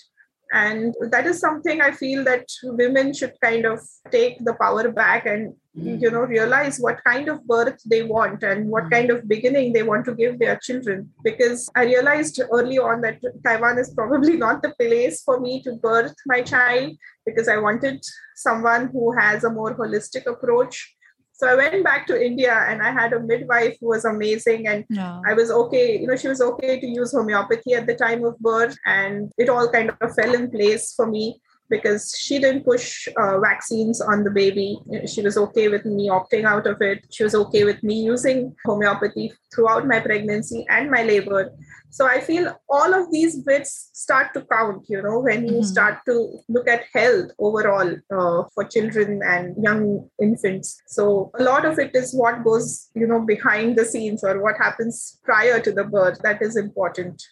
and 0.53 0.95
that 1.11 1.27
is 1.27 1.41
something 1.41 1.81
i 1.81 1.91
feel 1.91 2.23
that 2.23 2.47
women 2.63 3.13
should 3.13 3.35
kind 3.43 3.67
of 3.67 3.81
take 4.11 4.43
the 4.45 4.55
power 4.55 4.89
back 4.91 5.27
and 5.27 5.53
mm. 5.77 6.01
you 6.01 6.11
know 6.11 6.21
realize 6.21 6.79
what 6.79 7.03
kind 7.05 7.29
of 7.29 7.45
birth 7.47 7.81
they 7.87 8.03
want 8.03 8.43
and 8.43 8.69
what 8.69 8.85
mm. 8.85 8.91
kind 8.91 9.11
of 9.11 9.27
beginning 9.27 9.73
they 9.73 9.83
want 9.83 10.05
to 10.05 10.15
give 10.15 10.39
their 10.39 10.57
children 10.63 11.11
because 11.25 11.69
i 11.75 11.85
realized 11.85 12.41
early 12.53 12.79
on 12.79 13.01
that 13.01 13.19
taiwan 13.45 13.79
is 13.79 13.91
probably 13.91 14.37
not 14.47 14.63
the 14.63 14.73
place 14.79 15.23
for 15.23 15.41
me 15.41 15.63
to 15.63 15.73
birth 15.75 16.15
my 16.27 16.41
child 16.41 16.93
because 17.25 17.49
i 17.49 17.57
wanted 17.57 18.01
someone 18.37 18.89
who 18.93 19.13
has 19.19 19.43
a 19.43 19.51
more 19.51 19.77
holistic 19.77 20.27
approach 20.27 20.97
so 21.39 21.47
I 21.47 21.55
went 21.55 21.85
back 21.85 22.07
to 22.07 22.25
India 22.25 22.65
and 22.69 22.83
I 22.83 22.91
had 22.91 23.13
a 23.13 23.21
midwife 23.21 23.77
who 23.81 23.89
was 23.89 24.07
amazing. 24.07 24.67
And 24.69 24.87
yeah. 24.89 25.21
I 25.27 25.35
was 25.35 25.51
okay, 25.51 26.01
you 26.01 26.07
know, 26.07 26.17
she 26.17 26.29
was 26.29 26.41
okay 26.41 26.81
to 26.81 26.87
use 26.87 27.13
homeopathy 27.13 27.75
at 27.75 27.87
the 27.87 27.95
time 27.95 28.25
of 28.25 28.39
birth. 28.39 28.77
And 28.87 29.31
it 29.37 29.51
all 29.51 29.69
kind 29.71 29.91
of 29.91 30.15
fell 30.15 30.35
in 30.35 30.51
place 30.51 30.95
for 30.95 31.07
me 31.07 31.41
because 31.69 32.15
she 32.19 32.39
didn't 32.39 32.65
push 32.65 33.09
uh, 33.17 33.39
vaccines 33.41 34.01
on 34.01 34.25
the 34.25 34.31
baby. 34.31 34.79
She 35.07 35.23
was 35.23 35.37
okay 35.37 35.69
with 35.69 35.85
me 35.85 36.09
opting 36.09 36.45
out 36.45 36.67
of 36.67 36.81
it. 36.81 37.07
She 37.11 37.25
was 37.25 37.35
okay 37.35 37.65
with 37.65 37.83
me 37.83 38.03
using 38.03 38.55
homeopathy 38.65 39.33
throughout 39.55 39.87
my 39.87 40.01
pregnancy 40.01 40.67
and 40.69 40.91
my 40.91 41.03
labor 41.03 41.51
so 41.91 42.07
i 42.07 42.21
feel 42.21 42.47
all 42.69 42.95
of 42.95 43.11
these 43.11 43.37
bits 43.49 43.91
start 43.93 44.33
to 44.35 44.43
count 44.53 44.85
you 44.89 45.01
know 45.03 45.19
when 45.21 45.47
you 45.47 45.55
mm-hmm. 45.55 45.73
start 45.75 45.99
to 46.07 46.39
look 46.49 46.69
at 46.69 46.85
health 46.93 47.31
overall 47.39 47.91
uh, 48.17 48.43
for 48.55 48.65
children 48.65 49.21
and 49.25 49.57
young 49.63 50.09
infants 50.21 50.77
so 50.87 51.31
a 51.39 51.43
lot 51.43 51.65
of 51.65 51.79
it 51.79 51.95
is 51.95 52.13
what 52.15 52.45
goes 52.45 52.91
you 52.95 53.07
know 53.07 53.21
behind 53.21 53.77
the 53.77 53.85
scenes 53.85 54.25
or 54.25 54.43
what 54.43 54.57
happens 54.57 55.19
prior 55.25 55.61
to 55.61 55.73
the 55.73 55.85
birth 55.85 56.19
that 56.23 56.43
is 56.43 56.57
important 56.57 57.23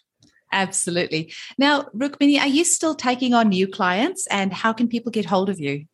Absolutely. 0.55 1.33
Now, 1.57 1.83
Rukmini, 1.93 2.39
are 2.39 2.47
you 2.47 2.63
still 2.63 2.95
taking 2.95 3.33
on 3.33 3.49
new 3.49 3.67
clients 3.67 4.25
and 4.27 4.53
how 4.53 4.71
can 4.71 4.87
people 4.87 5.11
get 5.11 5.25
hold 5.25 5.49
of 5.49 5.59
you? 5.59 5.85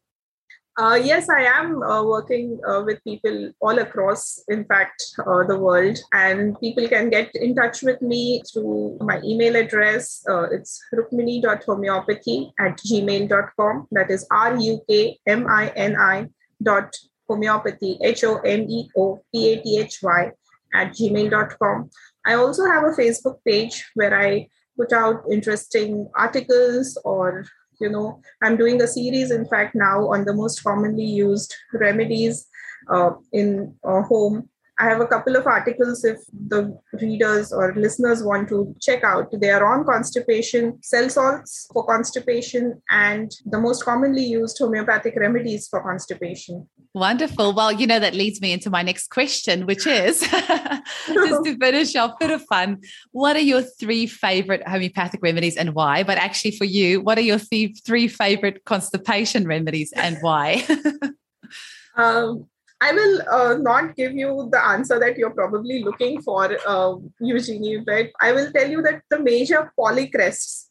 Uh, 0.79 0.99
yes, 1.03 1.29
I 1.29 1.41
am 1.41 1.81
uh, 1.83 2.03
working 2.03 2.59
uh, 2.65 2.83
with 2.85 3.03
people 3.03 3.51
all 3.59 3.77
across, 3.79 4.41
in 4.47 4.63
fact, 4.65 5.03
uh, 5.19 5.43
the 5.43 5.57
world. 5.59 5.97
And 6.13 6.57
people 6.59 6.87
can 6.87 7.09
get 7.09 7.31
in 7.33 7.55
touch 7.55 7.81
with 7.81 8.01
me 8.01 8.43
through 8.53 8.99
my 9.01 9.19
email 9.23 9.55
address. 9.55 10.23
Uh, 10.29 10.43
it's 10.43 10.79
rukmini.homeopathy 10.93 12.53
at 12.59 12.77
gmail.com. 12.77 13.87
That 13.91 14.11
is 14.11 14.25
R 14.31 14.55
U 14.57 14.79
K 14.87 15.19
M 15.27 15.47
I 15.49 15.69
N 15.75 15.97
I 15.99 16.27
dot 16.61 16.95
homeopathy, 17.27 17.97
H 18.01 18.23
O 18.23 18.37
M 18.37 18.61
E 18.69 18.89
O 18.95 19.21
P 19.33 19.53
A 19.53 19.61
T 19.61 19.79
H 19.79 19.99
Y 20.03 20.31
at 20.73 20.93
gmail.com. 20.93 21.89
I 22.25 22.33
also 22.35 22.65
have 22.65 22.83
a 22.83 22.95
Facebook 23.01 23.37
page 23.45 23.85
where 23.95 24.17
I 24.17 24.47
put 24.77 24.93
out 24.93 25.23
interesting 25.31 26.09
articles 26.15 26.97
or 27.03 27.45
you 27.79 27.89
know 27.89 28.21
i'm 28.43 28.55
doing 28.55 28.81
a 28.81 28.87
series 28.87 29.31
in 29.31 29.45
fact 29.45 29.75
now 29.75 30.07
on 30.13 30.23
the 30.25 30.33
most 30.33 30.63
commonly 30.63 31.03
used 31.03 31.53
remedies 31.73 32.47
uh, 32.89 33.11
in 33.33 33.75
uh, 33.83 34.01
home 34.03 34.49
i 34.79 34.85
have 34.85 35.01
a 35.01 35.07
couple 35.07 35.35
of 35.35 35.47
articles 35.47 36.03
if 36.03 36.17
the 36.47 36.77
readers 37.01 37.51
or 37.51 37.73
listeners 37.75 38.23
want 38.23 38.47
to 38.49 38.75
check 38.81 39.03
out 39.03 39.29
they 39.39 39.49
are 39.49 39.65
on 39.65 39.85
constipation 39.85 40.77
cell 40.81 41.09
salts 41.09 41.67
for 41.73 41.85
constipation 41.85 42.81
and 42.89 43.31
the 43.45 43.59
most 43.59 43.83
commonly 43.83 44.23
used 44.23 44.57
homeopathic 44.57 45.15
remedies 45.15 45.67
for 45.67 45.83
constipation 45.83 46.67
Wonderful. 46.93 47.53
Well, 47.53 47.71
you 47.71 47.87
know, 47.87 47.99
that 47.99 48.13
leads 48.13 48.41
me 48.41 48.51
into 48.51 48.69
my 48.69 48.81
next 48.81 49.09
question, 49.09 49.65
which 49.65 49.87
is 49.87 50.19
just 51.07 51.43
to 51.45 51.57
finish 51.57 51.95
off, 51.95 52.19
bit 52.19 52.31
of 52.31 52.43
fun. 52.49 52.81
What 53.11 53.37
are 53.37 53.41
your 53.41 53.61
three 53.61 54.07
favorite 54.07 54.67
homeopathic 54.67 55.21
remedies 55.23 55.55
and 55.55 55.73
why? 55.73 56.03
But 56.03 56.17
actually, 56.17 56.51
for 56.51 56.65
you, 56.65 56.99
what 56.99 57.17
are 57.17 57.21
your 57.21 57.39
th- 57.39 57.79
three 57.85 58.09
favorite 58.09 58.65
constipation 58.65 59.47
remedies 59.47 59.93
and 59.93 60.17
why? 60.19 60.67
um, 61.95 62.49
I 62.81 62.91
will 62.93 63.21
uh, 63.29 63.57
not 63.59 63.95
give 63.95 64.13
you 64.13 64.49
the 64.51 64.63
answer 64.63 64.99
that 64.99 65.15
you're 65.15 65.37
probably 65.39 65.83
looking 65.83 66.19
for, 66.23 66.49
uh, 66.67 66.95
Eugenie, 67.19 67.77
but 67.85 68.07
I 68.19 68.31
will 68.31 68.51
tell 68.51 68.67
you 68.67 68.81
that 68.81 69.03
the 69.11 69.19
major 69.19 69.71
polycrests 69.79 70.65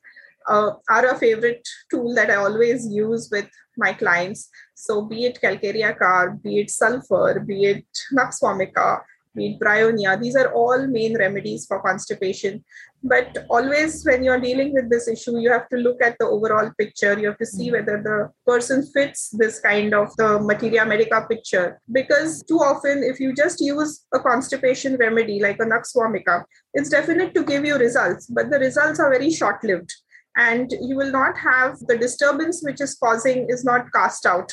uh, 0.48 0.72
are 0.88 1.06
a 1.06 1.16
favorite 1.16 1.66
tool 1.88 2.12
that 2.16 2.28
I 2.28 2.34
always 2.34 2.88
use 2.88 3.28
with 3.30 3.48
my 3.76 3.92
clients. 3.92 4.48
So, 4.74 5.02
be 5.02 5.26
it 5.26 5.40
Calcarea 5.40 5.96
carb, 5.96 6.42
be 6.42 6.58
it 6.60 6.70
sulfur, 6.70 7.38
be 7.38 7.64
it 7.66 7.86
Nux 8.10 8.40
vomica, 8.42 9.02
be 9.36 9.52
it 9.52 9.60
bryonia, 9.60 10.20
these 10.20 10.34
are 10.34 10.52
all 10.52 10.88
main 10.88 11.16
remedies 11.16 11.66
for 11.66 11.80
constipation. 11.80 12.64
But 13.02 13.46
always, 13.48 14.04
when 14.04 14.22
you're 14.22 14.40
dealing 14.40 14.74
with 14.74 14.90
this 14.90 15.08
issue, 15.08 15.38
you 15.38 15.50
have 15.50 15.68
to 15.70 15.76
look 15.76 16.02
at 16.02 16.16
the 16.18 16.26
overall 16.26 16.70
picture. 16.78 17.18
You 17.18 17.28
have 17.28 17.38
to 17.38 17.46
see 17.46 17.72
whether 17.72 18.02
the 18.02 18.30
person 18.46 18.86
fits 18.86 19.30
this 19.30 19.58
kind 19.60 19.94
of 19.94 20.14
the 20.16 20.38
materia 20.38 20.84
medica 20.84 21.26
picture. 21.28 21.80
Because 21.90 22.42
too 22.42 22.58
often, 22.58 23.02
if 23.02 23.18
you 23.18 23.34
just 23.34 23.60
use 23.60 24.04
a 24.12 24.18
constipation 24.18 24.96
remedy 24.96 25.40
like 25.40 25.58
a 25.60 25.64
Nux 25.64 25.92
vomica, 25.96 26.44
it's 26.74 26.90
definite 26.90 27.34
to 27.34 27.42
give 27.42 27.64
you 27.64 27.78
results, 27.78 28.26
but 28.26 28.50
the 28.50 28.58
results 28.58 29.00
are 29.00 29.10
very 29.10 29.30
short 29.30 29.64
lived 29.64 29.92
and 30.36 30.72
you 30.80 30.96
will 30.96 31.10
not 31.10 31.36
have 31.36 31.78
the 31.88 31.96
disturbance 31.96 32.62
which 32.62 32.80
is 32.80 32.94
causing 32.94 33.46
is 33.48 33.64
not 33.64 33.92
cast 33.92 34.26
out 34.26 34.52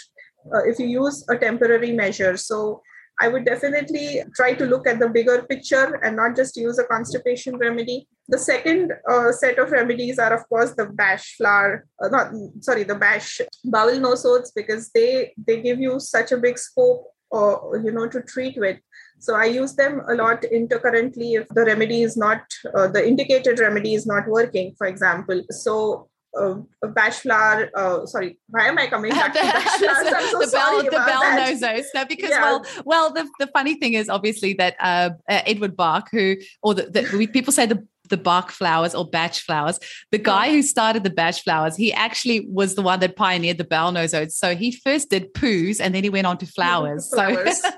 uh, 0.53 0.63
if 0.65 0.79
you 0.79 0.87
use 0.87 1.23
a 1.29 1.37
temporary 1.37 1.91
measure 1.91 2.35
so 2.35 2.81
i 3.21 3.27
would 3.27 3.45
definitely 3.45 4.23
try 4.35 4.53
to 4.53 4.65
look 4.65 4.87
at 4.87 4.99
the 4.99 5.09
bigger 5.09 5.43
picture 5.43 5.99
and 6.03 6.15
not 6.15 6.35
just 6.35 6.57
use 6.57 6.79
a 6.79 6.83
constipation 6.85 7.57
remedy 7.57 8.07
the 8.29 8.37
second 8.37 8.93
uh, 9.09 9.31
set 9.31 9.57
of 9.57 9.71
remedies 9.71 10.19
are 10.19 10.33
of 10.33 10.47
course 10.49 10.73
the 10.73 10.85
bach 10.85 11.19
flower 11.37 11.85
uh, 12.03 12.07
not 12.09 12.31
sorry 12.61 12.83
the 12.83 12.95
bach 12.95 13.23
bowel 13.65 13.99
nosodes 14.07 14.51
because 14.55 14.89
they 14.89 15.33
they 15.47 15.61
give 15.61 15.79
you 15.79 15.99
such 15.99 16.31
a 16.31 16.37
big 16.37 16.57
scope 16.57 17.07
uh, 17.33 17.57
you 17.83 17.91
know 17.91 18.07
to 18.07 18.21
treat 18.21 18.57
with 18.57 18.77
so 19.19 19.35
I 19.35 19.45
use 19.45 19.73
them 19.73 20.01
a 20.07 20.13
lot 20.13 20.43
intercurrently 20.43 21.39
if 21.41 21.47
the 21.49 21.65
remedy 21.65 22.03
is 22.03 22.17
not, 22.17 22.41
uh, 22.75 22.87
the 22.87 23.05
indicated 23.05 23.59
remedy 23.59 23.95
is 23.95 24.05
not 24.05 24.27
working, 24.27 24.75
for 24.77 24.85
example. 24.87 25.41
So 25.49 26.09
uh, 26.39 26.55
bach 26.93 27.13
flower. 27.13 27.69
Uh, 27.75 28.05
sorry, 28.05 28.39
why 28.49 28.67
am 28.67 28.77
I 28.77 28.87
coming 28.87 29.11
back 29.11 29.33
to 29.33 29.39
bach 29.41 29.63
flowers? 29.79 30.13
I'm 30.15 30.29
so 30.29 30.39
the 30.39 30.47
sorry 30.47 30.81
bell, 30.83 30.91
the 30.91 31.05
bell 31.05 31.21
that. 31.21 31.49
nozos. 31.59 31.85
No, 31.95 32.05
because 32.05 32.29
Yeah. 32.29 32.41
well, 32.41 32.65
well, 32.85 33.13
the, 33.13 33.27
the 33.39 33.47
funny 33.47 33.75
thing 33.75 33.93
is 33.93 34.07
obviously 34.07 34.53
that 34.53 34.75
uh, 34.79 35.09
uh, 35.27 35.41
Edward 35.45 35.75
Bach, 35.75 36.09
who 36.11 36.35
or 36.61 36.75
the, 36.75 36.83
the 36.83 37.27
people 37.27 37.51
say 37.51 37.65
the 37.65 37.87
the 38.09 38.17
Bach 38.17 38.51
flowers 38.51 38.95
or 38.95 39.07
batch 39.07 39.41
flowers. 39.41 39.79
The 40.11 40.17
guy 40.17 40.51
who 40.51 40.61
started 40.61 41.03
the 41.03 41.09
batch 41.09 41.43
flowers, 41.43 41.75
he 41.75 41.93
actually 41.93 42.47
was 42.49 42.75
the 42.75 42.81
one 42.81 42.99
that 42.99 43.15
pioneered 43.15 43.57
the 43.57 43.63
bowel 43.63 43.91
nosodes. 43.91 44.31
So 44.33 44.55
he 44.55 44.71
first 44.71 45.09
did 45.09 45.33
poos 45.33 45.79
and 45.79 45.93
then 45.93 46.03
he 46.03 46.09
went 46.09 46.27
on 46.27 46.37
to 46.39 46.45
flowers. 46.57 47.09
Flowers. 47.13 47.61
So 47.61 47.69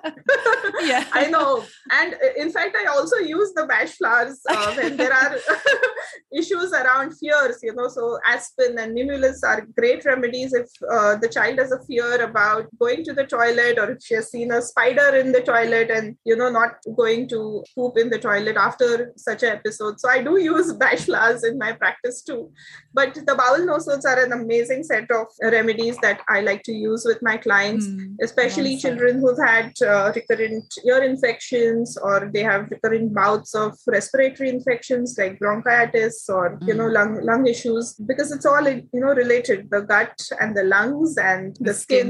yeah, 0.81 1.05
I 1.11 1.27
know. 1.27 1.63
And 1.91 2.13
uh, 2.13 2.33
in 2.37 2.51
fact, 2.51 2.75
I 2.75 2.85
also 2.85 3.17
use 3.17 3.51
the 3.53 3.65
batch 3.65 3.91
flowers 3.91 4.39
uh, 4.49 4.73
when 4.75 4.97
there 4.97 5.13
are 5.13 5.37
issues 6.35 6.71
around 6.73 7.17
fears, 7.17 7.59
you 7.63 7.73
know. 7.73 7.87
So, 7.87 8.19
Aspen 8.27 8.77
and 8.79 8.95
Mimulus 8.95 9.43
are 9.43 9.67
great 9.77 10.05
remedies 10.05 10.53
if 10.53 10.67
uh, 10.91 11.15
the 11.17 11.29
child 11.29 11.59
has 11.59 11.71
a 11.71 11.83
fear 11.85 12.21
about 12.23 12.67
going 12.79 13.03
to 13.05 13.13
the 13.13 13.25
toilet 13.25 13.77
or 13.77 13.91
if 13.91 14.03
she 14.03 14.15
has 14.15 14.29
seen 14.29 14.51
a 14.51 14.61
spider 14.61 15.15
in 15.15 15.31
the 15.31 15.41
toilet 15.41 15.89
and, 15.89 16.15
you 16.25 16.35
know, 16.35 16.49
not 16.49 16.75
going 16.95 17.27
to 17.29 17.63
poop 17.75 17.97
in 17.97 18.09
the 18.09 18.19
toilet 18.19 18.57
after 18.57 19.11
such 19.17 19.43
an 19.43 19.49
episode. 19.49 19.99
So, 19.99 20.09
I 20.09 20.18
do 20.23 20.37
use 20.37 20.73
bash 20.73 21.05
flowers 21.05 21.43
in 21.43 21.57
my 21.57 21.71
practice 21.73 22.21
too. 22.21 22.51
But 22.93 23.13
the 23.15 23.35
bowel 23.35 23.59
nosodes 23.59 24.05
are 24.05 24.23
an 24.23 24.31
amazing 24.33 24.83
set 24.83 25.09
of 25.11 25.27
remedies 25.41 25.97
that 25.99 26.21
I 26.27 26.41
like 26.41 26.63
to 26.63 26.71
use 26.73 27.03
with 27.05 27.21
my 27.21 27.37
clients 27.37 27.87
Mm, 27.87 28.15
especially 28.21 28.75
awesome. 28.75 28.81
children 28.97 29.19
who've 29.19 29.37
had 29.37 29.71
uh, 29.81 30.11
recurrent 30.15 30.73
ear 30.85 31.01
infections 31.03 31.97
or 31.97 32.29
they 32.33 32.43
have 32.43 32.69
recurrent 32.71 33.13
bouts 33.13 33.53
of 33.55 33.77
respiratory 33.87 34.49
infections 34.49 35.15
like 35.17 35.39
bronchitis 35.39 36.27
or 36.29 36.57
you 36.67 36.73
know 36.73 36.89
Mm. 36.89 36.93
lung 36.93 37.13
lung 37.29 37.47
issues 37.47 37.93
because 38.11 38.31
it's 38.31 38.45
all 38.45 38.67
you 38.67 38.87
know 39.03 39.13
related 39.23 39.69
the 39.69 39.81
gut 39.81 40.17
and 40.41 40.55
the 40.57 40.63
lungs 40.63 41.17
and 41.17 41.55
the, 41.57 41.65
The 41.69 41.73
skin. 41.73 42.07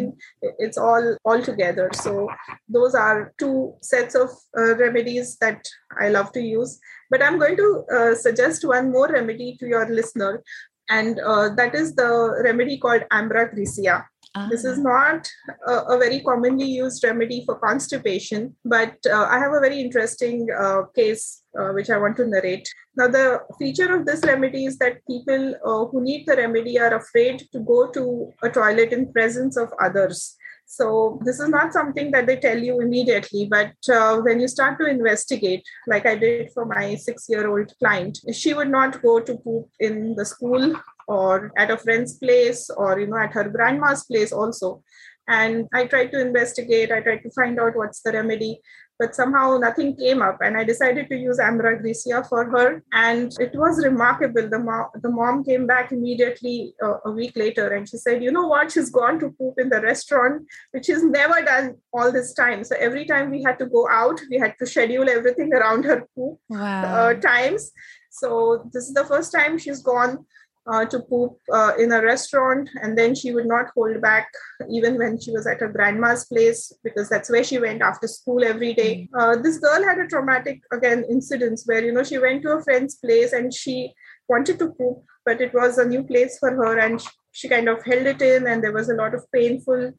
it's 0.65 0.77
all 0.77 1.05
all 1.25 1.41
together 1.41 1.89
so 2.03 2.27
those 2.77 2.93
are 2.95 3.33
two 3.37 3.73
sets 3.81 4.15
of 4.15 4.29
uh, 4.57 4.75
remedies 4.77 5.37
that 5.43 5.61
i 5.99 6.09
love 6.09 6.31
to 6.31 6.41
use 6.41 6.79
but 7.09 7.23
i'm 7.23 7.39
going 7.39 7.57
to 7.57 7.83
uh, 7.97 8.15
suggest 8.15 8.65
one 8.65 8.91
more 8.91 9.07
remedy 9.07 9.55
to 9.59 9.67
your 9.67 9.87
listener 9.89 10.43
and 10.89 11.19
uh, 11.19 11.49
that 11.55 11.75
is 11.75 11.95
the 11.95 12.41
remedy 12.43 12.77
called 12.77 13.03
ambra 13.11 13.45
grisea 13.53 13.97
this 14.49 14.63
is 14.63 14.77
Ah. 14.77 14.81
not 14.81 15.27
a, 15.67 15.73
a 15.93 15.97
very 15.97 16.19
commonly 16.21 16.65
used 16.65 17.03
remedy 17.03 17.43
for 17.45 17.55
constipation, 17.59 18.55
but 18.63 18.95
uh, 19.11 19.25
I 19.29 19.39
have 19.39 19.53
a 19.53 19.59
very 19.59 19.79
interesting 19.81 20.47
uh, 20.57 20.83
case 20.95 21.41
uh, 21.59 21.69
which 21.69 21.89
I 21.89 21.97
want 21.97 22.15
to 22.17 22.27
narrate. 22.27 22.67
Now, 22.95 23.07
the 23.07 23.39
feature 23.57 23.93
of 23.95 24.05
this 24.05 24.21
remedy 24.23 24.65
is 24.65 24.77
that 24.77 25.05
people 25.07 25.55
uh, 25.65 25.85
who 25.89 26.01
need 26.01 26.25
the 26.27 26.35
remedy 26.35 26.79
are 26.79 26.93
afraid 26.93 27.43
to 27.53 27.59
go 27.59 27.89
to 27.91 28.31
a 28.43 28.49
toilet 28.49 28.93
in 28.93 29.11
presence 29.11 29.57
of 29.57 29.73
others. 29.81 30.35
So, 30.71 31.19
this 31.25 31.39
is 31.39 31.49
not 31.49 31.73
something 31.73 32.11
that 32.11 32.27
they 32.27 32.35
tell 32.35 32.59
you 32.59 32.79
immediately, 32.79 33.47
but 33.49 33.73
uh, 33.91 34.19
when 34.19 34.39
you 34.39 34.47
start 34.47 34.77
to 34.79 34.85
investigate, 34.85 35.63
like 35.87 36.05
I 36.05 36.13
did 36.13 36.51
for 36.51 36.63
my 36.63 36.93
six 36.93 37.25
year 37.27 37.49
old 37.49 37.73
client, 37.79 38.19
she 38.31 38.53
would 38.53 38.69
not 38.69 39.01
go 39.01 39.19
to 39.19 39.35
poop 39.37 39.67
in 39.79 40.13
the 40.15 40.23
school 40.23 40.79
or 41.07 41.51
at 41.57 41.71
a 41.71 41.77
friend's 41.77 42.19
place 42.19 42.69
or 42.69 42.99
you 42.99 43.07
know 43.07 43.17
at 43.17 43.33
her 43.33 43.49
grandma's 43.49 44.03
place 44.03 44.31
also. 44.31 44.83
And 45.27 45.67
i 45.75 45.85
tried 45.85 46.11
to 46.13 46.19
investigate 46.19 46.91
i 46.91 47.01
tried 47.01 47.21
to 47.23 47.29
find 47.29 47.59
out 47.59 47.75
what's 47.75 48.01
the 48.01 48.11
remedy 48.11 48.61
but 48.99 49.15
somehow 49.15 49.57
nothing 49.57 49.95
came 49.95 50.21
up 50.21 50.37
and 50.41 50.57
i 50.57 50.63
decided 50.63 51.09
to 51.09 51.17
use 51.17 51.39
ambra 51.49 51.73
grisea 51.81 52.21
for 52.27 52.45
her 52.53 52.83
and 52.93 53.35
it 53.39 53.53
was 53.63 53.83
remarkable 53.85 54.49
the 54.49 54.59
mom 54.59 54.85
the 55.03 55.13
mom 55.19 55.43
came 55.43 55.65
back 55.65 55.91
immediately 55.91 56.73
uh, 56.83 56.97
a 57.05 57.11
week 57.11 57.35
later 57.35 57.67
and 57.75 57.89
she 57.89 57.97
said 57.97 58.23
you 58.23 58.31
know 58.31 58.47
what 58.47 58.71
she's 58.71 58.89
gone 58.89 59.19
to 59.19 59.29
poop 59.37 59.55
in 59.57 59.69
the 59.69 59.81
restaurant 59.81 60.43
which 60.71 60.85
she's 60.85 61.03
never 61.03 61.41
done 61.41 61.75
all 61.93 62.11
this 62.11 62.33
time 62.33 62.63
so 62.63 62.75
every 62.79 63.05
time 63.05 63.31
we 63.31 63.41
had 63.43 63.57
to 63.57 63.65
go 63.65 63.87
out 63.89 64.19
we 64.29 64.37
had 64.37 64.53
to 64.59 64.65
schedule 64.65 65.09
everything 65.09 65.53
around 65.53 65.83
her 65.85 66.07
poop 66.15 66.39
wow. 66.49 66.83
uh, 66.83 67.13
times. 67.13 67.71
So 68.11 68.69
this 68.73 68.87
is 68.87 68.93
the 68.93 69.05
first 69.05 69.31
time 69.31 69.57
she's 69.57 69.81
gone 69.81 70.25
uh, 70.71 70.85
to 70.85 70.99
poop 70.99 71.37
uh, 71.51 71.73
in 71.79 71.91
a 71.91 72.01
restaurant, 72.01 72.69
and 72.81 72.97
then 72.97 73.15
she 73.15 73.33
would 73.33 73.47
not 73.47 73.71
hold 73.75 74.01
back 74.01 74.27
even 74.69 74.97
when 74.97 75.19
she 75.19 75.31
was 75.31 75.47
at 75.47 75.59
her 75.59 75.67
grandma's 75.67 76.25
place 76.25 76.71
because 76.83 77.09
that's 77.09 77.29
where 77.29 77.43
she 77.43 77.59
went 77.59 77.81
after 77.81 78.07
school 78.07 78.43
every 78.43 78.73
day. 78.73 79.09
Uh, 79.17 79.35
this 79.35 79.57
girl 79.57 79.83
had 79.83 79.99
a 79.99 80.07
traumatic 80.07 80.61
again 80.71 81.03
incident 81.09 81.59
where 81.65 81.83
you 81.83 81.91
know 81.91 82.03
she 82.03 82.17
went 82.17 82.43
to 82.43 82.51
a 82.51 82.63
friend's 82.63 82.95
place 82.95 83.33
and 83.33 83.53
she 83.53 83.93
wanted 84.27 84.59
to 84.59 84.69
poop, 84.69 85.03
but 85.25 85.41
it 85.41 85.53
was 85.53 85.77
a 85.77 85.85
new 85.85 86.03
place 86.03 86.37
for 86.39 86.51
her, 86.51 86.77
and 86.79 87.01
she, 87.01 87.09
she 87.31 87.49
kind 87.49 87.67
of 87.67 87.83
held 87.83 88.05
it 88.05 88.21
in, 88.21 88.47
and 88.47 88.63
there 88.63 88.73
was 88.73 88.89
a 88.89 88.95
lot 88.95 89.15
of 89.15 89.25
painful 89.31 89.91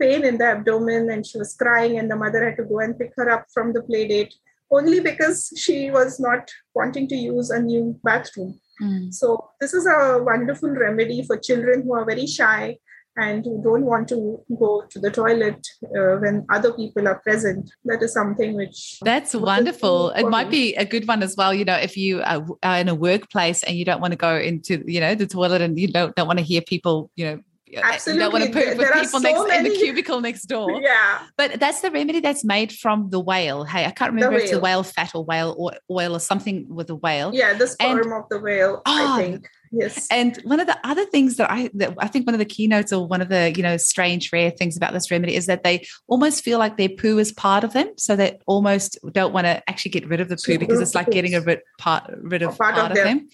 pain 0.00 0.24
in 0.24 0.38
the 0.38 0.44
abdomen, 0.44 1.10
and 1.10 1.26
she 1.26 1.38
was 1.38 1.54
crying, 1.54 1.98
and 1.98 2.10
the 2.10 2.16
mother 2.16 2.44
had 2.44 2.56
to 2.56 2.64
go 2.64 2.80
and 2.80 2.98
pick 2.98 3.12
her 3.16 3.30
up 3.30 3.46
from 3.54 3.72
the 3.72 3.82
play 3.82 4.08
date 4.08 4.34
only 4.70 4.98
because 4.98 5.52
she 5.56 5.90
was 5.90 6.18
not 6.18 6.50
wanting 6.74 7.06
to 7.06 7.14
use 7.14 7.50
a 7.50 7.60
new 7.60 7.98
bathroom. 8.02 8.58
Mm. 8.82 9.12
So, 9.12 9.50
this 9.60 9.74
is 9.74 9.86
a 9.86 10.22
wonderful 10.22 10.70
remedy 10.70 11.24
for 11.26 11.36
children 11.38 11.82
who 11.82 11.94
are 11.94 12.04
very 12.04 12.26
shy 12.26 12.78
and 13.16 13.44
who 13.44 13.62
don't 13.62 13.84
want 13.84 14.08
to 14.08 14.42
go 14.58 14.84
to 14.90 14.98
the 14.98 15.10
toilet 15.10 15.66
uh, 15.84 16.16
when 16.18 16.44
other 16.50 16.72
people 16.72 17.08
are 17.08 17.18
present. 17.20 17.70
That 17.84 18.02
is 18.02 18.12
something 18.12 18.54
which 18.54 18.98
That's 19.00 19.34
wonderful. 19.34 20.10
It 20.10 20.28
might 20.28 20.50
be 20.50 20.74
a 20.74 20.84
good 20.84 21.08
one 21.08 21.22
as 21.22 21.34
well. 21.36 21.54
You 21.54 21.64
know, 21.64 21.76
if 21.76 21.96
you 21.96 22.22
are 22.22 22.46
are 22.62 22.78
in 22.78 22.88
a 22.88 22.94
workplace 22.94 23.62
and 23.62 23.76
you 23.76 23.84
don't 23.84 24.00
want 24.00 24.12
to 24.12 24.18
go 24.18 24.36
into, 24.36 24.84
you 24.86 25.00
know, 25.00 25.14
the 25.14 25.26
toilet 25.26 25.62
and 25.62 25.78
you 25.78 25.88
don't 25.88 26.14
don't 26.14 26.26
want 26.26 26.38
to 26.38 26.44
hear 26.44 26.60
people, 26.60 27.10
you 27.16 27.24
know, 27.24 27.40
you 27.66 27.80
don't 27.80 27.84
want 27.84 27.94
to 27.94 27.94
Absolutely. 27.94 28.48
poop 28.48 28.52
There- 28.64 28.76
with 28.76 28.92
people 28.92 29.08
so 29.08 29.18
next 29.18 29.40
in 29.40 29.46
the 29.64 29.70
many- 29.70 29.78
cubicle 29.78 30.20
next 30.20 30.42
door. 30.46 30.80
Yeah, 30.82 31.18
But 31.36 31.58
that's 31.58 31.80
the 31.80 31.90
remedy 31.90 32.20
that's 32.20 32.44
made 32.44 32.72
from 32.72 33.10
the 33.10 33.18
whale. 33.20 33.64
Hey, 33.64 33.84
I 33.84 33.90
can't 33.90 34.12
remember 34.12 34.36
if 34.36 34.42
it's 34.44 34.52
the 34.52 34.60
whale. 34.60 34.82
fat 34.82 35.12
or 35.14 35.24
whale 35.24 35.54
or 35.58 35.72
oil 35.90 36.14
or 36.14 36.20
something 36.20 36.66
with 36.68 36.90
a 36.90 36.94
whale. 36.94 37.34
yeah, 37.34 37.54
the 37.54 37.64
And- 37.80 37.98
sperm 38.00 38.12
of 38.12 38.28
the 38.30 38.38
whale, 38.38 38.82
Ah, 38.86 39.16
I 39.16 39.22
think. 39.22 39.48
Yes. 39.72 40.06
And 40.12 40.36
one 40.44 40.60
of 40.60 40.68
the 40.68 40.78
other 40.84 41.04
things 41.06 41.36
that 41.36 41.50
I 41.50 41.68
that 41.74 41.94
I 41.98 42.06
think 42.06 42.24
one 42.24 42.34
of 42.34 42.38
the 42.38 42.44
keynotes 42.44 42.92
or 42.92 43.04
one 43.06 43.20
of 43.20 43.28
the 43.28 43.52
you 43.56 43.64
know 43.64 43.76
strange 43.76 44.32
rare 44.32 44.50
things 44.50 44.76
about 44.76 44.92
this 44.92 45.10
remedy 45.10 45.34
is 45.34 45.46
that 45.46 45.64
they 45.64 45.84
almost 46.06 46.44
feel 46.44 46.60
like 46.60 46.76
their 46.76 46.88
poo 46.88 47.18
is 47.18 47.32
part 47.32 47.64
of 47.64 47.72
them, 47.72 47.90
so 47.98 48.14
they 48.14 48.38
almost 48.46 48.96
don't 49.12 49.32
want 49.34 49.46
to 49.46 49.60
actually 49.68 49.90
get 49.90 50.06
rid 50.08 50.20
of 50.20 50.28
the 50.28 50.36
poo 50.36 50.56
because 50.58 50.80
it's 50.80 50.94
like 50.94 51.10
getting 51.10 51.34
a 51.34 51.42
part 51.78 52.04
rid 52.22 52.42
of 52.42 52.56
Part 52.56 52.76
part, 52.76 52.92
of 52.92 52.96
of, 52.96 53.04
them. 53.04 53.18
them. 53.18 53.28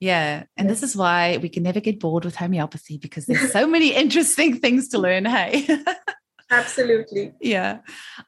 Yeah, 0.00 0.44
and 0.56 0.70
this 0.70 0.82
is 0.82 0.96
why 0.96 1.38
we 1.38 1.48
can 1.48 1.62
never 1.64 1.80
get 1.80 1.98
bored 1.98 2.24
with 2.24 2.36
homeopathy 2.36 2.98
because 2.98 3.26
there's 3.26 3.52
so 3.58 3.66
many 3.66 3.94
interesting 3.94 4.58
things 4.58 4.88
to 4.88 4.98
learn. 4.98 5.24
Hey. 5.24 5.66
Absolutely. 6.50 7.32
Yeah. 7.40 7.78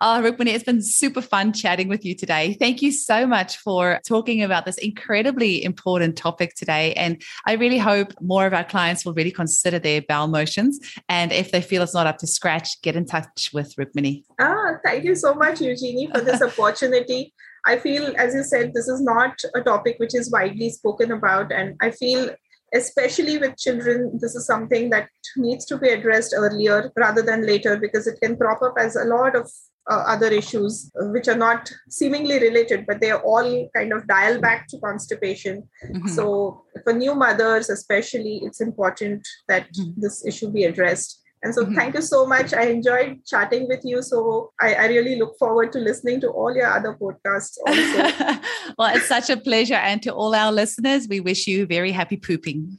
Oh, 0.01 0.21
Rukmini, 0.23 0.49
it's 0.49 0.65
been 0.65 0.83
super 0.83 1.21
fun 1.21 1.53
chatting 1.53 1.89
with 1.89 2.05
you 2.05 2.15
today. 2.15 2.57
Thank 2.59 2.81
you 2.81 2.91
so 2.93 3.27
much 3.27 3.57
for 3.59 4.01
talking 4.07 4.43
about 4.43 4.65
this 4.65 4.79
incredibly 4.79 5.63
important 5.63 6.17
topic 6.17 6.55
today. 6.55 6.93
And 6.95 7.23
I 7.47 7.55
really 7.55 7.79
hope 7.79 8.13
more 8.21 8.47
of 8.47 8.55
our 8.55 8.65
clients 8.65 9.05
will 9.05 9.15
really 9.15 9.31
consider 9.31 9.79
their 9.79 10.03
bowel 10.03 10.29
motions. 10.29 10.79
And 11.09 11.33
if 11.33 11.51
they 11.51 11.61
feel 11.61 11.83
it's 11.83 11.95
not 11.95 12.07
up 12.07 12.19
to 12.19 12.27
scratch, 12.27 12.81
get 12.83 12.97
in 12.97 13.05
touch 13.07 13.51
with 13.53 13.75
Rukmini. 13.77 14.25
Ah, 14.39 14.75
thank 14.85 15.05
you 15.05 15.15
so 15.15 15.35
much, 15.35 15.61
Eugenie, 15.61 16.11
for 16.13 16.21
this 16.21 16.41
opportunity. 16.59 17.35
I 17.67 17.79
feel, 17.79 18.15
as 18.17 18.35
you 18.35 18.43
said, 18.43 18.73
this 18.75 18.89
is 18.89 19.01
not 19.01 19.39
a 19.55 19.61
topic 19.61 19.97
which 19.99 20.15
is 20.15 20.31
widely 20.31 20.71
spoken 20.71 21.13
about. 21.13 21.53
And 21.53 21.77
I 21.81 21.91
feel 21.91 22.31
especially 22.75 23.39
with 23.39 23.59
children, 23.59 24.19
this 24.21 24.35
is 24.35 24.47
something 24.47 24.91
that 24.91 25.09
needs 25.37 25.65
to 25.67 25.77
be 25.77 25.89
addressed 25.89 26.35
earlier 26.37 26.93
rather 26.97 27.23
than 27.23 27.47
later 27.47 27.77
because 27.77 28.07
it 28.07 28.21
can 28.23 28.37
crop 28.37 28.63
up 28.63 28.75
as 28.79 28.97
a 28.97 29.05
lot 29.05 29.35
of 29.35 29.51
uh, 29.91 30.05
other 30.07 30.29
issues 30.29 30.91
uh, 31.01 31.07
which 31.07 31.27
are 31.27 31.37
not 31.37 31.73
seemingly 31.89 32.39
related, 32.39 32.87
but 32.87 33.01
they 33.01 33.11
are 33.11 33.23
all 33.23 33.69
kind 33.75 33.93
of 33.93 34.07
dial 34.07 34.41
back 34.41 34.69
to 34.69 34.79
constipation. 34.79 35.69
Mm-hmm. 35.85 36.09
So, 36.09 36.65
for 36.85 36.93
new 36.93 37.15
mothers, 37.15 37.71
especially, 37.71 38.41
it's 38.45 38.61
important 38.61 39.27
that 39.49 39.67
mm-hmm. 39.73 40.01
this 40.01 40.25
issue 40.25 40.51
be 40.51 40.65
addressed. 40.65 41.21
And 41.43 41.55
so, 41.55 41.65
mm-hmm. 41.65 41.75
thank 41.75 41.95
you 41.95 42.03
so 42.03 42.27
much. 42.27 42.53
I 42.53 42.65
enjoyed 42.67 43.25
chatting 43.25 43.67
with 43.67 43.81
you. 43.83 44.03
So, 44.03 44.53
I, 44.61 44.75
I 44.75 44.87
really 44.89 45.17
look 45.17 45.39
forward 45.39 45.73
to 45.73 45.79
listening 45.79 46.21
to 46.21 46.29
all 46.29 46.55
your 46.55 46.67
other 46.67 46.97
podcasts 47.01 47.57
also. 47.67 48.41
well, 48.79 48.95
it's 48.95 49.09
such 49.09 49.31
a 49.31 49.37
pleasure. 49.37 49.75
And 49.75 50.03
to 50.03 50.13
all 50.13 50.35
our 50.35 50.53
listeners, 50.53 51.09
we 51.09 51.21
wish 51.21 51.47
you 51.47 51.67
very 51.67 51.93
happy 51.93 52.17
pooping. 52.17 52.79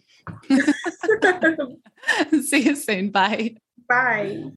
See 2.43 2.59
you 2.59 2.75
soon. 2.75 3.09
Bye. 3.09 3.55
Bye. 3.87 4.51